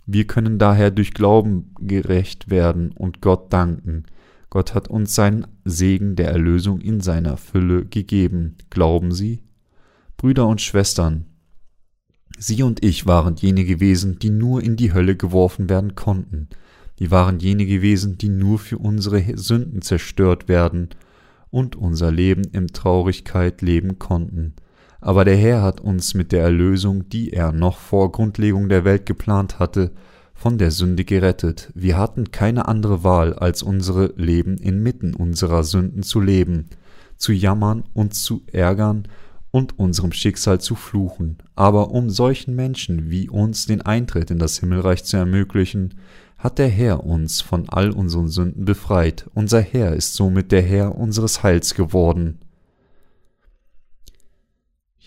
Wir 0.06 0.28
können 0.28 0.60
daher 0.60 0.92
durch 0.92 1.14
Glauben 1.14 1.74
gerecht 1.80 2.50
werden 2.50 2.92
und 2.92 3.22
Gott 3.22 3.52
danken. 3.54 4.04
Gott 4.50 4.76
hat 4.76 4.88
uns 4.88 5.16
seinen 5.16 5.48
Segen 5.64 6.16
der 6.16 6.30
Erlösung 6.30 6.82
in 6.82 7.02
seiner 7.02 7.38
Fülle 7.38 7.86
gegeben. 7.86 8.58
Glauben 8.70 9.12
Sie? 9.12 9.42
Brüder 10.20 10.48
und 10.48 10.60
Schwestern, 10.60 11.28
Sie 12.38 12.62
und 12.62 12.84
ich 12.84 13.08
waren 13.08 13.38
jene 13.38 13.64
gewesen, 13.64 14.20
die 14.20 14.30
nur 14.30 14.62
in 14.62 14.76
die 14.76 14.92
Hölle 14.94 15.16
geworfen 15.16 15.70
werden 15.70 15.96
konnten. 15.96 16.50
Wir 16.98 17.10
waren 17.10 17.40
jene 17.40 17.66
gewesen, 17.66 18.18
die 18.18 18.28
nur 18.28 18.60
für 18.60 18.78
unsere 18.80 19.24
Sünden 19.38 19.82
zerstört 19.82 20.50
werden 20.50 20.90
und 21.52 21.78
unser 21.78 22.12
Leben 22.12 22.44
in 22.52 22.68
Traurigkeit 22.68 23.62
leben 23.62 23.98
konnten. 23.98 24.56
Aber 25.00 25.24
der 25.24 25.38
Herr 25.38 25.62
hat 25.62 25.80
uns 25.80 26.14
mit 26.14 26.34
der 26.34 26.44
Erlösung, 26.44 27.08
die 27.08 27.32
er 27.32 27.54
noch 27.54 27.78
vor 27.78 28.12
Grundlegung 28.12 28.68
der 28.68 28.84
Welt 28.84 29.06
geplant 29.06 29.58
hatte, 29.58 29.94
von 30.34 30.58
der 30.58 30.72
Sünde 30.72 31.06
gerettet. 31.06 31.72
Wir 31.76 31.98
hatten 31.98 32.32
keine 32.32 32.68
andere 32.68 33.06
Wahl, 33.06 33.36
als 33.36 33.64
unsere 33.64 34.14
Leben 34.18 34.58
inmitten 34.58 35.14
unserer 35.14 35.64
Sünden 35.64 36.04
zu 36.04 36.20
leben, 36.20 36.66
zu 37.16 37.32
jammern 37.32 37.86
und 37.94 38.14
zu 38.14 38.44
ärgern 38.52 39.08
und 39.52 39.80
unserem 39.80 40.12
Schicksal 40.12 40.62
zu 40.62 40.76
fluchen. 40.76 41.38
Aber 41.56 41.92
um 41.92 42.10
solchen 42.10 42.56
Menschen 42.56 43.10
wie 43.10 43.30
uns 43.30 43.66
den 43.66 43.82
Eintritt 43.82 44.32
in 44.32 44.40
das 44.40 44.60
Himmelreich 44.60 45.04
zu 45.04 45.18
ermöglichen, 45.18 45.96
hat 46.38 46.58
der 46.58 46.70
Herr 46.70 47.04
uns 47.04 47.42
von 47.42 47.68
all 47.70 47.92
unseren 47.92 48.30
Sünden 48.30 48.66
befreit. 48.66 49.30
Unser 49.34 49.62
Herr 49.62 49.94
ist 49.94 50.14
somit 50.14 50.52
der 50.52 50.62
Herr 50.62 50.96
unseres 50.96 51.44
Heils 51.44 51.76
geworden. 51.76 52.40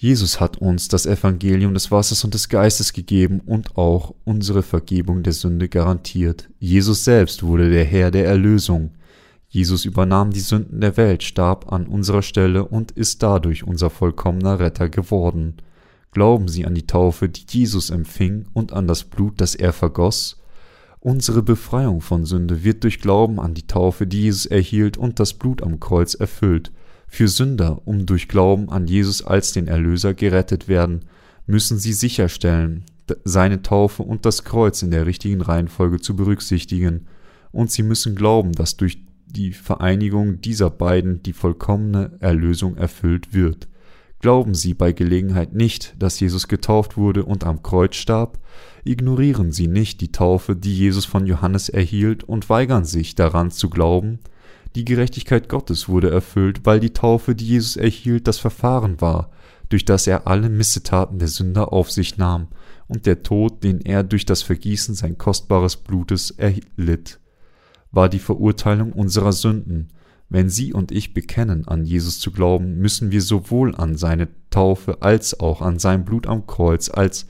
Jesus 0.03 0.41
hat 0.41 0.59
uns 0.59 0.89
das 0.89 1.07
Evangelium 1.07 1.75
des 1.75 1.93
Wassers 1.93 2.25
und 2.25 2.35
des 2.35 2.49
Geistes 2.49 2.93
gegeben 2.93 3.41
und 3.47 3.77
auch 3.79 4.15
unsere 4.25 4.65
Vergebung 4.65 5.23
der 5.23 5.33
Sünde 5.33 5.69
garantiert. 5.69 6.51
Jesus 6.59 7.05
selbst 7.05 7.45
wurde 7.45 7.71
der 7.71 7.85
Herr 7.85 8.11
der 8.11 8.27
Erlösung. 8.27 8.91
Jesus 9.53 9.85
übernahm 9.85 10.31
die 10.31 10.41
Sünden 10.41 10.81
der 10.81 10.97
Welt, 10.97 11.23
starb 11.23 11.71
an 11.71 11.87
unserer 11.87 12.23
Stelle 12.23 12.65
und 12.65 12.91
ist 12.93 13.23
dadurch 13.23 13.65
unser 13.65 13.91
vollkommener 13.91 14.59
Retter 14.59 14.89
geworden. 14.89 15.59
Glauben 16.11 16.49
Sie 16.49 16.65
an 16.65 16.75
die 16.75 16.87
Taufe, 16.87 17.29
die 17.29 17.45
Jesus 17.47 17.91
empfing, 17.91 18.47
und 18.55 18.73
an 18.73 18.87
das 18.87 19.05
Blut, 19.05 19.43
das 19.43 19.55
er 19.55 19.75
vergoss? 19.75 20.41
Unsere 21.01 21.43
Befreiung 21.43 22.01
von 22.01 22.25
Sünde 22.25 22.65
wird 22.65 22.83
durch 22.83 22.99
Glauben 22.99 23.39
an 23.39 23.53
die 23.53 23.67
Taufe, 23.67 24.07
die 24.07 24.23
Jesus 24.23 24.47
erhielt 24.47 24.97
und 24.97 25.21
das 25.21 25.35
Blut 25.35 25.63
am 25.63 25.81
Kreuz 25.81 26.15
erfüllt. 26.15 26.73
Für 27.07 27.29
Sünder, 27.29 27.83
um 27.85 28.07
durch 28.07 28.29
Glauben 28.29 28.71
an 28.71 28.87
Jesus 28.87 29.23
als 29.23 29.53
den 29.53 29.69
Erlöser 29.69 30.15
gerettet 30.15 30.67
werden, 30.67 31.01
müssen 31.47 31.77
sie 31.77 31.93
sicherstellen, 31.93 32.85
seine 33.25 33.61
Taufe 33.61 34.03
und 34.03 34.25
das 34.25 34.45
Kreuz 34.45 34.81
in 34.81 34.91
der 34.91 35.05
richtigen 35.05 35.43
Reihenfolge 35.43 36.01
zu 36.01 36.17
berücksichtigen, 36.17 37.07
und 37.51 37.71
sie 37.71 37.83
müssen 37.83 38.15
glauben, 38.15 38.53
dass 38.53 38.79
durch 38.79 38.97
die 39.33 39.53
Vereinigung 39.53 40.41
dieser 40.41 40.71
beiden 40.71 41.23
die 41.23 41.33
vollkommene 41.33 42.13
Erlösung 42.21 42.77
erfüllt 42.77 43.33
wird. 43.35 43.69
Glauben 44.21 44.55
Sie 44.55 44.75
bei 44.75 44.93
Gelegenheit 44.93 45.53
nicht, 45.53 45.95
dass 45.99 46.21
Jesus 46.21 46.47
getauft 46.47 46.97
wurde 46.97 47.25
und 47.25 47.45
am 47.45 47.63
Kreuz 47.63 47.97
starb, 47.97 48.39
ignorieren 48.85 49.51
Sie 49.51 49.67
nicht 49.67 50.01
die 50.01 50.13
Taufe, 50.13 50.55
die 50.55 50.77
Jesus 50.77 51.05
von 51.05 51.27
Johannes 51.27 51.69
erhielt 51.69 52.23
und 52.23 52.49
weigern 52.49 52.85
sich 52.85 53.17
daran 53.17 53.51
zu 53.51 53.69
glauben, 53.69 54.21
die 54.75 54.85
Gerechtigkeit 54.85 55.49
Gottes 55.49 55.89
wurde 55.89 56.11
erfüllt, 56.11 56.61
weil 56.65 56.81
die 56.81 56.93
Taufe, 56.93 57.35
die 57.35 57.47
Jesus 57.47 57.77
erhielt, 57.77 58.27
das 58.27 58.39
Verfahren 58.39 59.01
war, 59.01 59.31
durch 59.69 59.85
das 59.85 60.07
er 60.07 60.27
alle 60.27 60.49
Missetaten 60.49 61.19
der 61.19 61.29
Sünder 61.29 61.73
auf 61.73 61.91
sich 61.91 62.17
nahm, 62.17 62.49
und 62.89 63.07
der 63.07 63.23
Tod, 63.23 63.65
den 63.65 63.81
er 63.81 64.03
durch 64.03 64.27
das 64.27 64.43
Vergießen 64.43 64.95
sein 64.95 65.19
kostbares 65.19 65.77
Blutes 65.77 66.31
erlitt, 66.31 67.21
war 67.93 68.09
die 68.09 68.19
Verurteilung 68.19 68.93
unserer 68.93 69.33
Sünden. 69.33 69.89
Wenn 70.29 70.49
Sie 70.49 70.73
und 70.73 70.91
ich 70.91 71.15
bekennen, 71.15 71.69
an 71.69 71.85
Jesus 71.85 72.19
zu 72.19 72.33
glauben, 72.33 72.79
müssen 72.79 73.13
wir 73.13 73.21
sowohl 73.21 73.75
an 73.75 73.97
seine 73.97 74.29
Taufe 74.51 75.03
als 75.03 75.39
auch 75.39 75.61
an 75.61 75.79
sein 75.79 76.05
Blut 76.05 76.27
am 76.27 76.47
Kreuz 76.47 76.89
als 76.89 77.27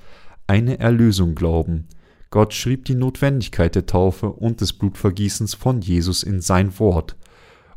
eine 0.47 0.79
Erlösung 0.79 1.35
glauben. 1.35 1.89
Gott 2.31 2.55
schrieb 2.55 2.85
die 2.87 2.95
Notwendigkeit 2.95 3.75
der 3.75 3.87
Taufe 3.87 4.31
und 4.31 4.61
des 4.61 4.73
Blutvergießens 4.73 5.55
von 5.55 5.81
Jesus 5.83 6.23
in 6.23 6.41
sein 6.41 6.79
Wort, 6.79 7.17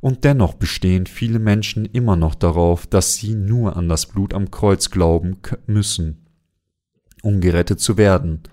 und 0.06 0.24
dennoch 0.24 0.54
bestehen 0.54 1.08
viele 1.08 1.40
Menschen 1.40 1.86
immer 1.86 2.16
noch 2.16 2.36
darauf, 2.36 2.86
dass 2.86 3.16
sie 3.16 3.34
nur 3.34 3.76
an 3.76 3.90
das 3.90 4.06
Blut 4.06 4.36
am 4.36 4.52
Kreuz 4.52 4.92
glauben 4.92 5.38
müssen, 5.66 6.28
um 7.24 7.42
gerettet 7.42 7.80
zu 7.80 7.98
werden. 7.98 8.44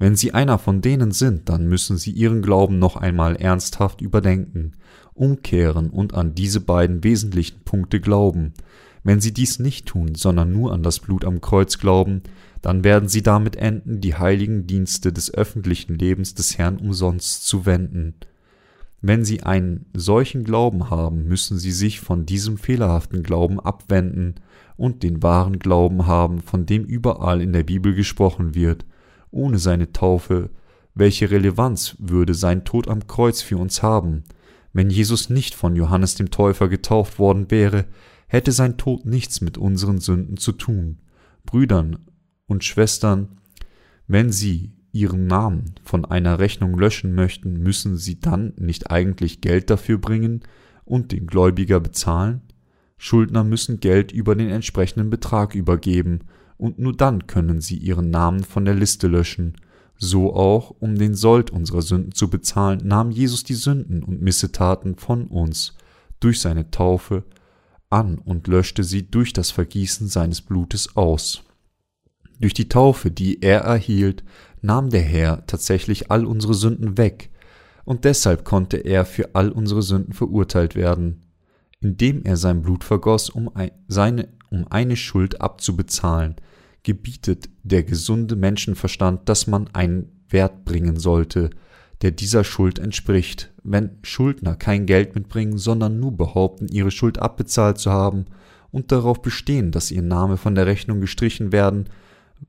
Wenn 0.00 0.16
sie 0.16 0.32
einer 0.32 0.58
von 0.58 0.80
denen 0.80 1.12
sind, 1.12 1.50
dann 1.50 1.68
müssen 1.68 1.98
sie 1.98 2.10
ihren 2.10 2.40
Glauben 2.40 2.78
noch 2.78 2.96
einmal 2.96 3.36
ernsthaft 3.36 4.00
überdenken, 4.00 4.72
umkehren 5.12 5.90
und 5.90 6.14
an 6.14 6.34
diese 6.34 6.62
beiden 6.62 7.04
wesentlichen 7.04 7.60
Punkte 7.64 8.00
glauben. 8.00 8.54
Wenn 9.04 9.20
sie 9.20 9.34
dies 9.34 9.58
nicht 9.58 9.84
tun, 9.84 10.14
sondern 10.14 10.52
nur 10.52 10.72
an 10.72 10.82
das 10.82 11.00
Blut 11.00 11.26
am 11.26 11.42
Kreuz 11.42 11.76
glauben, 11.78 12.22
dann 12.62 12.82
werden 12.82 13.10
sie 13.10 13.22
damit 13.22 13.56
enden, 13.56 14.00
die 14.00 14.14
heiligen 14.14 14.66
Dienste 14.66 15.12
des 15.12 15.34
öffentlichen 15.34 15.98
Lebens 15.98 16.34
des 16.34 16.56
Herrn 16.56 16.78
umsonst 16.78 17.46
zu 17.46 17.66
wenden. 17.66 18.14
Wenn 19.02 19.26
sie 19.26 19.42
einen 19.42 19.84
solchen 19.92 20.44
Glauben 20.44 20.88
haben, 20.88 21.24
müssen 21.24 21.58
sie 21.58 21.72
sich 21.72 22.00
von 22.00 22.24
diesem 22.24 22.56
fehlerhaften 22.56 23.22
Glauben 23.22 23.60
abwenden 23.60 24.36
und 24.78 25.02
den 25.02 25.22
wahren 25.22 25.58
Glauben 25.58 26.06
haben, 26.06 26.40
von 26.40 26.64
dem 26.64 26.84
überall 26.84 27.42
in 27.42 27.52
der 27.52 27.64
Bibel 27.64 27.94
gesprochen 27.94 28.54
wird. 28.54 28.86
Ohne 29.30 29.58
seine 29.58 29.92
Taufe, 29.92 30.50
welche 30.94 31.30
Relevanz 31.30 31.96
würde 31.98 32.34
sein 32.34 32.64
Tod 32.64 32.88
am 32.88 33.06
Kreuz 33.06 33.42
für 33.42 33.56
uns 33.56 33.82
haben? 33.82 34.24
Wenn 34.72 34.90
Jesus 34.90 35.30
nicht 35.30 35.54
von 35.54 35.76
Johannes 35.76 36.14
dem 36.14 36.30
Täufer 36.30 36.68
getauft 36.68 37.18
worden 37.18 37.50
wäre, 37.50 37.86
hätte 38.26 38.52
sein 38.52 38.76
Tod 38.76 39.04
nichts 39.04 39.40
mit 39.40 39.58
unseren 39.58 39.98
Sünden 39.98 40.36
zu 40.36 40.52
tun. 40.52 40.98
Brüdern 41.44 41.98
und 42.46 42.64
Schwestern, 42.64 43.40
wenn 44.06 44.30
Sie 44.30 44.72
ihren 44.92 45.26
Namen 45.26 45.74
von 45.84 46.04
einer 46.04 46.38
Rechnung 46.38 46.78
löschen 46.78 47.14
möchten, 47.14 47.62
müssen 47.62 47.96
sie 47.96 48.20
dann 48.20 48.52
nicht 48.56 48.90
eigentlich 48.90 49.40
Geld 49.40 49.70
dafür 49.70 49.98
bringen 49.98 50.42
und 50.84 51.12
den 51.12 51.26
Gläubiger 51.26 51.80
bezahlen? 51.80 52.42
Schuldner 52.98 53.44
müssen 53.44 53.80
Geld 53.80 54.12
über 54.12 54.34
den 54.34 54.50
entsprechenden 54.50 55.08
Betrag 55.08 55.54
übergeben, 55.54 56.20
und 56.60 56.78
nur 56.78 56.92
dann 56.92 57.26
können 57.26 57.60
sie 57.60 57.76
ihren 57.76 58.10
Namen 58.10 58.44
von 58.44 58.64
der 58.64 58.74
Liste 58.74 59.08
löschen. 59.08 59.56
So 59.96 60.34
auch, 60.34 60.74
um 60.78 60.96
den 60.96 61.14
Sold 61.14 61.50
unserer 61.50 61.82
Sünden 61.82 62.12
zu 62.12 62.30
bezahlen, 62.30 62.80
nahm 62.84 63.10
Jesus 63.10 63.44
die 63.44 63.54
Sünden 63.54 64.02
und 64.02 64.22
Missetaten 64.22 64.96
von 64.96 65.26
uns 65.26 65.74
durch 66.20 66.40
seine 66.40 66.70
Taufe 66.70 67.24
an 67.90 68.18
und 68.18 68.46
löschte 68.46 68.84
sie 68.84 69.10
durch 69.10 69.32
das 69.32 69.50
Vergießen 69.50 70.08
seines 70.08 70.40
Blutes 70.40 70.96
aus. 70.96 71.42
Durch 72.38 72.54
die 72.54 72.68
Taufe, 72.68 73.10
die 73.10 73.42
er 73.42 73.60
erhielt, 73.60 74.24
nahm 74.62 74.90
der 74.90 75.02
Herr 75.02 75.46
tatsächlich 75.46 76.10
all 76.10 76.24
unsere 76.24 76.54
Sünden 76.54 76.96
weg, 76.96 77.30
und 77.84 78.04
deshalb 78.04 78.44
konnte 78.44 78.76
er 78.76 79.04
für 79.04 79.34
all 79.34 79.50
unsere 79.50 79.82
Sünden 79.82 80.12
verurteilt 80.12 80.76
werden, 80.76 81.22
indem 81.80 82.22
er 82.24 82.36
sein 82.36 82.62
Blut 82.62 82.84
vergoss, 82.84 83.30
um, 83.30 83.54
ein, 83.54 83.72
seine, 83.88 84.28
um 84.50 84.66
eine 84.70 84.96
Schuld 84.96 85.40
abzubezahlen, 85.40 86.36
gebietet 86.82 87.48
der 87.62 87.82
gesunde 87.82 88.36
Menschenverstand, 88.36 89.28
dass 89.28 89.46
man 89.46 89.68
einen 89.72 90.10
Wert 90.28 90.64
bringen 90.64 90.98
sollte, 90.98 91.50
der 92.02 92.10
dieser 92.12 92.44
Schuld 92.44 92.78
entspricht. 92.78 93.52
Wenn 93.62 93.98
Schuldner 94.02 94.56
kein 94.56 94.86
Geld 94.86 95.14
mitbringen, 95.14 95.58
sondern 95.58 96.00
nur 96.00 96.16
behaupten, 96.16 96.68
ihre 96.68 96.90
Schuld 96.90 97.18
abbezahlt 97.18 97.78
zu 97.78 97.90
haben 97.90 98.26
und 98.70 98.92
darauf 98.92 99.20
bestehen, 99.20 99.70
dass 99.70 99.90
ihr 99.90 100.02
Name 100.02 100.36
von 100.36 100.54
der 100.54 100.66
Rechnung 100.66 101.00
gestrichen 101.00 101.52
werden, 101.52 101.88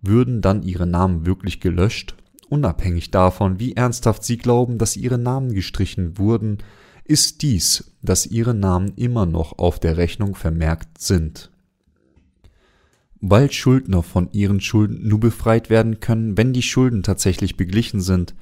würden 0.02 0.42
dann 0.42 0.64
ihre 0.64 0.88
Namen 0.88 1.26
wirklich 1.26 1.60
gelöscht? 1.60 2.16
Unabhängig 2.50 3.12
davon, 3.12 3.60
wie 3.60 3.74
ernsthaft 3.74 4.24
sie 4.24 4.38
glauben, 4.38 4.78
dass 4.78 4.98
ihre 4.98 5.18
Namen 5.18 5.54
gestrichen 5.54 6.18
wurden, 6.18 6.60
ist 7.04 7.42
dies, 7.42 7.92
dass 8.02 8.26
ihre 8.26 8.54
Namen 8.54 8.94
immer 8.96 9.26
noch 9.26 9.58
auf 9.58 9.80
der 9.80 9.98
Rechnung 9.98 10.36
vermerkt 10.36 11.00
sind. 11.00 11.52
Weil 13.22 13.51
Schuldner 13.51 14.01
von 14.01 14.30
ihren 14.32 14.61
Schulden 14.61 15.07
nur 15.07 15.19
befreit 15.19 15.69
werden 15.69 15.99
können, 15.99 16.38
wenn 16.38 16.53
die 16.53 16.63
Schulden 16.63 17.03
tatsächlich 17.03 17.55
beglichen 17.55 18.01
sind, 18.01 18.34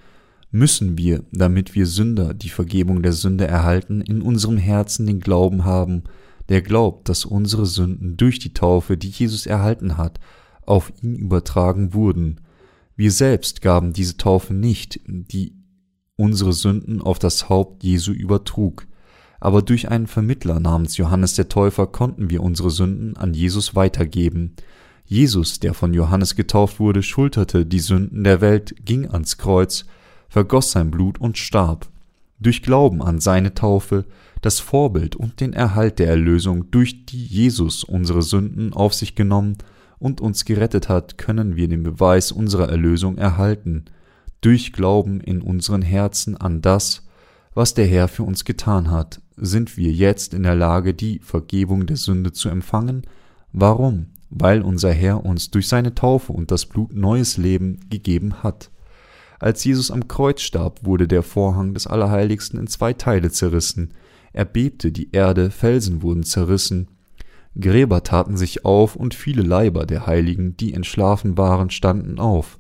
müssen 0.52 0.98
wir, 0.98 1.24
damit 1.32 1.76
wir 1.76 1.86
Sünder 1.86 2.34
die 2.34 2.50
Vergebung 2.50 3.04
der 3.04 3.14
Sünde 3.14 3.46
erhalten, 3.46 4.02
in 4.02 4.22
unserem 4.22 4.58
Herzen 4.58 5.06
den 5.06 5.20
Glauben 5.20 5.66
haben, 5.66 6.04
der 6.48 6.62
glaubt, 6.62 7.10
dass 7.10 7.26
unsere 7.26 7.66
Sünden 7.66 8.18
durch 8.18 8.40
die 8.40 8.54
Taufe, 8.54 8.98
die 8.98 9.10
Jesus 9.10 9.46
erhalten 9.46 9.98
hat, 9.98 10.20
auf 10.66 10.92
ihn 11.02 11.16
übertragen 11.16 11.94
wurden. 11.94 12.42
Wir 12.96 13.12
selbst 13.12 13.62
gaben 13.62 13.94
diese 13.94 14.18
Taufe 14.18 14.54
nicht, 14.54 15.00
die 15.06 15.54
unsere 16.16 16.54
Sünden 16.54 17.02
auf 17.02 17.20
das 17.20 17.50
Haupt 17.50 17.84
Jesu 17.84 18.12
übertrug, 18.12 18.88
aber 19.40 19.62
durch 19.62 19.90
einen 19.90 20.08
Vermittler 20.08 20.60
namens 20.60 20.98
Johannes 20.98 21.34
der 21.34 21.50
Täufer 21.50 21.88
konnten 21.88 22.30
wir 22.30 22.44
unsere 22.44 22.70
Sünden 22.70 23.16
an 23.18 23.34
Jesus 23.34 23.76
weitergeben. 23.76 24.56
Jesus, 25.06 25.60
der 25.60 25.74
von 25.74 25.94
Johannes 25.94 26.36
getauft 26.36 26.80
wurde, 26.80 27.02
schulterte 27.02 27.66
die 27.66 27.80
Sünden 27.80 28.24
der 28.24 28.42
Welt, 28.42 28.76
ging 28.86 29.10
ans 29.10 29.38
Kreuz, 29.38 29.86
vergoss 30.28 30.72
sein 30.72 30.92
Blut 30.92 31.20
und 31.20 31.38
starb. 31.38 31.88
Durch 32.40 32.62
Glauben 32.62 33.02
an 33.02 33.20
seine 33.20 33.54
Taufe, 33.54 34.06
das 34.42 34.60
Vorbild 34.60 35.16
und 35.16 35.42
den 35.42 35.54
Erhalt 35.54 36.00
der 36.00 36.08
Erlösung, 36.08 36.72
durch 36.72 37.06
die 37.06 37.26
Jesus 37.26 37.84
unsere 37.84 38.22
Sünden 38.22 38.74
auf 38.74 38.94
sich 38.94 39.16
genommen 39.16 39.58
und 40.00 40.22
uns 40.22 40.46
gerettet 40.46 40.90
hat, 40.90 41.18
können 41.18 41.56
wir 41.56 41.68
den 41.68 41.84
Beweis 41.84 42.32
unserer 42.32 42.70
Erlösung 42.70 43.18
erhalten, 43.18 43.86
durch 44.42 44.72
Glauben 44.72 45.20
in 45.20 45.42
unseren 45.42 45.82
Herzen 45.82 46.38
an 46.38 46.62
das, 46.62 47.09
was 47.60 47.74
der 47.74 47.88
Herr 47.88 48.08
für 48.08 48.24
uns 48.24 48.46
getan 48.46 48.90
hat, 48.90 49.22
sind 49.36 49.76
wir 49.76 49.92
jetzt 49.92 50.34
in 50.34 50.44
der 50.44 50.56
Lage, 50.56 50.94
die 50.94 51.20
Vergebung 51.20 51.88
der 51.88 51.98
Sünde 51.98 52.32
zu 52.32 52.48
empfangen. 52.48 53.02
Warum? 53.52 54.06
Weil 54.30 54.62
unser 54.62 54.94
Herr 54.94 55.26
uns 55.26 55.52
durch 55.52 55.68
seine 55.68 55.94
Taufe 55.94 56.32
und 56.32 56.52
das 56.52 56.66
Blut 56.66 56.96
neues 56.96 57.36
Leben 57.36 57.82
gegeben 57.90 58.44
hat. 58.44 58.72
Als 59.40 59.62
Jesus 59.66 59.92
am 59.92 60.08
Kreuz 60.08 60.40
starb, 60.40 60.86
wurde 60.86 61.06
der 61.06 61.22
Vorhang 61.22 61.74
des 61.74 61.86
Allerheiligsten 61.86 62.58
in 62.62 62.68
zwei 62.68 62.94
Teile 62.94 63.30
zerrissen. 63.30 63.94
Er 64.32 64.46
bebte 64.46 64.94
die 64.94 65.12
Erde, 65.12 65.52
Felsen 65.52 66.02
wurden 66.02 66.24
zerrissen, 66.24 66.88
Gräber 67.60 68.04
taten 68.04 68.38
sich 68.38 68.64
auf 68.64 68.96
und 68.96 69.14
viele 69.14 69.42
Leiber 69.42 69.86
der 69.86 70.08
Heiligen, 70.08 70.56
die 70.56 70.74
entschlafen 70.74 71.38
waren, 71.38 71.72
standen 71.72 72.20
auf. 72.20 72.58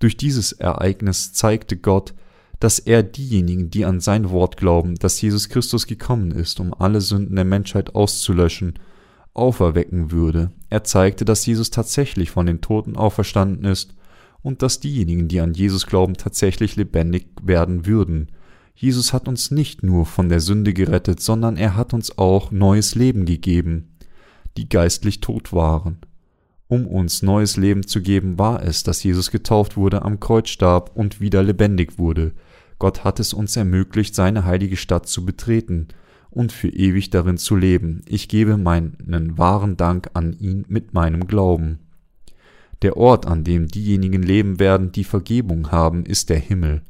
Durch 0.00 0.16
dieses 0.16 0.50
Ereignis 0.50 1.32
zeigte 1.34 1.76
Gott, 1.76 2.14
dass 2.60 2.78
er 2.78 3.02
diejenigen, 3.02 3.70
die 3.70 3.84
an 3.84 4.00
sein 4.00 4.30
Wort 4.30 4.56
glauben, 4.56 4.94
dass 4.94 5.20
Jesus 5.20 5.48
Christus 5.48 5.86
gekommen 5.86 6.30
ist, 6.30 6.60
um 6.60 6.72
alle 6.72 7.00
Sünden 7.00 7.34
der 7.34 7.44
Menschheit 7.44 7.94
auszulöschen, 7.94 8.78
auferwecken 9.34 10.12
würde. 10.12 10.50
Er 10.68 10.84
zeigte, 10.84 11.24
dass 11.24 11.46
Jesus 11.46 11.70
tatsächlich 11.70 12.30
von 12.30 12.46
den 12.46 12.60
Toten 12.60 12.96
auferstanden 12.96 13.64
ist 13.64 13.94
und 14.42 14.62
dass 14.62 14.80
diejenigen, 14.80 15.28
die 15.28 15.40
an 15.40 15.54
Jesus 15.54 15.86
glauben, 15.86 16.14
tatsächlich 16.14 16.76
lebendig 16.76 17.28
werden 17.42 17.86
würden. 17.86 18.30
Jesus 18.74 19.12
hat 19.12 19.26
uns 19.26 19.50
nicht 19.50 19.82
nur 19.82 20.06
von 20.06 20.28
der 20.28 20.40
Sünde 20.40 20.72
gerettet, 20.72 21.20
sondern 21.20 21.56
er 21.56 21.76
hat 21.76 21.92
uns 21.92 22.16
auch 22.18 22.50
neues 22.50 22.94
Leben 22.94 23.24
gegeben 23.24 23.90
die 24.56 24.68
geistlich 24.68 25.20
tot 25.20 25.52
waren. 25.52 25.98
Um 26.68 26.86
uns 26.86 27.22
neues 27.22 27.56
Leben 27.56 27.86
zu 27.86 28.00
geben, 28.00 28.38
war 28.38 28.62
es, 28.62 28.82
dass 28.82 29.02
Jesus 29.02 29.30
getauft 29.30 29.76
wurde, 29.76 30.02
am 30.02 30.20
Kreuz 30.20 30.48
starb 30.48 30.92
und 30.94 31.20
wieder 31.20 31.42
lebendig 31.42 31.98
wurde. 31.98 32.32
Gott 32.80 33.04
hat 33.04 33.20
es 33.20 33.32
uns 33.34 33.56
ermöglicht, 33.56 34.14
seine 34.14 34.44
heilige 34.44 34.76
Stadt 34.76 35.06
zu 35.06 35.24
betreten 35.24 35.88
und 36.30 36.50
für 36.50 36.70
ewig 36.70 37.10
darin 37.10 37.36
zu 37.36 37.54
leben. 37.54 38.00
Ich 38.08 38.26
gebe 38.26 38.56
meinen 38.56 39.38
wahren 39.38 39.76
Dank 39.76 40.10
an 40.14 40.32
ihn 40.32 40.64
mit 40.66 40.94
meinem 40.94 41.28
Glauben. 41.28 41.78
Der 42.82 42.96
Ort, 42.96 43.26
an 43.26 43.44
dem 43.44 43.68
diejenigen 43.68 44.22
leben 44.22 44.58
werden, 44.58 44.92
die 44.92 45.04
Vergebung 45.04 45.70
haben, 45.70 46.06
ist 46.06 46.30
der 46.30 46.38
Himmel. 46.38 46.80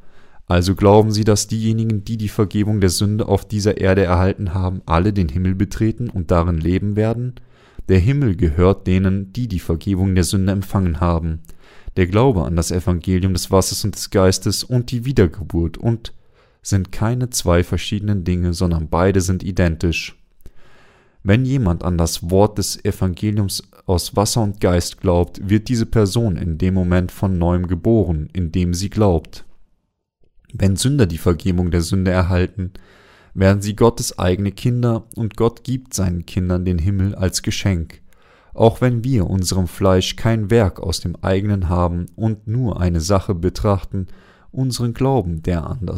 Also 0.47 0.77
glauben 0.77 1.11
sie, 1.11 1.25
dass 1.25 1.49
diejenigen, 1.49 2.05
die 2.05 2.17
die 2.17 2.29
Vergebung 2.29 2.81
der 2.81 2.91
Sünde 2.91 3.27
auf 3.27 3.45
dieser 3.45 3.79
Erde 3.79 4.05
erhalten 4.05 4.55
haben, 4.55 4.83
alle 4.87 5.13
den 5.13 5.29
Himmel 5.29 5.57
betreten 5.57 6.09
und 6.09 6.31
darin 6.31 6.59
leben 6.59 6.95
werden? 6.95 7.35
Der 7.89 7.99
Himmel 7.99 8.37
gehört 8.37 8.87
denen, 8.87 9.33
die 9.33 9.49
die 9.49 9.59
Vergebung 9.59 10.15
der 10.15 10.23
Sünde 10.23 10.53
empfangen 10.53 11.01
haben. 11.01 11.41
Der 11.97 12.07
Glaube 12.07 12.45
an 12.45 12.57
das 12.57 12.71
Evangelium 12.71 13.33
des 13.33 13.51
Wassers 13.51 13.85
und 13.85 13.95
des 13.95 14.11
Geistes 14.11 14.65
und 14.65 14.91
die 14.91 15.05
Wiedergeburt 15.05 15.77
und 15.77 16.13
sind 16.63 16.93
keine 16.93 17.31
zwei 17.31 17.65
verschiedenen 17.65 18.25
Dinge, 18.25 18.53
sondern 18.53 18.89
beide 18.89 19.21
sind 19.21 19.43
identisch. 19.43 20.17
Wenn 21.23 21.45
jemand 21.45 21.83
an 21.85 21.99
das 21.99 22.31
Wort 22.31 22.59
des 22.59 22.83
Evangeliums 22.85 23.63
aus 23.87 24.17
Wasser 24.17 24.43
und 24.43 24.61
Geist 24.61 25.01
glaubt, 25.01 25.49
wird 25.49 25.69
diese 25.69 25.87
Person 25.87 26.37
in 26.37 26.57
dem 26.57 26.75
Moment 26.75 27.13
von 27.13 27.39
neuem 27.39 27.67
geboren, 27.67 28.31
in 28.33 28.53
dem 28.53 28.73
sie 28.73 28.89
glaubt. 28.89 29.45
Wenn 30.53 30.77
Sünder 30.77 31.07
die 31.07 31.19
Vergebung 31.19 31.71
der 31.71 31.83
Sünde 31.83 32.11
erhalten, 32.11 32.73
werden 33.35 33.63
sie 33.63 33.77
Gottes 33.77 34.19
eigene 34.19 34.53
Kinder 34.53 35.07
und 35.15 35.37
Gott 35.37 35.63
gibt 35.63 35.95
seinen 35.95 36.27
Kindern 36.27 36.65
den 36.65 36.79
Himmel 36.79 37.15
als 37.15 37.43
Geschenk. 37.43 38.01
Auch 38.55 38.81
wenn 38.81 39.05
wir 39.05 39.29
unserem 39.29 39.69
Fleisch 39.69 40.17
kein 40.17 40.51
Werk 40.51 40.81
aus 40.81 41.01
dem 41.01 41.17
eigenen 41.17 41.69
haben 41.69 42.07
und 42.17 42.47
nur 42.47 42.81
eine 42.81 43.01
Sache 43.01 43.35
betrachten, 43.35 44.09
unseren 44.51 44.95
Glauben, 44.95 45.43
der 45.43 45.67
an 45.67 45.89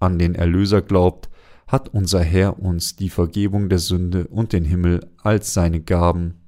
an 0.00 0.18
den 0.18 0.34
Erlöser 0.34 0.82
glaubt, 0.82 1.28
hat 1.68 1.88
unser 1.90 2.22
Herr 2.22 2.58
uns 2.58 2.96
die 2.96 3.10
Vergebung 3.10 3.68
der 3.68 3.78
Sünde 3.78 4.26
und 4.26 4.52
den 4.52 4.64
Himmel 4.64 5.06
als 5.22 5.54
seine 5.54 5.80
Gaben 5.80 6.40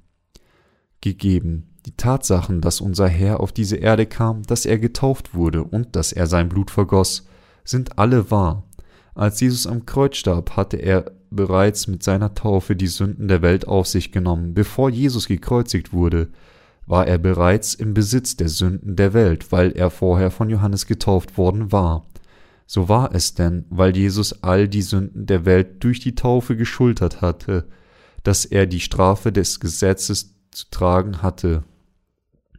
gegeben. 0.99 1.69
Die 1.85 1.95
Tatsachen, 1.95 2.61
dass 2.61 2.81
unser 2.81 3.07
Herr 3.07 3.39
auf 3.39 3.51
diese 3.51 3.77
Erde 3.77 4.05
kam, 4.05 4.43
dass 4.43 4.65
er 4.65 4.77
getauft 4.79 5.33
wurde 5.33 5.63
und 5.63 5.95
dass 5.95 6.11
er 6.11 6.27
sein 6.27 6.49
Blut 6.49 6.71
vergoss, 6.71 7.25
sind 7.63 7.97
alle 7.97 8.31
wahr. 8.31 8.63
Als 9.15 9.39
Jesus 9.39 9.67
am 9.67 9.85
Kreuz 9.85 10.17
starb, 10.17 10.57
hatte 10.57 10.77
er 10.77 11.11
bereits 11.35 11.87
mit 11.87 12.03
seiner 12.03 12.33
Taufe 12.33 12.75
die 12.75 12.87
Sünden 12.87 13.27
der 13.27 13.41
Welt 13.41 13.67
auf 13.67 13.87
sich 13.87 14.11
genommen. 14.11 14.53
Bevor 14.53 14.89
Jesus 14.89 15.27
gekreuzigt 15.27 15.93
wurde, 15.93 16.29
war 16.85 17.07
er 17.07 17.17
bereits 17.17 17.73
im 17.73 17.93
Besitz 17.93 18.35
der 18.35 18.49
Sünden 18.49 18.95
der 18.95 19.13
Welt, 19.13 19.51
weil 19.51 19.71
er 19.71 19.89
vorher 19.89 20.31
von 20.31 20.49
Johannes 20.49 20.85
getauft 20.85 21.37
worden 21.37 21.71
war. 21.71 22.05
So 22.65 22.89
war 22.89 23.13
es 23.13 23.33
denn, 23.33 23.65
weil 23.69 23.95
Jesus 23.95 24.43
all 24.43 24.67
die 24.67 24.81
Sünden 24.81 25.25
der 25.25 25.45
Welt 25.45 25.83
durch 25.83 25.99
die 25.99 26.15
Taufe 26.15 26.55
geschultert 26.55 27.21
hatte, 27.21 27.67
dass 28.23 28.45
er 28.45 28.65
die 28.65 28.79
Strafe 28.79 29.31
des 29.31 29.59
Gesetzes 29.59 30.35
zu 30.51 30.69
tragen 30.71 31.21
hatte. 31.21 31.63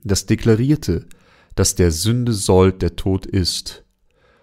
Das 0.05 0.27
deklarierte, 0.27 1.07
dass 1.55 1.75
der 1.75 1.91
Sünde 1.91 2.33
Sold 2.33 2.83
der 2.83 2.97
Tod 2.97 3.27
ist. 3.27 3.85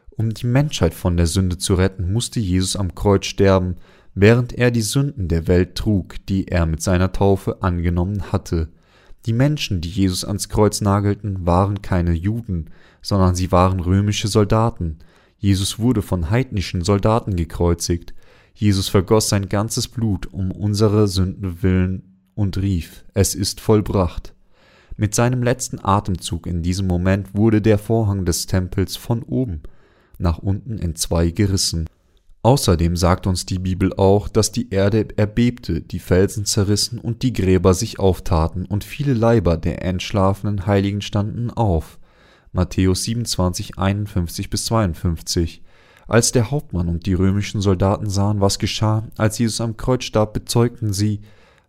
Um 0.09 0.34
die 0.34 0.47
Menschheit 0.47 0.93
von 0.93 1.17
der 1.17 1.27
Sünde 1.27 1.57
zu 1.57 1.75
retten, 1.75 2.11
musste 2.11 2.39
Jesus 2.39 2.75
am 2.75 2.95
Kreuz 2.95 3.25
sterben, 3.25 3.75
während 4.14 4.53
er 4.53 4.72
die 4.72 4.82
Sünden 4.82 5.28
der 5.28 5.47
Welt 5.47 5.76
trug, 5.76 6.16
die 6.28 6.47
er 6.47 6.66
mit 6.66 6.82
seiner 6.82 7.12
Taufe 7.12 7.62
angenommen 7.62 8.32
hatte. 8.32 8.70
Die 9.26 9.34
Menschen, 9.34 9.82
die 9.82 9.89
Jesus 9.89 10.26
ans 10.26 10.49
Kreuz 10.49 10.82
nagelten, 10.82 11.45
waren 11.45 11.82
keine 11.82 12.14
Juden, 12.14 12.70
sondern 13.01 13.36
sie 13.36 13.51
waren 13.51 13.80
römische 13.80 14.28
Soldaten. 14.28 14.99
Jesus 15.38 15.80
wurde 15.80 16.01
von 16.01 16.30
heidnischen 16.30 16.84
Soldaten 16.84 17.36
gekreuzigt. 17.36 18.14
Jesus 18.53 18.89
vergoss 18.89 19.30
sein 19.30 19.49
ganzes 19.49 19.88
Blut 19.88 20.32
um 20.32 20.51
unsere 20.51 21.07
Sünden 21.07 21.64
willen 21.64 22.03
und 22.36 22.57
rief, 22.57 23.05
es 23.14 23.36
ist 23.36 23.59
vollbracht. 23.59 24.34
Mit 24.97 25.16
seinem 25.16 25.41
letzten 25.41 25.84
Atemzug 25.84 26.47
in 26.47 26.62
diesem 26.62 26.88
Moment 26.88 27.34
wurde 27.34 27.62
der 27.62 27.78
Vorhang 27.78 28.26
des 28.26 28.45
Tempels 28.45 28.97
von 28.97 29.24
oben 29.24 29.62
nach 30.18 30.38
unten 30.38 30.78
in 30.78 30.95
zwei 30.95 31.32
gerissen. 31.32 31.88
Außerdem 32.43 32.95
sagt 32.95 33.27
uns 33.27 33.45
die 33.45 33.59
Bibel 33.59 33.93
auch, 33.93 34.27
dass 34.27 34.51
die 34.51 34.71
Erde 34.71 35.07
erbebte, 35.15 35.81
die 35.81 35.99
Felsen 35.99 36.45
zerrissen 36.45 36.97
und 36.97 37.21
die 37.21 37.33
Gräber 37.33 37.75
sich 37.75 37.99
auftaten 37.99 38.65
und 38.65 38.83
viele 38.83 39.13
Leiber 39.13 39.57
der 39.57 39.83
entschlafenen 39.83 40.65
Heiligen 40.65 41.01
standen 41.01 41.51
auf. 41.51 41.99
Matthäus 42.51 43.03
27, 43.03 43.77
51 43.77 44.49
bis 44.49 44.65
52. 44.65 45.61
Als 46.07 46.31
der 46.31 46.49
Hauptmann 46.49 46.89
und 46.89 47.05
die 47.05 47.13
römischen 47.13 47.61
Soldaten 47.61 48.09
sahen, 48.09 48.41
was 48.41 48.59
geschah, 48.59 49.07
als 49.17 49.37
Jesus 49.37 49.61
am 49.61 49.77
Kreuz 49.77 50.03
starb, 50.03 50.33
bezeugten 50.33 50.93
sie, 50.93 51.21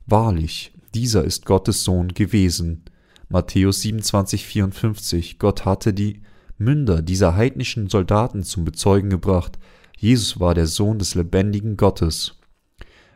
Wahrlich, 0.06 0.72
dieser 0.94 1.24
ist 1.24 1.46
Gottes 1.46 1.84
Sohn 1.84 2.08
gewesen. 2.08 2.82
Matthäus 3.28 3.82
27, 3.82 4.44
54. 4.44 5.38
Gott 5.38 5.64
hatte 5.64 5.92
die 5.92 6.22
Münder 6.58 7.02
dieser 7.02 7.36
heidnischen 7.36 7.88
Soldaten 7.88 8.42
zum 8.42 8.64
Bezeugen 8.64 9.10
gebracht, 9.10 9.58
Jesus 10.02 10.40
war 10.40 10.52
der 10.54 10.66
Sohn 10.66 10.98
des 10.98 11.14
lebendigen 11.14 11.76
Gottes. 11.76 12.34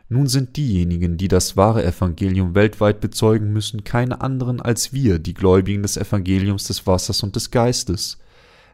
Nun 0.07 0.27
sind 0.27 0.55
diejenigen, 0.55 1.17
die 1.17 1.27
das 1.27 1.57
wahre 1.57 1.83
Evangelium 1.83 2.55
weltweit 2.55 3.01
bezeugen 3.01 3.51
müssen, 3.51 3.83
keine 3.83 4.21
anderen 4.21 4.61
als 4.61 4.93
wir, 4.93 5.19
die 5.19 5.33
Gläubigen 5.33 5.81
des 5.81 5.97
Evangeliums 5.97 6.63
des 6.63 6.87
Wassers 6.87 7.23
und 7.23 7.35
des 7.35 7.51
Geistes. 7.51 8.19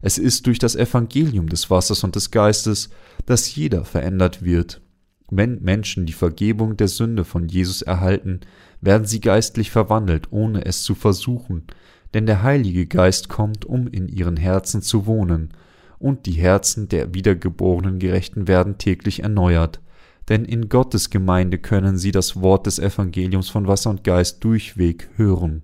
Es 0.04 0.20
ist 0.20 0.46
durch 0.46 0.60
das 0.60 0.76
Evangelium 0.76 1.50
des 1.50 1.72
Wassers 1.72 2.04
und 2.04 2.16
des 2.16 2.30
Geistes, 2.30 2.92
dass 3.26 3.56
jeder 3.56 3.84
verändert 3.84 4.44
wird. 4.44 4.82
Wenn 5.32 5.64
Menschen 5.64 6.06
die 6.06 6.14
Vergebung 6.14 6.78
der 6.78 6.90
Sünde 6.90 7.26
von 7.26 7.48
Jesus 7.48 7.82
erhalten, 7.82 8.42
werden 8.80 9.08
sie 9.08 9.22
geistlich 9.22 9.72
verwandelt, 9.72 10.28
ohne 10.30 10.66
es 10.66 10.84
zu 10.84 10.94
versuchen, 10.94 11.66
denn 12.14 12.28
der 12.28 12.44
Heilige 12.44 12.86
Geist 12.86 13.28
kommt, 13.28 13.66
um 13.66 13.88
in 13.88 14.08
ihren 14.08 14.38
Herzen 14.38 14.84
zu 14.84 15.08
wohnen, 15.08 15.50
und 16.04 16.26
die 16.26 16.34
Herzen 16.34 16.90
der 16.90 17.14
wiedergeborenen 17.14 17.98
Gerechten 17.98 18.46
werden 18.50 18.78
täglich 18.78 19.24
erneuert, 19.24 19.80
denn 20.28 20.44
in 20.44 20.68
Gottes 20.68 21.10
Gemeinde 21.10 21.58
können 21.60 21.98
sie 21.98 22.12
das 22.12 22.42
Wort 22.42 22.66
des 22.66 22.78
Evangeliums 22.78 23.50
von 23.50 23.68
Wasser 23.68 23.90
und 23.90 24.04
Geist 24.04 24.44
durchweg 24.44 25.10
hören. 25.16 25.64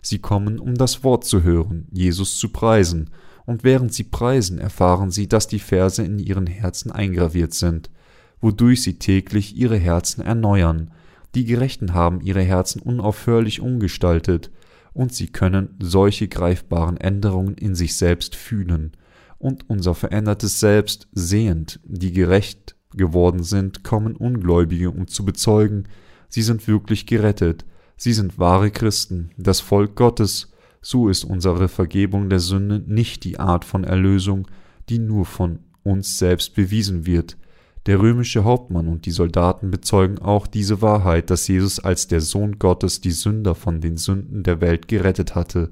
Sie 0.00 0.20
kommen, 0.20 0.60
um 0.60 0.76
das 0.76 1.02
Wort 1.02 1.24
zu 1.24 1.42
hören, 1.42 1.88
Jesus 1.90 2.38
zu 2.38 2.50
preisen, 2.50 3.10
und 3.46 3.64
während 3.64 3.92
sie 3.92 4.04
preisen, 4.04 4.58
erfahren 4.58 5.10
sie, 5.10 5.26
dass 5.26 5.48
die 5.48 5.58
Verse 5.58 6.00
in 6.04 6.20
ihren 6.20 6.46
Herzen 6.46 6.92
eingraviert 6.92 7.52
sind, 7.52 7.90
wodurch 8.40 8.82
sie 8.82 8.94
täglich 8.94 9.56
ihre 9.56 9.76
Herzen 9.76 10.22
erneuern. 10.22 10.92
Die 11.34 11.44
Gerechten 11.44 11.94
haben 11.94 12.20
ihre 12.20 12.42
Herzen 12.42 12.80
unaufhörlich 12.80 13.60
umgestaltet, 13.60 14.52
und 14.92 15.12
sie 15.12 15.26
können 15.26 15.76
solche 15.80 16.28
greifbaren 16.28 16.96
Änderungen 16.96 17.54
in 17.54 17.74
sich 17.74 17.96
selbst 17.96 18.36
fühlen 18.36 18.92
und 19.40 19.68
unser 19.68 19.96
verändertes 19.96 20.60
Selbst 20.60 21.08
sehend, 21.10 21.80
die 21.82 22.12
gerecht 22.12 22.76
geworden 22.94 23.42
sind, 23.42 23.82
kommen 23.82 24.14
Ungläubige, 24.14 24.90
um 24.90 25.08
zu 25.08 25.24
bezeugen, 25.24 25.88
sie 26.28 26.42
sind 26.42 26.68
wirklich 26.68 27.06
gerettet, 27.06 27.64
sie 27.96 28.12
sind 28.12 28.38
wahre 28.38 28.70
Christen, 28.70 29.30
das 29.36 29.58
Volk 29.58 29.96
Gottes, 29.96 30.52
so 30.80 31.08
ist 31.08 31.24
unsere 31.24 31.68
Vergebung 31.68 32.30
der 32.30 32.38
Sünde 32.38 32.84
nicht 32.86 33.24
die 33.24 33.40
Art 33.40 33.64
von 33.64 33.82
Erlösung, 33.82 34.46
die 34.88 35.00
nur 35.00 35.24
von 35.24 35.58
uns 35.82 36.18
selbst 36.18 36.54
bewiesen 36.54 37.06
wird, 37.06 37.36
der 37.86 37.98
römische 37.98 38.44
Hauptmann 38.44 38.88
und 38.88 39.06
die 39.06 39.10
Soldaten 39.10 39.70
bezeugen 39.70 40.18
auch 40.18 40.46
diese 40.46 40.82
Wahrheit, 40.82 41.30
dass 41.30 41.48
Jesus 41.48 41.80
als 41.80 42.08
der 42.08 42.20
Sohn 42.20 42.58
Gottes 42.58 43.00
die 43.00 43.10
Sünder 43.10 43.54
von 43.54 43.80
den 43.80 43.96
Sünden 43.96 44.42
der 44.42 44.60
Welt 44.60 44.86
gerettet 44.86 45.34
hatte. 45.34 45.70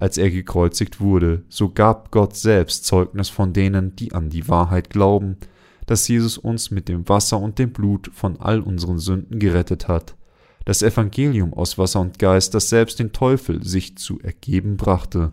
Als 0.00 0.16
er 0.16 0.30
gekreuzigt 0.30 0.98
wurde, 0.98 1.44
so 1.50 1.68
gab 1.68 2.10
Gott 2.10 2.34
selbst 2.34 2.86
Zeugnis 2.86 3.28
von 3.28 3.52
denen, 3.52 3.94
die 3.96 4.14
an 4.14 4.30
die 4.30 4.48
Wahrheit 4.48 4.88
glauben, 4.88 5.36
dass 5.84 6.08
Jesus 6.08 6.38
uns 6.38 6.70
mit 6.70 6.88
dem 6.88 7.06
Wasser 7.08 7.38
und 7.38 7.58
dem 7.58 7.72
Blut 7.72 8.10
von 8.14 8.40
all 8.40 8.60
unseren 8.60 8.98
Sünden 8.98 9.38
gerettet 9.38 9.88
hat. 9.88 10.16
Das 10.64 10.82
Evangelium 10.82 11.52
aus 11.52 11.76
Wasser 11.76 12.00
und 12.00 12.18
Geist, 12.18 12.54
das 12.54 12.70
selbst 12.70 12.98
den 12.98 13.12
Teufel 13.12 13.62
sich 13.62 13.98
zu 13.98 14.18
ergeben 14.20 14.78
brachte. 14.78 15.32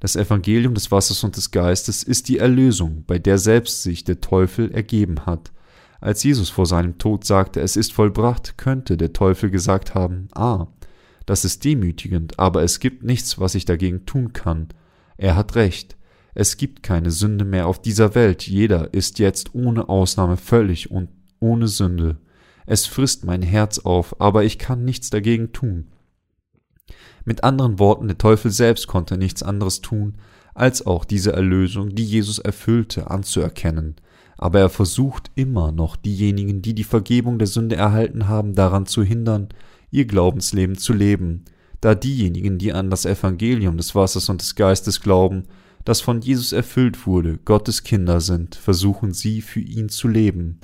Das 0.00 0.16
Evangelium 0.16 0.72
des 0.72 0.90
Wassers 0.90 1.22
und 1.22 1.36
des 1.36 1.50
Geistes 1.50 2.02
ist 2.02 2.28
die 2.28 2.38
Erlösung, 2.38 3.04
bei 3.06 3.18
der 3.18 3.36
selbst 3.36 3.82
sich 3.82 4.04
der 4.04 4.22
Teufel 4.22 4.70
ergeben 4.70 5.26
hat. 5.26 5.52
Als 6.00 6.22
Jesus 6.22 6.48
vor 6.48 6.64
seinem 6.64 6.96
Tod 6.96 7.24
sagte, 7.24 7.60
es 7.60 7.76
ist 7.76 7.92
vollbracht, 7.92 8.56
könnte 8.56 8.96
der 8.96 9.12
Teufel 9.12 9.50
gesagt 9.50 9.94
haben, 9.94 10.28
ah, 10.34 10.66
das 11.26 11.44
ist 11.44 11.64
demütigend, 11.64 12.38
aber 12.38 12.62
es 12.62 12.80
gibt 12.80 13.02
nichts, 13.02 13.38
was 13.38 13.54
ich 13.54 13.64
dagegen 13.64 14.06
tun 14.06 14.32
kann. 14.32 14.68
Er 15.16 15.36
hat 15.36 15.54
recht. 15.54 15.96
Es 16.34 16.56
gibt 16.56 16.82
keine 16.82 17.10
Sünde 17.10 17.44
mehr 17.44 17.66
auf 17.66 17.80
dieser 17.80 18.14
Welt. 18.14 18.46
Jeder 18.46 18.92
ist 18.92 19.18
jetzt 19.18 19.54
ohne 19.54 19.88
Ausnahme 19.88 20.36
völlig 20.36 20.90
und 20.90 21.08
ohne 21.38 21.68
Sünde. 21.68 22.18
Es 22.66 22.86
frisst 22.86 23.24
mein 23.24 23.42
Herz 23.42 23.78
auf, 23.78 24.20
aber 24.20 24.44
ich 24.44 24.58
kann 24.58 24.84
nichts 24.84 25.10
dagegen 25.10 25.52
tun. 25.52 25.92
Mit 27.24 27.44
anderen 27.44 27.78
Worten, 27.78 28.08
der 28.08 28.18
Teufel 28.18 28.50
selbst 28.50 28.86
konnte 28.86 29.16
nichts 29.16 29.42
anderes 29.42 29.80
tun, 29.80 30.18
als 30.54 30.86
auch 30.86 31.04
diese 31.04 31.32
Erlösung, 31.32 31.94
die 31.94 32.04
Jesus 32.04 32.38
erfüllte, 32.38 33.10
anzuerkennen. 33.10 33.96
Aber 34.36 34.60
er 34.60 34.68
versucht 34.68 35.30
immer 35.34 35.72
noch 35.72 35.96
diejenigen, 35.96 36.60
die 36.60 36.74
die 36.74 36.84
Vergebung 36.84 37.38
der 37.38 37.46
Sünde 37.46 37.76
erhalten 37.76 38.28
haben, 38.28 38.54
daran 38.54 38.86
zu 38.86 39.02
hindern, 39.02 39.48
ihr 39.94 40.06
Glaubensleben 40.06 40.76
zu 40.76 40.92
leben, 40.92 41.44
da 41.80 41.94
diejenigen, 41.94 42.58
die 42.58 42.72
an 42.72 42.90
das 42.90 43.06
Evangelium 43.06 43.76
des 43.76 43.94
Wassers 43.94 44.28
und 44.28 44.40
des 44.40 44.56
Geistes 44.56 45.00
glauben, 45.00 45.44
das 45.84 46.00
von 46.00 46.20
Jesus 46.20 46.52
erfüllt 46.52 47.06
wurde, 47.06 47.38
Gottes 47.44 47.84
Kinder 47.84 48.20
sind, 48.20 48.56
versuchen 48.56 49.12
sie 49.12 49.40
für 49.40 49.60
ihn 49.60 49.88
zu 49.88 50.08
leben. 50.08 50.60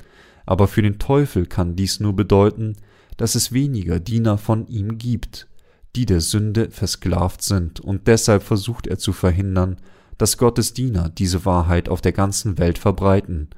Aber 0.46 0.66
für 0.66 0.82
den 0.82 0.98
Teufel 0.98 1.46
kann 1.46 1.76
dies 1.76 2.00
nur 2.00 2.16
bedeuten, 2.16 2.76
dass 3.18 3.34
es 3.34 3.52
weniger 3.52 4.00
Diener 4.00 4.38
von 4.38 4.66
ihm 4.66 4.98
gibt, 4.98 5.46
die 5.94 6.06
der 6.06 6.20
Sünde 6.20 6.70
versklavt 6.70 7.42
sind, 7.42 7.80
und 7.80 8.06
deshalb 8.06 8.42
versucht 8.42 8.86
er 8.86 8.98
zu 8.98 9.12
verhindern, 9.12 9.76
dass 10.18 10.38
Gottes 10.38 10.74
Diener 10.74 11.08
diese 11.08 11.44
Wahrheit 11.44 11.88
auf 11.88 12.00
der 12.00 12.12
ganzen 12.12 12.58
Welt 12.58 12.78
verbreiten. 12.78 13.50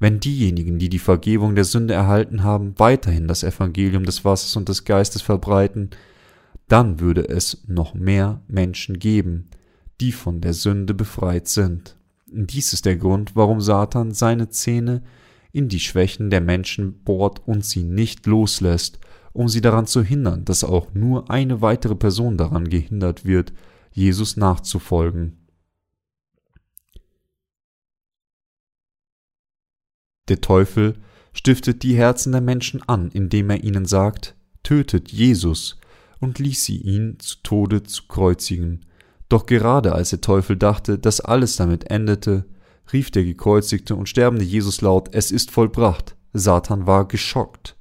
Wenn 0.00 0.18
diejenigen, 0.18 0.78
die 0.78 0.88
die 0.88 0.98
Vergebung 0.98 1.54
der 1.54 1.64
Sünde 1.64 1.92
erhalten 1.92 2.42
haben, 2.42 2.72
weiterhin 2.78 3.28
das 3.28 3.44
Evangelium 3.44 4.04
des 4.04 4.24
Wassers 4.24 4.56
und 4.56 4.68
des 4.70 4.84
Geistes 4.84 5.20
verbreiten, 5.20 5.90
dann 6.68 7.00
würde 7.00 7.28
es 7.28 7.62
noch 7.66 7.92
mehr 7.92 8.40
Menschen 8.48 8.98
geben, 8.98 9.50
die 10.00 10.12
von 10.12 10.40
der 10.40 10.54
Sünde 10.54 10.94
befreit 10.94 11.48
sind. 11.48 11.96
Dies 12.26 12.72
ist 12.72 12.86
der 12.86 12.96
Grund, 12.96 13.36
warum 13.36 13.60
Satan 13.60 14.12
seine 14.12 14.48
Zähne 14.48 15.02
in 15.52 15.68
die 15.68 15.80
Schwächen 15.80 16.30
der 16.30 16.40
Menschen 16.40 17.02
bohrt 17.04 17.46
und 17.46 17.64
sie 17.64 17.82
nicht 17.84 18.24
loslässt, 18.26 19.00
um 19.32 19.48
sie 19.48 19.60
daran 19.60 19.86
zu 19.86 20.02
hindern, 20.02 20.46
dass 20.46 20.64
auch 20.64 20.94
nur 20.94 21.30
eine 21.30 21.60
weitere 21.60 21.94
Person 21.94 22.38
daran 22.38 22.70
gehindert 22.70 23.26
wird, 23.26 23.52
Jesus 23.92 24.36
nachzufolgen. 24.36 25.39
Der 30.30 30.40
Teufel 30.40 30.94
stiftet 31.32 31.82
die 31.82 31.96
Herzen 31.96 32.32
der 32.32 32.40
Menschen 32.40 32.80
an, 32.88 33.10
indem 33.10 33.50
er 33.50 33.64
ihnen 33.64 33.84
sagt, 33.84 34.36
tötet 34.62 35.10
Jesus, 35.10 35.78
und 36.20 36.38
ließ 36.38 36.64
sie 36.64 36.76
ihn 36.76 37.18
zu 37.18 37.36
Tode 37.42 37.82
zu 37.82 38.04
kreuzigen. 38.06 38.86
Doch 39.28 39.44
gerade 39.44 39.92
als 39.92 40.10
der 40.10 40.20
Teufel 40.20 40.56
dachte, 40.56 40.98
dass 40.98 41.20
alles 41.20 41.56
damit 41.56 41.90
endete, 41.90 42.44
rief 42.92 43.10
der 43.10 43.24
gekreuzigte 43.24 43.96
und 43.96 44.08
sterbende 44.08 44.44
Jesus 44.44 44.80
laut, 44.82 45.08
es 45.12 45.32
ist 45.32 45.50
vollbracht. 45.50 46.14
Satan 46.32 46.86
war 46.86 47.08
geschockt. 47.08 47.76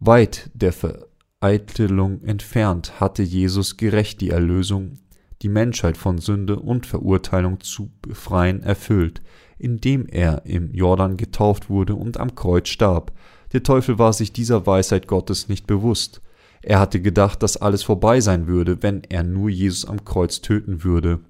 Weit 0.00 0.50
der 0.54 0.72
Vereitelung 0.72 2.22
entfernt 2.22 2.98
hatte 2.98 3.22
Jesus 3.22 3.76
gerecht 3.76 4.22
die 4.22 4.30
Erlösung, 4.30 5.00
die 5.42 5.50
Menschheit 5.50 5.98
von 5.98 6.16
Sünde 6.16 6.56
und 6.58 6.86
Verurteilung 6.86 7.60
zu 7.60 7.90
befreien, 8.00 8.62
erfüllt, 8.62 9.20
indem 9.62 10.06
er 10.08 10.44
im 10.44 10.72
Jordan 10.74 11.16
getauft 11.16 11.70
wurde 11.70 11.94
und 11.94 12.18
am 12.18 12.34
Kreuz 12.34 12.68
starb. 12.68 13.12
Der 13.52 13.62
Teufel 13.62 13.98
war 13.98 14.12
sich 14.12 14.32
dieser 14.32 14.66
Weisheit 14.66 15.06
Gottes 15.06 15.48
nicht 15.48 15.66
bewusst. 15.66 16.20
Er 16.62 16.80
hatte 16.80 17.00
gedacht, 17.00 17.42
dass 17.42 17.56
alles 17.56 17.82
vorbei 17.82 18.20
sein 18.20 18.46
würde, 18.46 18.82
wenn 18.82 19.02
er 19.08 19.22
nur 19.22 19.48
Jesus 19.48 19.84
am 19.84 20.04
Kreuz 20.04 20.40
töten 20.40 20.84
würde. 20.84 21.20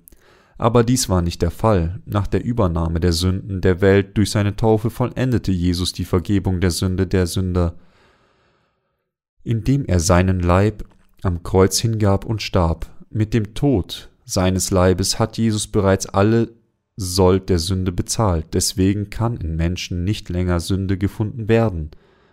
Aber 0.57 0.85
dies 0.85 1.09
war 1.09 1.22
nicht 1.22 1.43
der 1.43 1.51
Fall. 1.51 2.01
Nach 2.07 2.26
der 2.26 2.45
Übernahme 2.45 3.01
der 3.01 3.12
Sünden 3.12 3.61
der 3.61 3.80
Welt 3.80 4.16
durch 4.16 4.30
seine 4.30 4.57
Taufe 4.57 4.91
vollendete 4.91 5.53
Jesus 5.53 5.93
die 5.93 6.05
Vergebung 6.05 6.61
der 6.61 6.70
Sünde 6.70 7.07
der 7.07 7.26
Sünder, 7.26 7.74
indem 9.43 9.85
er 9.85 10.01
seinen 10.01 10.41
Leib 10.41 10.85
am 11.22 11.43
Kreuz 11.43 11.80
hingab 11.80 12.24
und 12.24 12.43
starb. 12.43 12.87
Mit 13.11 13.35
dem 13.35 13.55
Tod 13.55 14.11
seines 14.24 14.70
Leibes 14.70 15.18
hat 15.18 15.37
Jesus 15.37 15.66
bereits 15.66 16.07
alle 16.07 16.53
Sold 16.97 17.49
der 17.49 17.59
Sünde 17.59 17.93
bezahlt. 17.93 18.47
Deswegen 18.53 19.11
kann 19.11 19.36
in 19.36 19.57
Menschen 19.57 20.05
nicht 20.05 20.28
länger 20.28 20.61
Sünde 20.61 20.99
gefunden 20.99 21.49
werden. 21.49 21.90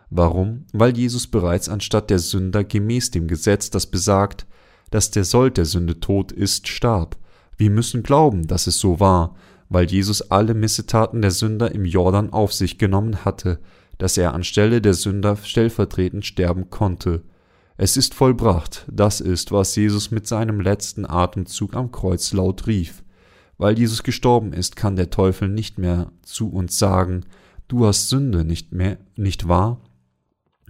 Warum? 0.10 0.66
Weil 0.74 0.98
Jesus 0.98 1.28
bereits 1.28 1.70
anstatt 1.70 2.10
der 2.10 2.20
Sünder 2.20 2.64
gemäß 2.64 3.12
dem 3.12 3.28
Gesetz, 3.28 3.70
das 3.70 3.88
besagt, 3.88 4.46
dass 4.90 5.12
der 5.12 5.24
Sold 5.24 5.58
der 5.58 5.66
Sünde 5.66 6.00
tot 6.00 6.32
ist, 6.32 6.68
starb. 6.68 7.18
Wir 7.58 7.70
müssen 7.70 8.04
glauben, 8.04 8.48
dass 8.48 8.68
es 8.68 8.80
so 8.80 9.00
war, 9.00 9.36
weil 9.70 9.86
Jesus 9.86 10.32
alle 10.32 10.54
Missetaten 10.54 11.22
der 11.22 11.32
Sünder 11.32 11.74
im 11.74 11.86
Jordan 11.86 12.32
auf 12.32 12.54
sich 12.54 12.78
genommen 12.78 13.24
hatte, 13.24 13.60
dass 13.98 14.18
er 14.18 14.34
anstelle 14.34 14.82
der 14.82 14.94
Sünder 14.94 15.36
stellvertretend 15.36 16.26
sterben 16.26 16.70
konnte. 16.70 17.22
Es 17.78 17.96
ist 17.96 18.14
vollbracht, 18.14 18.86
das 18.92 19.22
ist, 19.22 19.52
was 19.52 19.76
Jesus 19.76 20.10
mit 20.10 20.28
seinem 20.28 20.60
letzten 20.60 21.06
Atemzug 21.06 21.76
am 21.76 21.92
Kreuz 21.92 22.34
laut 22.34 22.66
rief. 22.68 23.04
Weil 23.60 23.78
Jesus 23.78 24.04
gestorben 24.04 24.54
ist, 24.54 24.78
kann 24.78 24.96
der 24.96 25.10
Teufel 25.10 25.50
nicht 25.50 25.78
mehr 25.78 26.12
zu 26.24 26.50
uns 26.50 26.80
sagen, 26.80 27.26
du 27.68 27.86
hast 27.86 28.08
Sünde 28.08 28.46
nicht 28.46 28.72
mehr, 28.72 28.98
nicht 29.18 29.50
wahr? 29.50 29.82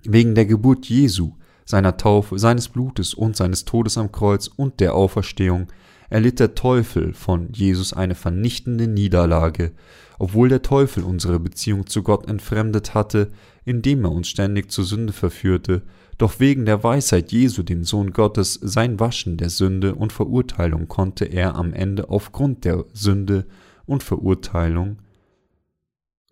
Wegen 0.03 0.33
der 0.33 0.47
Geburt 0.47 0.87
Jesu, 0.87 1.33
seiner 1.65 1.97
Taufe, 1.97 2.39
seines 2.39 2.67
Blutes 2.67 3.13
und 3.13 3.37
seines 3.37 3.63
Todes 3.63 3.97
am 3.99 4.11
Kreuz 4.11 4.47
und 4.47 4.79
der 4.79 4.95
Auferstehung 4.95 5.67
erlitt 6.09 6.39
der 6.39 6.55
Teufel 6.55 7.13
von 7.13 7.53
Jesus 7.53 7.93
eine 7.93 8.15
vernichtende 8.15 8.87
Niederlage, 8.87 9.71
obwohl 10.17 10.49
der 10.49 10.63
Teufel 10.63 11.03
unsere 11.03 11.39
Beziehung 11.39 11.85
zu 11.85 12.01
Gott 12.01 12.27
entfremdet 12.27 12.95
hatte, 12.95 13.31
indem 13.65 14.03
er 14.03 14.11
uns 14.11 14.29
ständig 14.29 14.71
zur 14.71 14.83
Sünde 14.83 15.13
verführte, 15.13 15.83
doch 16.19 16.39
wegen 16.39 16.65
der 16.65 16.83
Weisheit 16.83 17.31
Jesu, 17.31 17.63
dem 17.63 17.83
Sohn 17.85 18.11
Gottes, 18.11 18.53
sein 18.61 18.99
Waschen 18.99 19.37
der 19.37 19.49
Sünde 19.49 19.95
und 19.95 20.13
Verurteilung 20.13 20.89
konnte 20.89 21.25
er 21.25 21.55
am 21.55 21.73
Ende 21.73 22.09
aufgrund 22.09 22.65
der 22.65 22.85
Sünde 22.93 23.47
und 23.85 24.03
Verurteilung 24.03 24.97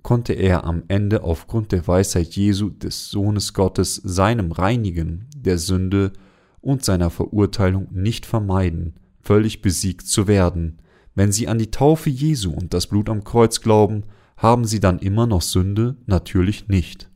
konnte 0.04 0.34
er 0.34 0.66
am 0.66 0.84
Ende 0.90 1.24
aufgrund 1.24 1.72
der 1.72 1.88
Weisheit 1.88 2.36
Jesu 2.36 2.70
des 2.70 3.10
Sohnes 3.10 3.54
Gottes 3.54 3.96
seinem 3.96 4.52
Reinigen 4.52 5.28
der 5.36 5.58
Sünde 5.58 6.12
und 6.60 6.84
seiner 6.84 7.10
Verurteilung 7.10 7.88
nicht 7.92 8.26
vermeiden, 8.26 8.96
völlig 9.22 9.62
besiegt 9.62 10.06
zu 10.06 10.28
werden. 10.28 10.82
Wenn 11.16 11.32
sie 11.32 11.48
an 11.48 11.60
die 11.60 11.72
Taufe 11.72 12.10
Jesu 12.10 12.52
und 12.52 12.74
das 12.74 12.88
Blut 12.88 13.10
am 13.10 13.24
Kreuz 13.24 13.62
glauben, 13.62 14.04
haben 14.36 14.66
sie 14.66 14.82
dann 14.82 15.00
immer 15.00 15.28
noch 15.28 15.42
Sünde? 15.42 15.96
Natürlich 16.06 16.68
nicht. 16.68 17.10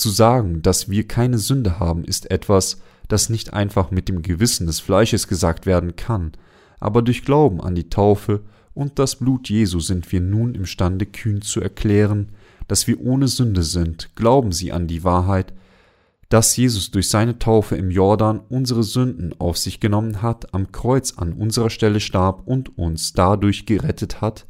Zu 0.00 0.08
sagen, 0.08 0.62
dass 0.62 0.88
wir 0.88 1.06
keine 1.06 1.36
Sünde 1.36 1.78
haben, 1.78 2.04
ist 2.04 2.30
etwas, 2.30 2.80
das 3.08 3.28
nicht 3.28 3.52
einfach 3.52 3.90
mit 3.90 4.08
dem 4.08 4.22
Gewissen 4.22 4.66
des 4.66 4.80
Fleisches 4.80 5.28
gesagt 5.28 5.66
werden 5.66 5.94
kann, 5.94 6.32
aber 6.78 7.02
durch 7.02 7.22
Glauben 7.22 7.60
an 7.60 7.74
die 7.74 7.90
Taufe 7.90 8.40
und 8.72 8.98
das 8.98 9.16
Blut 9.16 9.50
Jesu 9.50 9.78
sind 9.78 10.10
wir 10.10 10.22
nun 10.22 10.54
imstande 10.54 11.04
kühn 11.04 11.42
zu 11.42 11.60
erklären, 11.60 12.30
dass 12.66 12.86
wir 12.86 12.98
ohne 13.02 13.28
Sünde 13.28 13.62
sind. 13.62 14.08
Glauben 14.16 14.52
Sie 14.52 14.72
an 14.72 14.86
die 14.86 15.04
Wahrheit, 15.04 15.52
dass 16.30 16.56
Jesus 16.56 16.90
durch 16.90 17.10
seine 17.10 17.38
Taufe 17.38 17.76
im 17.76 17.90
Jordan 17.90 18.40
unsere 18.48 18.84
Sünden 18.84 19.38
auf 19.38 19.58
sich 19.58 19.80
genommen 19.80 20.22
hat, 20.22 20.54
am 20.54 20.72
Kreuz 20.72 21.18
an 21.18 21.34
unserer 21.34 21.68
Stelle 21.68 22.00
starb 22.00 22.46
und 22.46 22.78
uns 22.78 23.12
dadurch 23.12 23.66
gerettet 23.66 24.22
hat? 24.22 24.46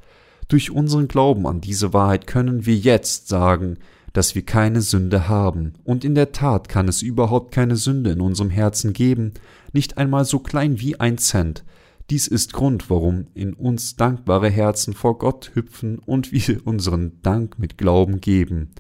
Durch 0.47 0.71
unseren 0.71 1.09
Glauben 1.09 1.49
an 1.49 1.61
diese 1.61 1.93
Wahrheit 1.93 2.29
können 2.29 2.67
wir 2.67 2.77
jetzt 2.77 3.27
sagen, 3.27 3.79
dass 4.13 4.35
wir 4.35 4.43
keine 4.43 4.81
Sünde 4.81 5.29
haben. 5.29 5.75
Und 5.85 6.05
in 6.05 6.15
der 6.15 6.33
Tat 6.33 6.69
kann 6.69 6.89
es 6.89 7.03
überhaupt 7.03 7.53
keine 7.53 7.77
Sünde 7.77 8.11
in 8.11 8.21
unserem 8.21 8.51
Herzen 8.51 8.93
geben, 8.93 9.33
nicht 9.73 9.99
einmal 9.99 10.25
so 10.25 10.39
klein 10.39 10.81
wie 10.81 10.99
ein 10.99 11.19
Cent. 11.19 11.65
Dies 12.11 12.27
ist 12.27 12.53
Grund, 12.53 12.91
warum 12.91 13.29
in 13.35 13.55
uns 13.55 13.95
dankbare 13.95 14.51
Herzen 14.51 14.95
vor 14.95 15.19
Gott 15.19 15.53
hüpfen 15.55 16.01
und 16.01 16.33
wir 16.33 16.67
unseren 16.67 17.23
Dank 17.23 17.59
mit 17.59 17.79
Glauben 17.79 18.21
geben. 18.21 18.71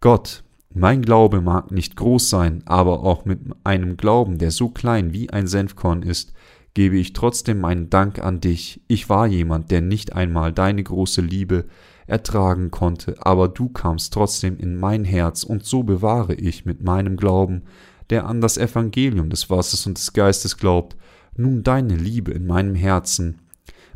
Gott, 0.00 0.42
mein 0.74 1.02
Glaube 1.02 1.40
mag 1.40 1.70
nicht 1.70 1.96
groß 1.96 2.28
sein, 2.28 2.62
aber 2.66 3.04
auch 3.04 3.24
mit 3.24 3.38
einem 3.62 3.96
Glauben, 3.96 4.38
der 4.38 4.50
so 4.50 4.68
klein 4.68 5.12
wie 5.12 5.30
ein 5.30 5.46
Senfkorn 5.46 6.02
ist, 6.02 6.32
gebe 6.74 6.98
ich 6.98 7.14
trotzdem 7.14 7.60
meinen 7.60 7.88
Dank 7.88 8.18
an 8.18 8.40
dich. 8.40 8.82
Ich 8.86 9.08
war 9.08 9.26
jemand, 9.26 9.70
der 9.70 9.80
nicht 9.80 10.12
einmal 10.12 10.52
deine 10.52 10.82
große 10.82 11.22
Liebe 11.22 11.64
ertragen 12.06 12.70
konnte, 12.70 13.16
aber 13.20 13.48
du 13.48 13.68
kamst 13.68 14.12
trotzdem 14.12 14.58
in 14.58 14.76
mein 14.76 15.04
Herz, 15.04 15.42
und 15.42 15.64
so 15.64 15.82
bewahre 15.82 16.34
ich 16.34 16.64
mit 16.64 16.82
meinem 16.82 17.16
Glauben, 17.16 17.62
der 18.10 18.26
an 18.26 18.40
das 18.40 18.58
Evangelium 18.58 19.30
des 19.30 19.50
Wassers 19.50 19.86
und 19.86 19.98
des 19.98 20.12
Geistes 20.12 20.56
glaubt, 20.56 20.96
nun 21.36 21.62
deine 21.62 21.96
Liebe 21.96 22.32
in 22.32 22.46
meinem 22.46 22.74
Herzen. 22.74 23.40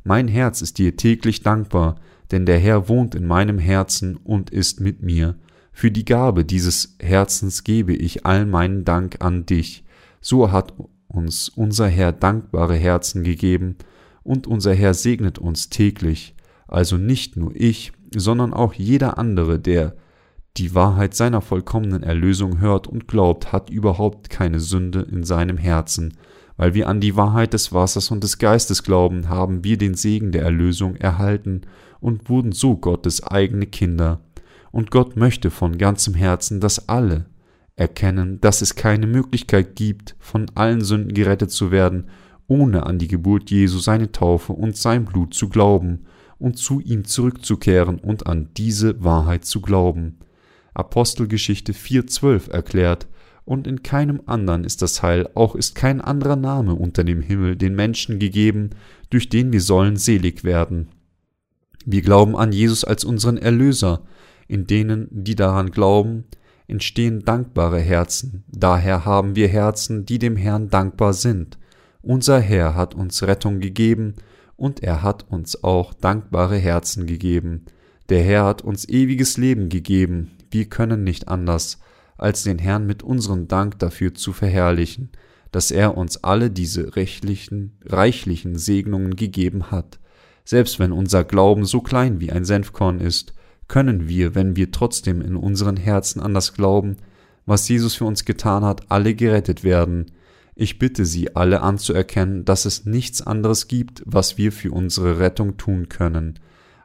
Mein 0.04 0.28
Herz 0.28 0.62
ist 0.62 0.78
dir 0.78 0.96
täglich 0.96 1.42
dankbar, 1.42 1.96
denn 2.30 2.46
der 2.46 2.58
Herr 2.58 2.88
wohnt 2.88 3.14
in 3.14 3.26
meinem 3.26 3.58
Herzen 3.58 4.16
und 4.16 4.50
ist 4.50 4.80
mit 4.80 5.02
mir. 5.02 5.36
Für 5.72 5.90
die 5.90 6.04
Gabe 6.04 6.44
dieses 6.44 6.96
Herzens 7.00 7.64
gebe 7.64 7.94
ich 7.94 8.26
all 8.26 8.46
meinen 8.46 8.84
Dank 8.84 9.16
an 9.20 9.46
dich. 9.46 9.84
So 10.20 10.52
hat 10.52 10.74
uns 11.08 11.48
unser 11.48 11.88
Herr 11.88 12.12
dankbare 12.12 12.76
Herzen 12.76 13.24
gegeben, 13.24 13.76
und 14.22 14.46
unser 14.46 14.74
Herr 14.74 14.94
segnet 14.94 15.38
uns 15.38 15.70
täglich, 15.70 16.34
also 16.68 16.98
nicht 16.98 17.36
nur 17.36 17.56
ich, 17.56 17.92
sondern 18.14 18.52
auch 18.52 18.74
jeder 18.74 19.18
andere, 19.18 19.58
der 19.58 19.94
die 20.56 20.74
Wahrheit 20.74 21.14
seiner 21.14 21.40
vollkommenen 21.40 22.02
Erlösung 22.02 22.60
hört 22.60 22.86
und 22.86 23.06
glaubt, 23.06 23.52
hat 23.52 23.70
überhaupt 23.70 24.30
keine 24.30 24.60
Sünde 24.60 25.00
in 25.02 25.22
seinem 25.24 25.56
Herzen, 25.56 26.14
weil 26.56 26.74
wir 26.74 26.88
an 26.88 27.00
die 27.00 27.16
Wahrheit 27.16 27.54
des 27.54 27.72
Wassers 27.72 28.10
und 28.10 28.24
des 28.24 28.38
Geistes 28.38 28.82
glauben, 28.82 29.28
haben 29.28 29.64
wir 29.64 29.78
den 29.78 29.94
Segen 29.94 30.32
der 30.32 30.42
Erlösung 30.42 30.96
erhalten 30.96 31.62
und 32.00 32.28
wurden 32.28 32.52
so 32.52 32.76
Gottes 32.76 33.22
eigene 33.22 33.66
Kinder. 33.66 34.20
Und 34.72 34.90
Gott 34.90 35.16
möchte 35.16 35.50
von 35.50 35.78
ganzem 35.78 36.14
Herzen, 36.14 36.60
dass 36.60 36.88
alle 36.88 37.26
erkennen, 37.76 38.40
dass 38.40 38.60
es 38.60 38.74
keine 38.74 39.06
Möglichkeit 39.06 39.74
gibt, 39.74 40.16
von 40.18 40.46
allen 40.54 40.82
Sünden 40.82 41.14
gerettet 41.14 41.50
zu 41.50 41.70
werden, 41.70 42.08
ohne 42.46 42.84
an 42.84 42.98
die 42.98 43.08
Geburt 43.08 43.50
Jesu, 43.50 43.78
seine 43.78 44.12
Taufe 44.12 44.52
und 44.52 44.76
sein 44.76 45.04
Blut 45.04 45.32
zu 45.32 45.48
glauben 45.48 46.04
und 46.40 46.58
zu 46.58 46.80
ihm 46.80 47.04
zurückzukehren 47.04 47.98
und 47.98 48.26
an 48.26 48.48
diese 48.56 49.04
Wahrheit 49.04 49.44
zu 49.44 49.60
glauben. 49.60 50.18
Apostelgeschichte 50.74 51.72
4.12 51.72 52.50
erklärt, 52.50 53.06
und 53.44 53.66
in 53.66 53.82
keinem 53.82 54.22
anderen 54.26 54.64
ist 54.64 54.80
das 54.80 55.02
Heil, 55.02 55.28
auch 55.34 55.54
ist 55.54 55.74
kein 55.74 56.00
anderer 56.00 56.36
Name 56.36 56.74
unter 56.74 57.04
dem 57.04 57.20
Himmel 57.20 57.56
den 57.56 57.74
Menschen 57.74 58.18
gegeben, 58.18 58.70
durch 59.08 59.28
den 59.28 59.52
wir 59.52 59.60
sollen 59.60 59.96
selig 59.96 60.44
werden. 60.44 60.88
Wir 61.84 62.02
glauben 62.02 62.36
an 62.36 62.52
Jesus 62.52 62.84
als 62.84 63.04
unseren 63.04 63.38
Erlöser, 63.38 64.02
in 64.46 64.66
denen, 64.66 65.08
die 65.10 65.34
daran 65.34 65.70
glauben, 65.70 66.24
entstehen 66.68 67.24
dankbare 67.24 67.80
Herzen, 67.80 68.44
daher 68.46 69.04
haben 69.04 69.34
wir 69.34 69.48
Herzen, 69.48 70.06
die 70.06 70.20
dem 70.20 70.36
Herrn 70.36 70.68
dankbar 70.70 71.14
sind. 71.14 71.58
Unser 72.02 72.40
Herr 72.40 72.76
hat 72.76 72.94
uns 72.94 73.24
Rettung 73.24 73.58
gegeben, 73.58 74.14
und 74.60 74.82
er 74.82 75.02
hat 75.02 75.24
uns 75.30 75.64
auch 75.64 75.94
dankbare 75.94 76.58
Herzen 76.58 77.06
gegeben. 77.06 77.64
Der 78.10 78.22
Herr 78.22 78.44
hat 78.44 78.60
uns 78.60 78.86
ewiges 78.86 79.38
Leben 79.38 79.70
gegeben, 79.70 80.32
wir 80.50 80.66
können 80.66 81.02
nicht 81.02 81.28
anders, 81.28 81.78
als 82.18 82.42
den 82.42 82.58
Herrn 82.58 82.86
mit 82.86 83.02
unserem 83.02 83.48
Dank 83.48 83.78
dafür 83.78 84.14
zu 84.14 84.34
verherrlichen, 84.34 85.10
dass 85.50 85.70
er 85.70 85.96
uns 85.96 86.22
alle 86.22 86.50
diese 86.50 86.94
rechtlichen, 86.94 87.78
reichlichen 87.86 88.58
Segnungen 88.58 89.16
gegeben 89.16 89.70
hat. 89.70 89.98
Selbst 90.44 90.78
wenn 90.78 90.92
unser 90.92 91.24
Glauben 91.24 91.64
so 91.64 91.80
klein 91.80 92.20
wie 92.20 92.30
ein 92.30 92.44
Senfkorn 92.44 93.00
ist, 93.00 93.32
können 93.66 94.08
wir, 94.08 94.34
wenn 94.34 94.56
wir 94.56 94.72
trotzdem 94.72 95.22
in 95.22 95.36
unseren 95.36 95.78
Herzen 95.78 96.20
an 96.20 96.34
das 96.34 96.52
glauben, 96.52 96.96
was 97.46 97.66
Jesus 97.68 97.94
für 97.94 98.04
uns 98.04 98.26
getan 98.26 98.62
hat, 98.64 98.90
alle 98.90 99.14
gerettet 99.14 99.64
werden. 99.64 100.10
Ich 100.60 100.78
bitte 100.78 101.06
Sie 101.06 101.34
alle 101.36 101.62
anzuerkennen, 101.62 102.44
dass 102.44 102.64
es 102.64 102.84
nichts 102.84 103.22
anderes 103.22 103.66
gibt, 103.68 104.02
was 104.04 104.36
wir 104.36 104.52
für 104.52 104.72
unsere 104.72 105.18
Rettung 105.18 105.56
tun 105.56 105.88
können, 105.88 106.38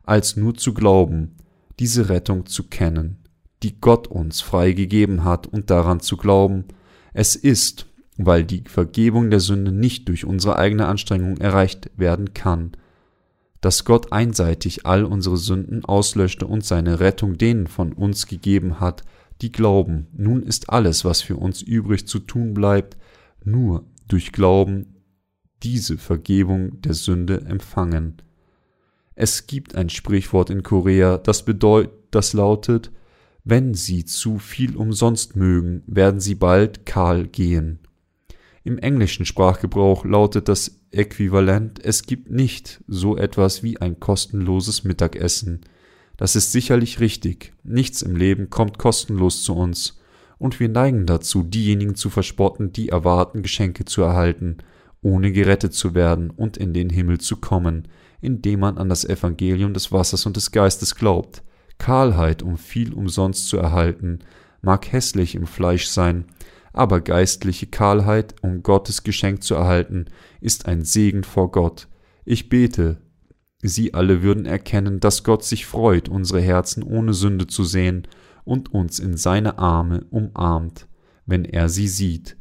als 0.04 0.38
nur 0.38 0.56
zu 0.56 0.74
glauben, 0.74 1.36
diese 1.80 2.08
Rettung 2.10 2.46
zu 2.46 2.64
kennen 2.64 3.26
die 3.66 3.82
Gott 3.82 4.08
uns 4.08 4.42
frei 4.42 4.74
gegeben 4.74 5.24
hat 5.24 5.48
und 5.48 5.72
daran 5.72 6.00
zu 6.00 6.18
glauben, 6.18 6.66
es 7.14 7.36
ist, 7.36 7.88
weil 8.16 8.44
die 8.44 8.64
Vergebung 8.68 9.32
der 9.32 9.40
Sünde 9.40 9.72
nicht 9.72 10.08
durch 10.08 10.24
unsere 10.24 10.58
eigene 10.58 10.86
Anstrengung 10.86 11.38
erreicht 11.38 11.90
werden 11.98 12.36
kann, 12.36 12.74
dass 13.62 13.84
Gott 13.84 14.12
einseitig 14.12 14.86
all 14.86 15.04
unsere 15.04 15.38
Sünden 15.38 15.84
auslöschte 15.84 16.46
und 16.46 16.64
seine 16.64 17.00
Rettung 17.00 17.40
denen 17.40 17.66
von 17.66 17.92
uns 17.94 18.28
gegeben 18.28 18.80
hat, 18.80 19.02
die 19.42 19.52
glauben. 19.52 20.08
Nun 20.14 20.44
ist 20.44 20.70
alles, 20.70 21.04
was 21.04 21.22
für 21.22 21.38
uns 21.38 21.64
übrig 21.64 22.08
zu 22.08 22.20
tun 22.20 22.54
bleibt, 22.54 22.98
nur 23.46 23.86
durch 24.08 24.32
Glauben 24.32 24.96
diese 25.64 25.98
Vergebung 25.98 26.82
der 26.82 26.94
Sünde 26.94 27.42
empfangen. 27.42 28.22
Es 29.16 29.48
gibt 29.48 29.76
ein 29.76 29.90
Sprichwort 29.90 30.50
in 30.50 30.64
Korea, 30.64 31.18
das 31.18 31.46
bedeutet, 31.46 31.94
das 32.12 32.34
lautet, 32.34 32.92
wenn 33.44 33.74
sie 33.74 34.06
zu 34.06 34.40
viel 34.40 34.76
umsonst 34.76 35.36
mögen, 35.36 35.84
werden 35.88 36.20
sie 36.20 36.36
bald 36.36 36.86
kahl 36.86 37.28
gehen. 37.28 37.80
Im 38.64 38.80
englischen 38.80 39.26
Sprachgebrauch 39.26 40.06
lautet 40.06 40.48
das 40.50 40.80
Äquivalent 40.92 41.84
Es 41.84 42.04
gibt 42.04 42.32
nicht 42.32 42.84
so 42.88 43.16
etwas 43.16 43.62
wie 43.62 43.80
ein 43.80 44.00
kostenloses 44.00 44.84
Mittagessen. 44.84 45.62
Das 46.18 46.36
ist 46.36 46.52
sicherlich 46.52 47.00
richtig. 47.00 47.54
Nichts 47.64 48.02
im 48.02 48.16
Leben 48.16 48.50
kommt 48.50 48.80
kostenlos 48.80 49.44
zu 49.44 49.54
uns. 49.56 50.00
Und 50.38 50.60
wir 50.60 50.70
neigen 50.70 51.06
dazu, 51.06 51.44
diejenigen 51.44 51.96
zu 51.96 52.10
verspotten, 52.10 52.74
die 52.74 52.90
erwarten, 52.90 53.42
Geschenke 53.42 53.86
zu 53.86 54.02
erhalten, 54.02 54.58
ohne 55.02 55.32
gerettet 55.32 55.74
zu 55.74 55.94
werden 55.94 56.30
und 56.30 56.58
in 56.58 56.74
den 56.74 56.90
Himmel 56.90 57.20
zu 57.20 57.38
kommen, 57.38 57.88
indem 58.22 58.62
man 58.62 58.78
an 58.78 58.90
das 58.90 59.06
Evangelium 59.06 59.74
des 59.74 59.92
Wassers 59.92 60.26
und 60.26 60.36
des 60.36 60.52
Geistes 60.52 60.96
glaubt. 60.96 61.44
Kahlheit, 61.78 62.42
um 62.42 62.58
viel 62.58 62.94
umsonst 62.94 63.48
zu 63.48 63.58
erhalten, 63.58 64.20
mag 64.62 64.92
hässlich 64.92 65.36
im 65.36 65.46
Fleisch 65.46 65.88
sein, 65.88 66.26
aber 66.74 67.00
geistliche 67.00 67.68
Kahlheit, 67.68 68.36
um 68.42 68.64
Gottes 68.64 69.04
Geschenk 69.04 69.44
zu 69.44 69.56
erhalten, 69.56 70.06
ist 70.42 70.68
ein 70.68 70.84
Segen 70.84 71.24
vor 71.24 71.52
Gott. 71.52 71.88
Ich 72.26 72.50
bete, 72.50 72.98
Sie 73.62 73.94
alle 73.94 74.22
würden 74.22 74.46
erkennen, 74.46 75.00
dass 75.00 75.24
Gott 75.24 75.44
sich 75.44 75.66
freut, 75.66 76.10
unsere 76.10 76.42
Herzen 76.42 76.84
ohne 76.84 77.14
Sünde 77.14 77.48
zu 77.48 77.64
sehen 77.64 78.08
und 78.46 78.74
uns 78.74 79.00
in 79.00 79.18
seine 79.18 79.60
Arme 79.60 80.06
umarmt, 80.10 80.88
wenn 81.26 81.44
er 81.44 81.68
sie 81.68 81.88
sieht. 81.88 82.38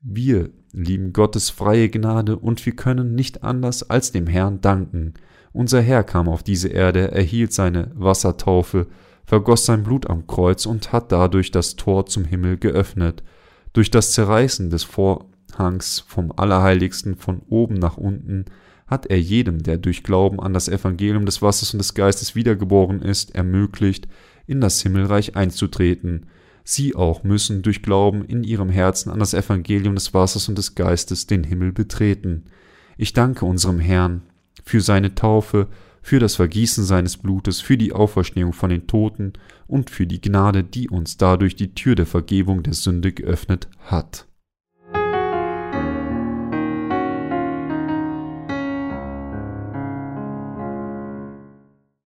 Wir 0.00 0.50
lieben 0.72 1.12
Gottes 1.12 1.50
freie 1.50 1.88
Gnade 1.88 2.36
und 2.36 2.64
wir 2.66 2.74
können 2.74 3.14
nicht 3.14 3.44
anders 3.44 3.88
als 3.88 4.10
dem 4.10 4.26
Herrn 4.26 4.60
danken, 4.60 5.14
unser 5.52 5.82
Herr 5.82 6.02
kam 6.02 6.28
auf 6.28 6.42
diese 6.42 6.68
Erde, 6.68 7.10
erhielt 7.12 7.52
seine 7.52 7.90
Wassertaufe, 7.94 8.86
vergoss 9.24 9.66
sein 9.66 9.82
Blut 9.82 10.08
am 10.08 10.26
Kreuz 10.26 10.66
und 10.66 10.92
hat 10.92 11.12
dadurch 11.12 11.50
das 11.50 11.76
Tor 11.76 12.06
zum 12.06 12.24
Himmel 12.24 12.56
geöffnet. 12.56 13.22
Durch 13.72 13.90
das 13.90 14.12
Zerreißen 14.12 14.70
des 14.70 14.84
Vorhangs 14.84 16.00
vom 16.00 16.32
Allerheiligsten 16.34 17.16
von 17.16 17.42
oben 17.48 17.74
nach 17.74 17.98
unten 17.98 18.46
hat 18.86 19.06
er 19.06 19.20
jedem, 19.20 19.62
der 19.62 19.78
durch 19.78 20.02
Glauben 20.02 20.40
an 20.40 20.52
das 20.52 20.68
Evangelium 20.68 21.26
des 21.26 21.40
Wassers 21.40 21.72
und 21.72 21.78
des 21.78 21.94
Geistes 21.94 22.34
wiedergeboren 22.34 23.00
ist, 23.02 23.34
ermöglicht, 23.34 24.08
in 24.46 24.60
das 24.60 24.80
Himmelreich 24.82 25.36
einzutreten. 25.36 26.26
Sie 26.64 26.94
auch 26.94 27.24
müssen 27.24 27.62
durch 27.62 27.82
Glauben 27.82 28.24
in 28.24 28.44
ihrem 28.44 28.70
Herzen 28.70 29.10
an 29.10 29.18
das 29.18 29.34
Evangelium 29.34 29.94
des 29.94 30.14
Wassers 30.14 30.48
und 30.48 30.56
des 30.56 30.74
Geistes 30.74 31.26
den 31.26 31.44
Himmel 31.44 31.72
betreten. 31.72 32.44
Ich 32.96 33.12
danke 33.12 33.44
unserem 33.44 33.80
Herrn, 33.80 34.22
für 34.64 34.80
seine 34.80 35.14
Taufe, 35.14 35.68
für 36.02 36.18
das 36.18 36.36
Vergießen 36.36 36.84
seines 36.84 37.16
Blutes, 37.16 37.60
für 37.60 37.76
die 37.76 37.92
Auferstehung 37.92 38.52
von 38.52 38.70
den 38.70 38.86
Toten 38.86 39.32
und 39.66 39.90
für 39.90 40.06
die 40.06 40.20
Gnade, 40.20 40.64
die 40.64 40.88
uns 40.88 41.16
dadurch 41.16 41.56
die 41.56 41.74
Tür 41.74 41.94
der 41.94 42.06
Vergebung 42.06 42.62
der 42.62 42.74
Sünde 42.74 43.12
geöffnet 43.12 43.68
hat. 43.86 44.26